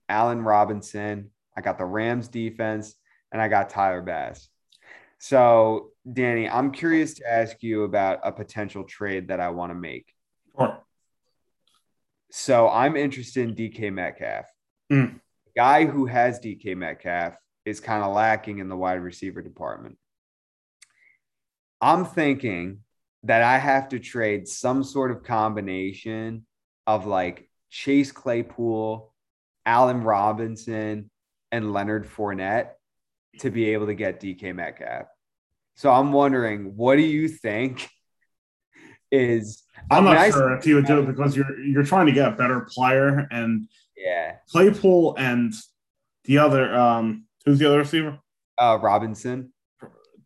[0.10, 1.30] Allen Robinson.
[1.56, 2.96] I got the Rams defense,
[3.32, 4.50] and I got Tyler Bass.
[5.20, 9.76] So, Danny, I'm curious to ask you about a potential trade that I want to
[9.76, 10.12] make.
[10.58, 10.80] Sure.
[12.32, 14.48] So, I'm interested in DK Metcalf.
[14.92, 15.20] Mm.
[15.56, 17.36] guy who has DK Metcalf
[17.66, 19.98] is kind of lacking in the wide receiver department.
[21.82, 22.80] I'm thinking
[23.26, 26.46] that I have to trade some sort of combination
[26.86, 29.12] of like Chase Claypool,
[29.66, 31.10] Allen Robinson,
[31.52, 32.70] and Leonard Fournette
[33.40, 35.08] to be able to get DK Metcalf.
[35.76, 37.90] So I'm wondering, what do you think
[39.12, 39.64] is?
[39.90, 42.36] I'm not sure if you would do it because you're you're trying to get a
[42.36, 45.54] better player, and yeah, Claypool and
[46.26, 48.20] the other um who's the other receiver?
[48.58, 49.52] Uh, Robinson.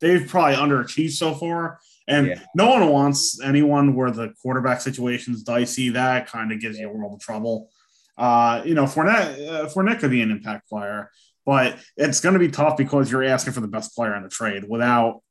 [0.01, 1.79] They've probably underachieved so far.
[2.09, 2.39] And yeah.
[2.55, 5.89] no one wants anyone where the quarterback situation is dicey.
[5.89, 7.69] That kind of gives you a world of trouble.
[8.17, 11.09] Uh, you know, Fournette, uh, Fournette could be an impact player,
[11.45, 14.29] but it's going to be tough because you're asking for the best player in the
[14.29, 15.21] trade without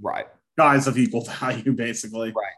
[0.00, 0.26] right
[0.56, 2.32] guys of equal value, basically.
[2.32, 2.54] Right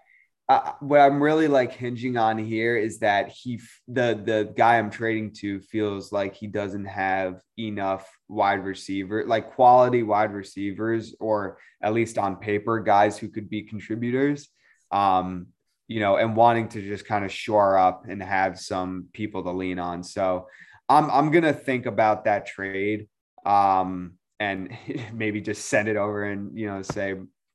[0.48, 4.90] uh, what I'm really like hinging on here is that he, the the guy I'm
[4.90, 11.58] trading to, feels like he doesn't have enough wide receiver, like quality wide receivers, or
[11.82, 14.48] at least on paper, guys who could be contributors.
[14.90, 15.46] Um,
[15.88, 19.50] you know, and wanting to just kind of shore up and have some people to
[19.50, 20.02] lean on.
[20.02, 20.46] So
[20.88, 23.08] I'm I'm gonna think about that trade.
[23.44, 24.76] Um, and
[25.12, 27.14] maybe just send it over and you know say,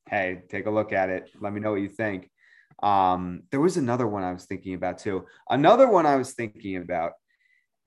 [0.10, 1.30] hey, take a look at it.
[1.40, 2.30] Let me know what you think.
[2.84, 5.26] Um, there was another one I was thinking about too.
[5.49, 7.14] Another one I was thinking about,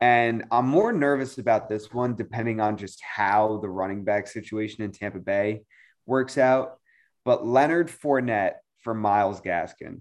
[0.00, 4.82] and I'm more nervous about this one depending on just how the running back situation
[4.82, 5.62] in Tampa Bay
[6.06, 6.78] works out.
[7.24, 10.00] But Leonard Fournette for Myles Gaskin,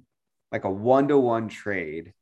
[0.51, 2.13] like a one to one trade,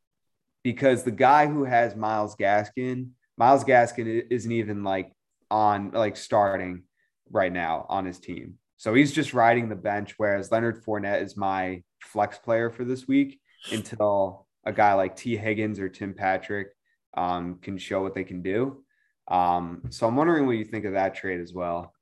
[0.63, 5.11] because the guy who has Myles Gaskin, Myles Gaskin isn't even like
[5.49, 6.83] on like starting
[7.31, 8.55] right now on his team.
[8.77, 13.07] So he's just riding the bench, whereas Leonard Fournette is my flex player for this
[13.07, 13.39] week
[13.71, 16.69] until a guy like Tee Higgins or Tim Patrick
[17.15, 18.83] um, can show what they can do.
[19.27, 21.93] Um, so I'm wondering what you think of that trade as well.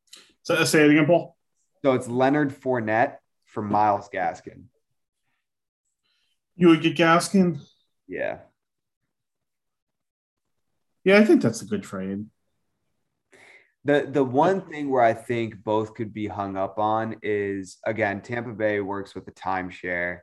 [0.43, 1.35] So, say it again, Paul.
[1.81, 4.65] So it's Leonard Fournette for Myles Gaskin.
[6.55, 7.59] You would get Gaskin?
[8.07, 8.39] Yeah.
[11.03, 12.25] Yeah, I think that's a good trade.
[13.85, 18.21] The the one thing where I think both could be hung up on is again
[18.21, 20.19] Tampa Bay works with the timeshare.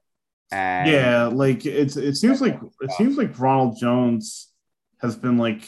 [0.51, 4.49] And yeah, like it's it seems like it seems like Ronald Jones
[5.01, 5.65] has been like,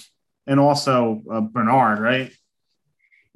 [0.46, 2.32] and also uh, Bernard, right?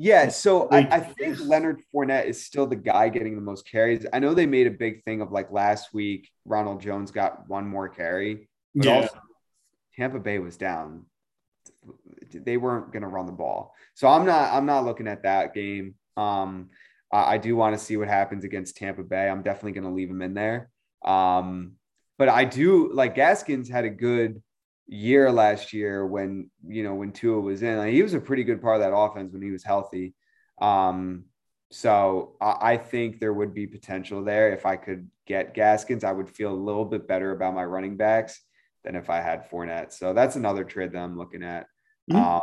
[0.00, 3.68] Yeah, so like, I, I, think Leonard Fournette is still the guy getting the most
[3.68, 4.06] carries.
[4.12, 7.66] I know they made a big thing of like last week, Ronald Jones got one
[7.66, 8.94] more carry, but yeah.
[8.94, 9.18] also
[9.96, 11.06] Tampa Bay was down.
[12.30, 14.52] They weren't going to run the ball, so I'm not.
[14.52, 15.94] I'm not looking at that game.
[16.16, 16.70] Um,
[17.10, 19.28] I do want to see what happens against Tampa Bay.
[19.28, 20.70] I'm definitely going to leave him in there.
[21.04, 21.72] Um,
[22.18, 24.42] but I do like Gaskins had a good
[24.86, 27.78] year last year when you know when Tua was in.
[27.78, 30.14] Like, he was a pretty good part of that offense when he was healthy.
[30.60, 31.24] Um,
[31.70, 34.52] so I, I think there would be potential there.
[34.52, 37.96] If I could get Gaskins, I would feel a little bit better about my running
[37.96, 38.40] backs
[38.84, 39.92] than if I had Fournette.
[39.92, 41.66] So that's another trade that I'm looking at.
[42.10, 42.16] Mm-hmm.
[42.16, 42.42] Um,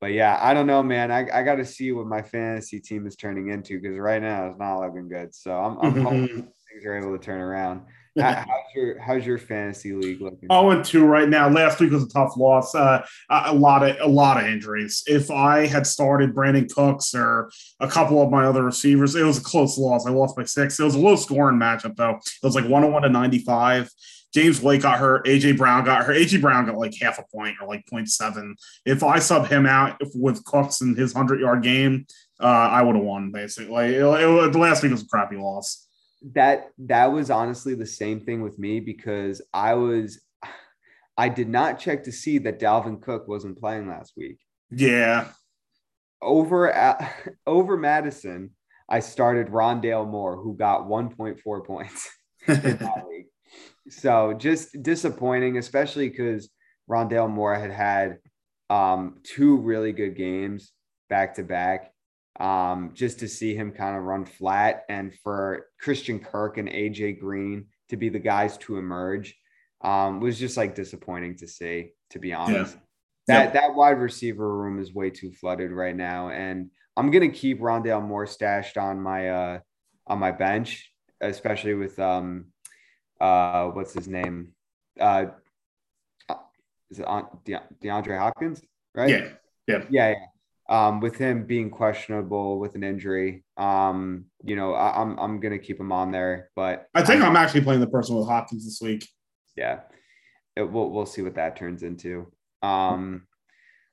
[0.00, 1.12] but yeah, I don't know, man.
[1.12, 4.46] I, I got to see what my fantasy team is turning into because right now
[4.46, 5.34] it's not looking good.
[5.34, 7.82] So I'm, I'm hoping things are able to turn around.
[8.20, 10.48] How's your how's your fantasy league looking?
[10.50, 11.48] Oh, and two right now.
[11.48, 12.74] Last week was a tough loss.
[12.74, 15.02] Uh, a lot of a lot of injuries.
[15.06, 19.38] If I had started Brandin Cooks or a couple of my other receivers, it was
[19.38, 20.06] a close loss.
[20.06, 20.78] I lost by six.
[20.78, 22.16] It was a low scoring matchup though.
[22.16, 23.90] It was like one hundred one to ninety five.
[24.32, 25.26] James White got hurt.
[25.26, 26.16] AJ Brown got hurt.
[26.16, 28.54] AJ Brown got like half a point or like 0.7.
[28.86, 32.06] If I sub him out with Cooks in his 100 yard game,
[32.40, 33.96] uh, I would have won basically.
[33.96, 35.88] It, it, the last week was a crappy loss.
[36.32, 40.20] That that was honestly the same thing with me because I was
[41.16, 44.38] I did not check to see that Dalvin Cook wasn't playing last week.
[44.70, 45.28] Yeah.
[46.22, 47.12] Over at,
[47.46, 48.50] over Madison,
[48.88, 52.10] I started Rondale Moore, who got 1.4 points
[52.48, 53.26] in that league
[53.88, 56.48] so just disappointing, especially because
[56.88, 58.18] Rondale Moore had had
[58.68, 60.72] um, two really good games
[61.08, 61.89] back to back.
[62.38, 67.20] Um, just to see him kind of run flat and for Christian Kirk and AJ
[67.20, 69.36] Green to be the guys to emerge
[69.82, 72.74] um, was just like disappointing to see, to be honest.
[72.74, 72.80] Yeah.
[73.26, 73.52] That yep.
[73.54, 76.30] that wide receiver room is way too flooded right now.
[76.30, 79.58] And I'm gonna keep Rondale Moore stashed on my uh
[80.06, 82.46] on my bench, especially with um
[83.20, 84.52] uh, what's his name?
[84.98, 85.26] Uh,
[86.90, 88.62] is it on De- DeAndre Hopkins?
[88.94, 89.10] Right?
[89.10, 89.28] Yeah.
[89.66, 89.84] Yeah.
[89.90, 90.08] Yeah.
[90.08, 90.14] Yeah.
[90.70, 95.40] Um, with him being questionable with an injury, um, you know, I, am I'm, I'm
[95.40, 96.50] gonna keep him on there.
[96.54, 99.08] But I think I'm, I'm actually playing the person with Hopkins this week.
[99.56, 99.80] Yeah,
[100.54, 102.32] it, we'll we'll see what that turns into.
[102.62, 103.26] Um,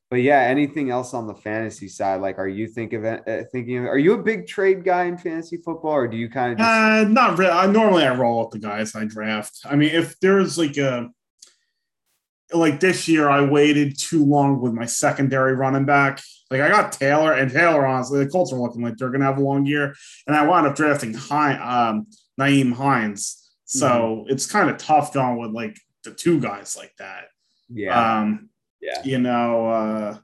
[0.10, 2.22] but yeah, anything else on the fantasy side?
[2.22, 3.20] Like, are you think of uh,
[3.52, 3.80] thinking?
[3.80, 6.60] Of, are you a big trade guy in fantasy football, or do you kind of?
[6.60, 7.52] Just- uh, not really.
[7.52, 9.60] I normally I roll with the guys I draft.
[9.66, 11.10] I mean, if there's like a
[12.54, 16.22] like this year, I waited too long with my secondary running back.
[16.50, 17.86] Like I got Taylor and Taylor.
[17.86, 19.96] Honestly, the Colts are looking like they're gonna have a long year,
[20.26, 22.08] and I wound up drafting High, um,
[22.40, 23.52] Nyheim Hines.
[23.66, 24.32] So mm-hmm.
[24.32, 27.26] it's kind of tough going with like the two guys like that.
[27.70, 28.20] Yeah.
[28.20, 28.50] Um,
[28.82, 29.04] yeah.
[29.04, 30.18] You know, uh,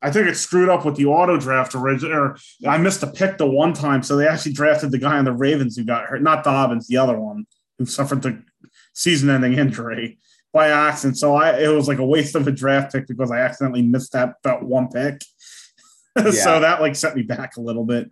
[0.00, 3.36] I think it screwed up with the auto draft originally, or I missed a pick
[3.36, 4.02] the one time.
[4.02, 6.96] So they actually drafted the guy on the Ravens who got hurt, not Dobbins, the
[6.96, 7.46] other one
[7.78, 8.42] who suffered the
[8.94, 10.18] season ending injury
[10.54, 11.18] by accident.
[11.18, 14.12] So I, it was like a waste of a draft pick because I accidentally missed
[14.12, 15.20] that, that one pick.
[16.16, 16.30] Yeah.
[16.30, 18.08] so that like set me back a little bit.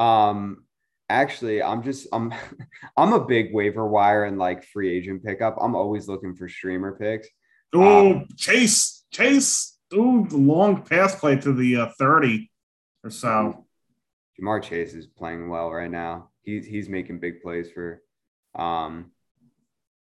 [0.00, 0.64] Um,
[1.10, 2.34] actually i'm just i'm
[2.98, 6.92] i'm a big waiver wire and like free agent pickup i'm always looking for streamer
[6.92, 7.28] picks
[7.74, 12.50] Oh, um, Chase, Chase, ooh, the long pass play to the uh, 30
[13.04, 13.66] or so.
[14.40, 16.30] Ja'Marr Chase is playing well right now.
[16.42, 18.02] He's he's making big plays for
[18.54, 19.10] um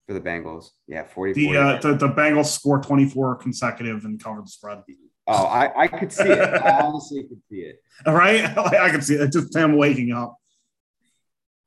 [0.08, 0.70] for the Bengals.
[0.88, 1.34] Yeah, 40.
[1.34, 4.84] The, uh, the, the Bengals score 24 consecutive and cover the spread.
[5.28, 6.40] Oh, I, I could see it.
[6.40, 7.82] I honestly could see it.
[8.06, 8.46] All right.
[8.58, 9.32] I could see it.
[9.32, 10.38] Just him waking up.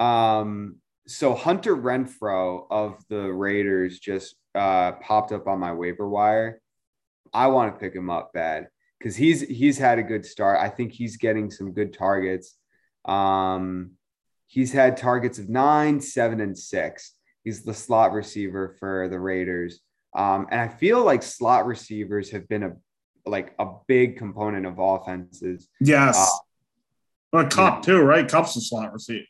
[0.04, 6.60] Um, so Hunter Renfrow of the Raiders just uh, popped up on my waiver wire.
[7.32, 10.60] I want to pick him up bad because he's he's had a good start.
[10.60, 12.56] I think he's getting some good targets.
[13.04, 13.92] Um,
[14.46, 17.13] he's had targets of nine, seven, and six.
[17.44, 19.80] He's the slot receiver for the Raiders.
[20.16, 22.72] Um, and I feel like slot receivers have been a
[23.26, 25.68] like a big component of offenses.
[25.80, 26.18] Yes.
[26.18, 26.38] Uh,
[27.32, 28.28] but Kupp too, right?
[28.28, 29.24] Kupp's a slot receiver.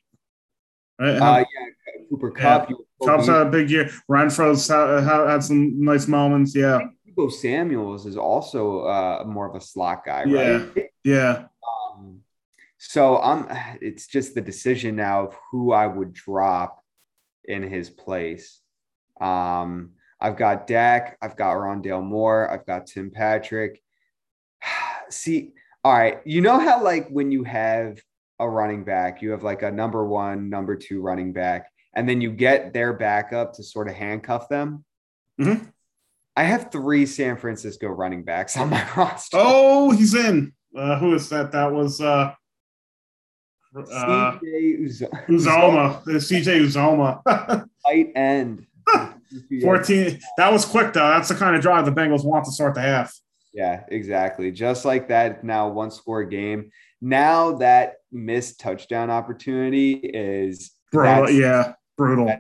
[0.99, 1.16] Right?
[1.16, 2.70] Uh, yeah, Cooper Kupp.
[2.70, 2.77] Yeah.
[3.05, 3.91] Kupp's had a big year.
[4.11, 6.55] Renfrow's had, had some nice moments.
[6.55, 6.81] Yeah.
[7.09, 10.70] Deebo Samuels is also uh, more of a slot guy, right?
[10.77, 10.82] Yeah.
[11.05, 11.45] Yeah.
[12.78, 13.47] So I'm
[13.81, 16.84] it's just the decision now of who I would drop
[17.49, 18.61] in his place.
[19.21, 23.83] Um, I've got Dak, I've got Rondale Moore, I've got Tim Patrick.
[25.11, 25.53] See,
[25.83, 28.01] all right, you know how like when you have
[28.39, 32.21] a running back, you have like a number one, number two running back, and then
[32.21, 34.85] you get their backup to sort of handcuff them.
[35.41, 35.71] Mhm.
[36.37, 39.37] I have three San Francisco running backs on my roster.
[39.39, 40.53] Oh, he's in.
[40.77, 41.53] Uh, who is that?
[41.53, 42.35] That was uh,
[43.77, 45.97] uh, CJ Uzo- Uzomah.
[45.97, 47.67] Uh, CJ Uzomah.
[47.87, 48.67] tight end.
[49.63, 50.21] 14.
[50.37, 51.09] That was quick, though.
[51.09, 53.13] That's the kind of drive the Bengals want to start the half.
[53.53, 54.51] Yeah, exactly.
[54.51, 56.71] Just like that, now one score game.
[57.01, 61.31] Now that missed touchdown opportunity is brutal.
[61.31, 62.35] yeah, brutal.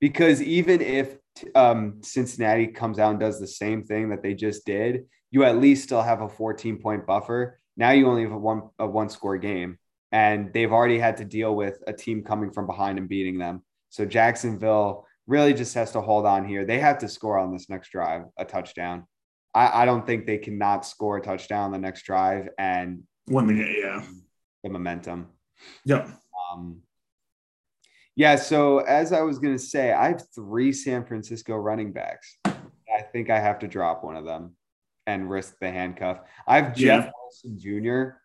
[0.00, 1.16] because even if
[1.54, 5.58] um, Cincinnati comes out and does the same thing that they just did, you at
[5.58, 7.58] least still have a 14 point buffer.
[7.76, 9.78] Now you only have a one a one score game,
[10.16, 13.62] and they've already had to deal with a team coming from behind and beating them.
[13.90, 16.64] So Jacksonville really just has to hold on here.
[16.64, 19.06] They have to score on this next drive a touchdown.
[19.54, 23.46] I, I don't think they cannot score a touchdown on the next drive and Win
[23.46, 24.02] the game, yeah.
[24.62, 25.26] the momentum.
[25.84, 26.08] Yep.
[26.50, 26.80] Um,
[28.14, 32.38] yeah, so as I was going to say, I have three San Francisco running backs.
[32.46, 34.56] I think I have to drop one of them
[35.06, 36.20] and risk the handcuff.
[36.46, 37.10] I have Jeff Yeah.
[37.20, 38.16] Wilson Jr.,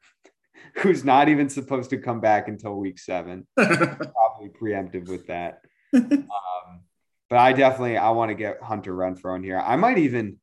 [0.75, 3.47] who's not even supposed to come back until week seven.
[3.55, 5.61] Probably preemptive with that.
[5.93, 6.81] Um,
[7.29, 9.59] but I definitely I want to get Hunter Renfrow in here.
[9.59, 10.37] I might even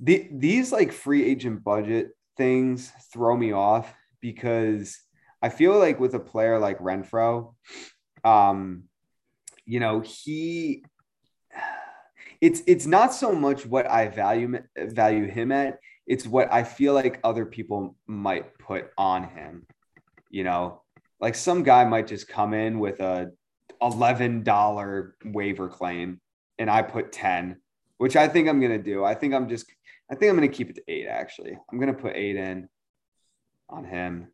[0.00, 4.98] the, these like free agent budget things throw me off because
[5.42, 7.54] I feel like with a player like Renfrow,
[8.24, 8.84] um,
[9.64, 10.84] you know, he
[12.40, 15.78] it's it's not so much what I value value him at,
[16.10, 19.64] it's what I feel like other people might put on him.
[20.28, 20.82] You know,
[21.20, 23.30] like some guy might just come in with a
[23.80, 26.20] $11 waiver claim
[26.58, 27.60] and I put 10,
[27.98, 29.04] which I think I'm going to do.
[29.04, 29.66] I think I'm just,
[30.10, 31.56] I think I'm going to keep it to eight, actually.
[31.70, 32.68] I'm going to put eight in
[33.68, 34.26] on him.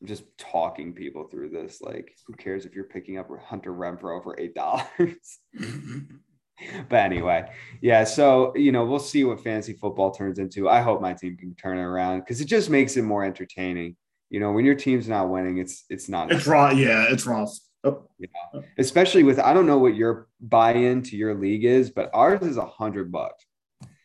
[0.00, 1.82] I'm just talking people through this.
[1.82, 5.16] Like, who cares if you're picking up Hunter Renfrow for $8?
[6.88, 7.50] but anyway,
[7.80, 8.04] yeah.
[8.04, 10.68] So, you know, we'll see what fantasy football turns into.
[10.68, 13.96] I hope my team can turn it around because it just makes it more entertaining.
[14.30, 16.76] You know, when your team's not winning, it's it's not it's wrong.
[16.76, 17.48] Yeah, it's wrong.
[17.84, 18.08] Oh,
[18.78, 22.56] especially with I don't know what your buy-in to your league is, but ours is
[22.56, 23.44] a hundred bucks.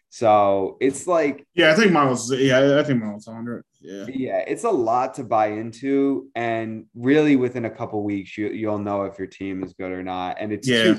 [0.10, 2.32] So it's like yeah, I think mine was.
[2.32, 3.64] Yeah, I think mine was 100.
[3.82, 4.06] Yeah.
[4.10, 8.80] yeah, it's a lot to buy into, and really within a couple weeks you you'll
[8.80, 10.38] know if your team is good or not.
[10.40, 10.98] And it's Yeah.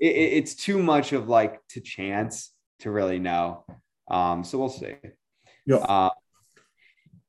[0.00, 3.64] It, it- it's too much of like to chance to really know.
[4.10, 4.94] Um, so we'll see.
[5.66, 5.76] Yeah.
[5.76, 6.10] Uh,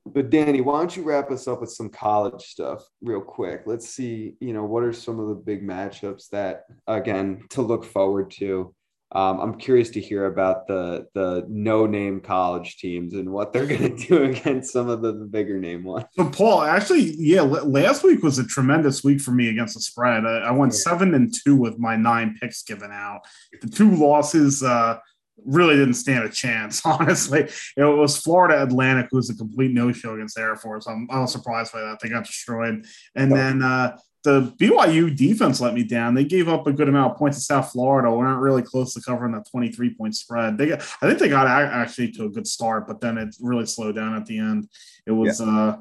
[0.06, 3.64] but Danny, why don't you wrap us up with some college stuff real quick?
[3.68, 7.86] Let's see, you know, what are some of the big matchups that again to look
[7.86, 8.74] forward to.
[9.14, 13.66] Um, I'm curious to hear about the the no name college teams and what they're
[13.68, 16.06] going to do against some of the, the bigger name ones.
[16.14, 20.26] So Paul, actually, yeah, last week was a tremendous week for me against the spread.
[20.26, 23.22] I, I went seven and two with my nine picks given out.
[23.62, 25.00] The two losses uh,
[25.46, 26.82] really didn't stand a chance.
[26.86, 30.88] Honestly, it was Florida Atlantic, who was a complete no show against Air Force.
[30.88, 32.00] I'm, I was surprised by that.
[32.02, 32.86] They got destroyed,
[33.16, 36.14] and then uh, the BYU defense let me down.
[36.14, 38.12] They gave up a good amount of points to South Florida.
[38.12, 40.58] We're not really close to covering that 23 point spread.
[40.58, 43.66] They got, I think they got actually to a good start, but then it really
[43.66, 44.70] slowed down at the end.
[45.08, 45.78] It was, uh,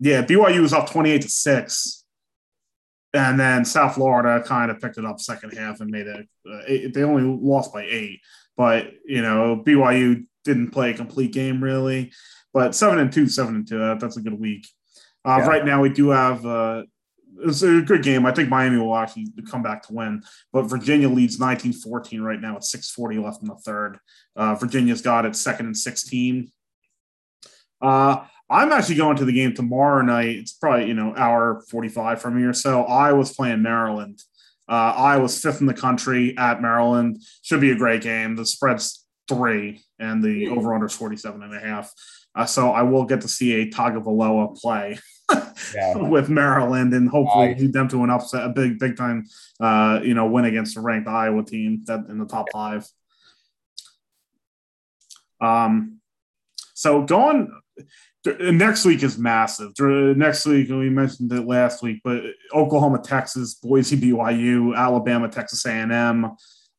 [0.00, 2.04] yeah, BYU was up 28 to 6.
[3.14, 6.28] And then South Florida kind of picked it up second half and made it.
[6.50, 8.20] Uh, eight, they only lost by eight,
[8.56, 12.12] but you know BYU didn't play a complete game really.
[12.52, 14.66] But seven and two, seven and two, that, that's a good week.
[15.24, 15.46] Uh, Yeah.
[15.46, 16.82] Right now we do have uh,
[17.38, 18.26] it's a good game.
[18.26, 22.54] I think Miami will actually come back to win, but Virginia leads 19-14 right now
[22.54, 23.98] with 6:40 left in the third.
[24.36, 26.50] Uh, Virginia's got it second and 16.
[27.80, 30.36] Uh, I'm actually going to the game tomorrow night.
[30.36, 32.52] It's probably you know hour 45 from here.
[32.52, 34.22] So I was playing Maryland.
[34.68, 37.22] Uh, I was fifth in the country at Maryland.
[37.42, 38.36] Should be a great game.
[38.36, 41.92] The spread's three, and the over under is 47 and a half.
[42.34, 44.98] Uh, so I will get to see a Tagovailoa play
[45.74, 45.96] Yeah.
[45.96, 49.24] with Maryland, and hopefully lead them to an upset, a big, big time,
[49.60, 52.86] uh, you know, win against a ranked Iowa team that in the top five.
[55.40, 56.00] Um,
[56.74, 57.50] so going
[58.40, 59.72] next week is massive.
[59.78, 66.30] Next week, we mentioned it last week, but Oklahoma, Texas, Boise, BYU, Alabama, Texas A&M,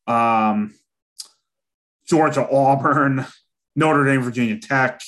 [0.06, 0.74] um,
[2.08, 3.26] Georgia, Auburn,
[3.74, 5.00] Notre Dame, Virginia Tech.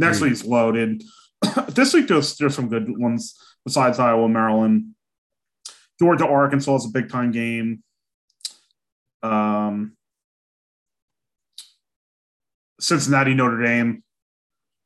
[0.00, 0.24] Next Hmm.
[0.24, 1.02] week's loaded.
[1.68, 4.94] this week there's there's some good ones besides Iowa, Maryland.
[6.00, 7.82] Georgia, Arkansas is a big time game.
[9.22, 9.92] Um,
[12.80, 14.02] Cincinnati, Notre Dame.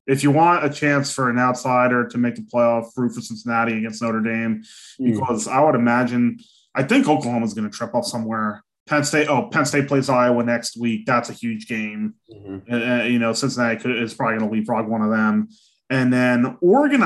[0.09, 3.79] If you want a chance for an outsider to make the playoff, root for Cincinnati
[3.79, 4.65] against Notre Dame,
[5.01, 5.13] Mm.
[5.13, 6.39] because I would imagine,
[6.75, 8.64] I think Oklahoma's going to trip up somewhere.
[8.87, 11.07] Penn State, oh, Penn State plays Iowa next week.
[11.07, 12.15] That's a huge game.
[12.31, 13.01] Mhm.
[13.01, 15.49] Uh, you know, Cincinnati could, is probably going to leapfrog one of them.
[15.91, 17.03] And then Oregon,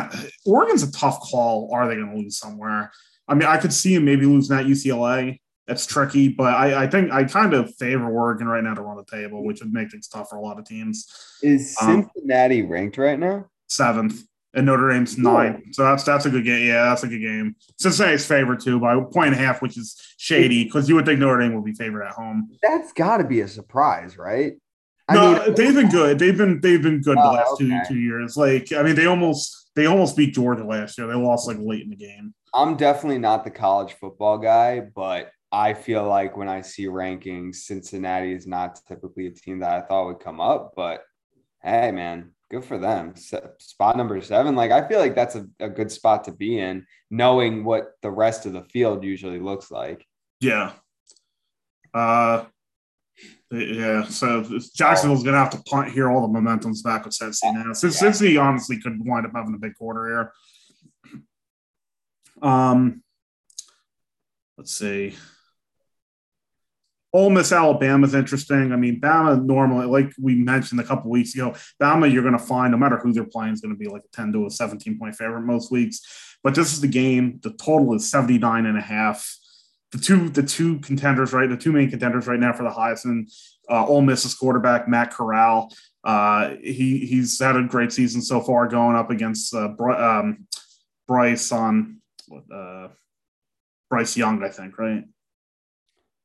[0.46, 1.70] Oregon's a tough call.
[1.72, 2.90] Are they going to lose somewhere?
[3.28, 5.40] I mean, I could see them maybe losing at UCLA.
[5.66, 8.96] That's tricky, but I, I think I kind of favor Oregon right now to run
[8.96, 11.06] the table, which would make things tough for a lot of teams.
[11.42, 13.46] Is Um, Cincinnati ranked right now?
[13.66, 14.22] Seventh,
[14.58, 15.72] and Notre Dame's nine.
[15.72, 16.66] So that's that's a good game.
[16.66, 17.56] Yeah, that's a good game.
[17.78, 21.06] Cincinnati's favored too by a point and a half, which is shady because you would
[21.06, 22.50] think Notre Dame would be favored at home.
[22.62, 24.54] That's got to be a surprise, right?
[25.10, 26.18] no, they've been good.
[26.18, 28.36] They've been they've been good the Oh, last two two years.
[28.36, 31.06] Like I mean, they almost they almost beat Georgia last year.
[31.06, 32.34] They lost like late in the game.
[32.52, 37.56] I'm definitely not the college football guy, but I feel like when I see rankings,
[37.56, 40.72] Cincinnati is not typically a team that I thought would come up.
[40.76, 41.02] But
[41.62, 43.14] hey, man, good for them.
[43.16, 44.54] Spot number seven.
[44.54, 48.10] Like, I feel like that's a, a good spot to be in, knowing what the
[48.10, 50.06] rest of the field usually looks like.
[50.40, 50.72] Yeah.
[51.92, 52.44] Uh,
[53.50, 54.04] yeah.
[54.04, 54.44] So
[54.74, 56.10] Jacksonville's gonna have to punt here.
[56.10, 57.72] All the momentum's back with Cincy now.
[57.72, 58.40] Since Yeah.
[58.40, 60.32] Honestly could wind up having a big quarter
[61.12, 61.22] here.
[62.42, 63.02] Um,
[64.56, 65.16] let's see.
[67.12, 68.72] Ole Miss Alabama is interesting.
[68.72, 72.44] I mean, Bama normally, like we mentioned a couple weeks ago, Bama you're going to
[72.44, 74.50] find no matter who they're playing is going to be like a 10 to a
[74.50, 76.00] 17 point favorite most weeks.
[76.44, 77.40] But this is the game.
[77.42, 79.36] The total is 79 and a half.
[79.90, 81.48] The two the two contenders, right?
[81.48, 83.32] The two main contenders right now for the Heisman.
[83.70, 85.72] Uh, Ole Miss's quarterback Matt Corral.
[86.04, 90.46] Uh, he he's had a great season so far, going up against uh, Bry- um,
[91.06, 92.02] Bryce on
[92.52, 92.88] uh,
[93.88, 95.04] Bryce Young, I think, right?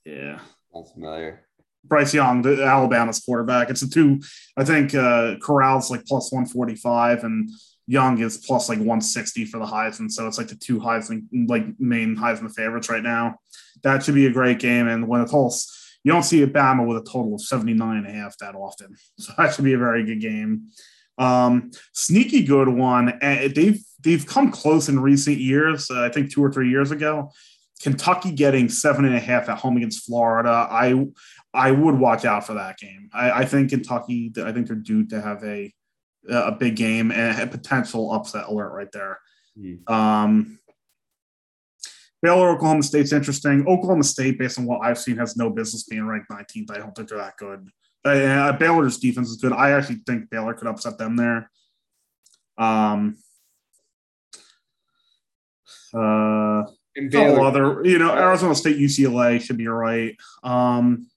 [0.06, 0.40] Yeah.
[0.74, 1.46] That's familiar.
[1.84, 3.70] Bryce Young, the Alabama's quarterback.
[3.70, 4.22] It's a two.
[4.56, 7.50] I think uh, Corral's like plus one forty five, and
[7.88, 10.10] Young is plus like one sixty for the Heisman.
[10.10, 13.36] So it's like the two Heisman, like main Heisman favorites right now.
[13.84, 14.88] That should be a great game.
[14.88, 15.54] And when it's all,
[16.04, 18.96] you don't see Alabama with a total of 79 and a half that often.
[19.20, 20.70] So that should be a very good game.
[21.18, 23.18] Um, sneaky good one.
[23.22, 25.92] And they've they've come close in recent years.
[25.92, 27.32] Uh, I think two or three years ago.
[27.84, 30.50] Kentucky getting seven and a half at home against Florida.
[30.50, 31.06] I
[31.54, 33.10] I would watch out for that game.
[33.14, 34.32] I, I think Kentucky.
[34.38, 35.74] I think they're due to have a
[36.30, 39.20] a big game and a potential upset alert right there.
[39.60, 39.94] Hmm.
[39.94, 40.60] Um,
[42.22, 43.68] Baylor, Oklahoma State's interesting.
[43.68, 46.72] Oklahoma State, based on what I've seen, has no business being ranked 19th.
[46.72, 47.68] I don't think they're that good.
[48.06, 49.52] Uh, Baylor's defense is good.
[49.52, 51.52] I actually think Baylor could upset them there.
[52.58, 53.18] Um,
[55.94, 56.64] uh,
[56.96, 60.16] And couple Baylor, other, you know, Arizona State, UCLA should be right.
[60.44, 61.08] Um,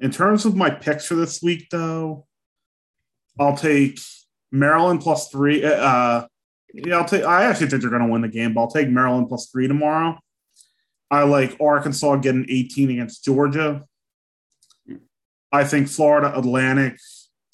[0.00, 2.26] in terms of my picks for this week, though,
[3.38, 4.00] I'll take
[4.50, 5.64] Maryland plus three.
[5.64, 6.26] Uh,
[6.72, 7.24] yeah, I'll take.
[7.24, 9.68] I actually think they're going to win the game, but I'll take Maryland plus three
[9.68, 10.18] tomorrow.
[11.10, 13.84] I like Arkansas getting 18 against Georgia.
[15.52, 16.98] I think Florida Atlantic.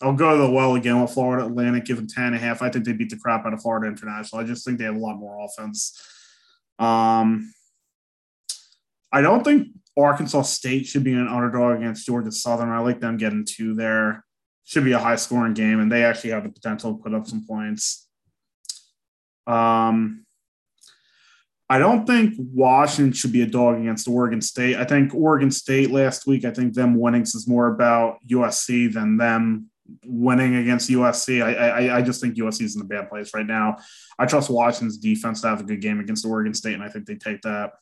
[0.02, 2.62] I'll go to the well again with Florida Atlantic, giving 10 and a half.
[2.62, 4.40] I think they beat the crap out of Florida International.
[4.40, 6.00] I just think they have a lot more offense.
[6.80, 7.52] Um,
[9.12, 12.70] I don't think Arkansas State should be an underdog against Georgia Southern.
[12.70, 14.24] I like them getting two there.
[14.64, 17.26] Should be a high scoring game, and they actually have the potential to put up
[17.26, 18.08] some points.
[19.46, 20.24] Um,
[21.68, 24.76] I don't think Washington should be a dog against Oregon State.
[24.76, 29.16] I think Oregon State last week, I think them winning is more about USC than
[29.16, 29.69] them
[30.04, 31.42] winning against USC.
[31.42, 33.76] I, I, I just think USC is in a bad place right now.
[34.18, 37.06] I trust Washington's defense to have a good game against Oregon State, and I think
[37.06, 37.72] they take that.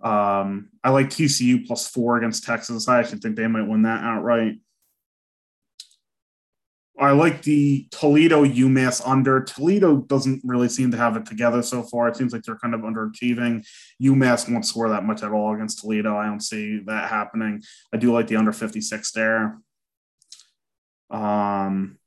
[0.00, 2.88] Um, I like TCU plus four against Texas.
[2.88, 4.56] I actually think they might win that outright.
[6.98, 9.40] I like the Toledo UMass under.
[9.40, 12.08] Toledo doesn't really seem to have it together so far.
[12.08, 13.64] It seems like they're kind of underachieving.
[14.02, 16.16] UMass won't score that much at all against Toledo.
[16.16, 17.62] I don't see that happening.
[17.92, 19.60] I do like the under 56 there.
[21.10, 21.98] Um,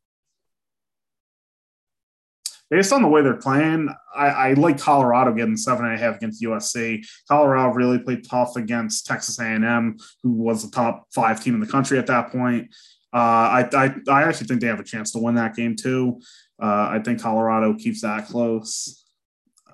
[2.69, 6.17] based on the way they're playing, I, I like Colorado getting seven and a half
[6.17, 7.05] against USC.
[7.27, 11.67] Colorado really played tough against Texas A&M, who was the top five team in the
[11.67, 12.73] country at that point.
[13.13, 16.21] Uh, I, I, I actually think they have a chance to win that game too.
[16.61, 19.03] Uh, I think Colorado keeps that close.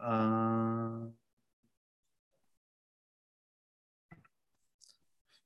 [0.02, 1.08] Uh,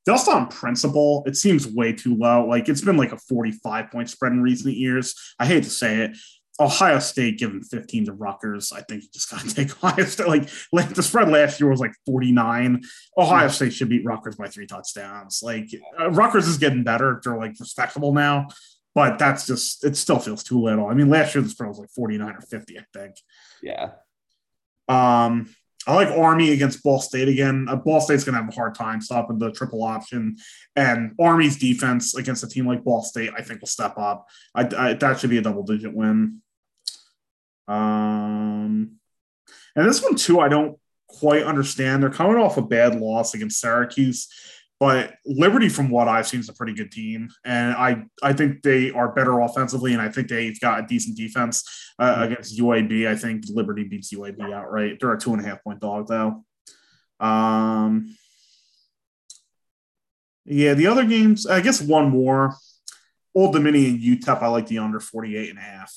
[0.06, 2.45] just on principle, it seems way too low.
[2.45, 5.15] Like it's been like a 45 point spread in recent years.
[5.40, 6.18] I hate to say it.
[6.60, 8.72] Ohio State giving 15 to Rutgers.
[8.72, 10.28] I think you just got to take Ohio State.
[10.28, 12.82] Like, like the spread last year was like 49.
[13.18, 13.52] Ohio hmm.
[13.52, 15.41] State should beat Rutgers by three touchdowns.
[15.44, 15.69] Like
[15.99, 17.19] uh, Rutgers is getting better.
[17.23, 18.48] They're like respectable now,
[18.94, 20.88] but that's just it still feels too little.
[20.88, 23.15] I mean, last year the spread was like 49 or 50, I think.
[23.64, 23.91] Yeah.
[24.88, 25.49] Um,
[25.88, 27.68] I like Army against Ball State again.
[27.68, 30.38] Uh, Ball State's going to have a hard time stopping the triple option,
[30.76, 34.28] and Army's defense against a team like Ball State, I think, will step up.
[34.53, 36.41] I, I, that should be a double digit win.
[37.68, 38.98] Um,
[39.76, 40.78] and this one too, I don't
[41.08, 42.03] quite understand.
[42.03, 44.28] They're coming off a bad loss against Syracuse,
[44.82, 48.64] but Liberty, from what I've seen, is a pretty good team, and I I think
[48.64, 51.64] they are better offensively, and I think they've got a decent defense
[51.99, 52.24] uh, mm-hmm.
[52.24, 53.08] against UAB.
[53.08, 54.98] I think Liberty beats UAB outright.
[54.99, 56.44] They're a two and a half point dog though.
[57.20, 58.18] Um,
[60.45, 62.56] yeah, the other games, I guess one more.
[63.36, 65.94] Old Dominion UTEP, I like the under 48 and a half.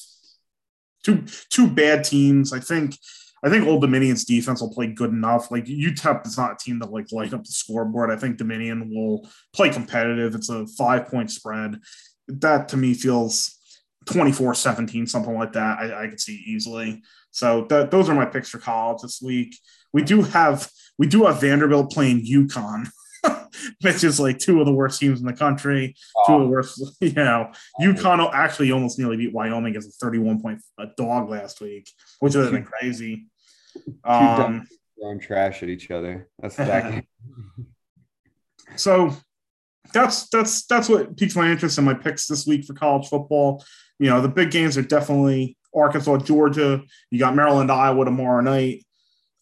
[1.02, 2.52] Two two bad teams.
[2.52, 2.98] I think
[3.44, 5.50] I think Old Dominion's defense will play good enough.
[5.50, 8.10] Like UTEP is not a team that like light up the scoreboard.
[8.10, 10.34] I think Dominion will play competitive.
[10.34, 11.78] It's a five point spread.
[12.26, 13.58] That to me feels
[14.06, 15.78] 24 17, something like that.
[15.78, 17.02] I, I could see easily.
[17.32, 19.58] So th- those are my picks for college this week.
[19.92, 22.88] We do have we do have Vanderbilt playing UConn.
[23.80, 25.94] which is like two of the worst teams in the country.
[26.16, 26.24] Oh.
[26.26, 27.52] Two of the worst, you know.
[27.80, 31.88] UConn actually almost nearly beat Wyoming as a 31 point a dog last week,
[32.20, 33.26] which would have been crazy.
[34.04, 34.66] Um,
[34.98, 36.28] throwing trash at each other.
[36.38, 37.04] That's that.
[38.76, 39.16] so
[39.92, 43.64] that's that's that's what piques my interest in my picks this week for college football.
[43.98, 46.82] You know, the big games are definitely Arkansas, Georgia.
[47.10, 48.84] You got Maryland, Iowa tomorrow night.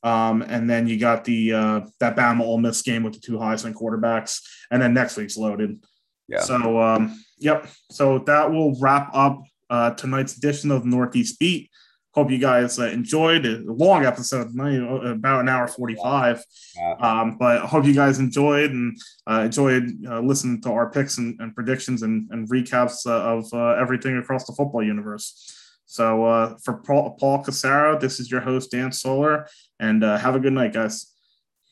[0.04, 3.38] Um, and then you got the uh, that Bama Ole Miss game with the two
[3.38, 4.40] Heisman quarterbacks,
[4.70, 5.82] and then next week's loaded.
[6.28, 6.40] Yeah.
[6.40, 7.68] So, um, yep.
[7.90, 11.70] So that will wrap up uh, tonight's edition of Northeast Beat.
[12.14, 16.44] Hope you guys uh, enjoyed a long episode, about an hour 45.
[16.76, 16.94] Yeah.
[17.00, 21.16] Um, but I hope you guys enjoyed and uh, enjoyed uh, listening to our picks
[21.16, 25.58] and, and predictions and, and recaps uh, of uh, everything across the football universe.
[25.86, 29.46] So uh, for Paul, Paul Casaro, this is your host, Dan Solar,
[29.80, 31.06] and have a good night, guys.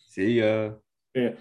[0.09, 0.71] See ya.
[1.15, 1.33] Yeah.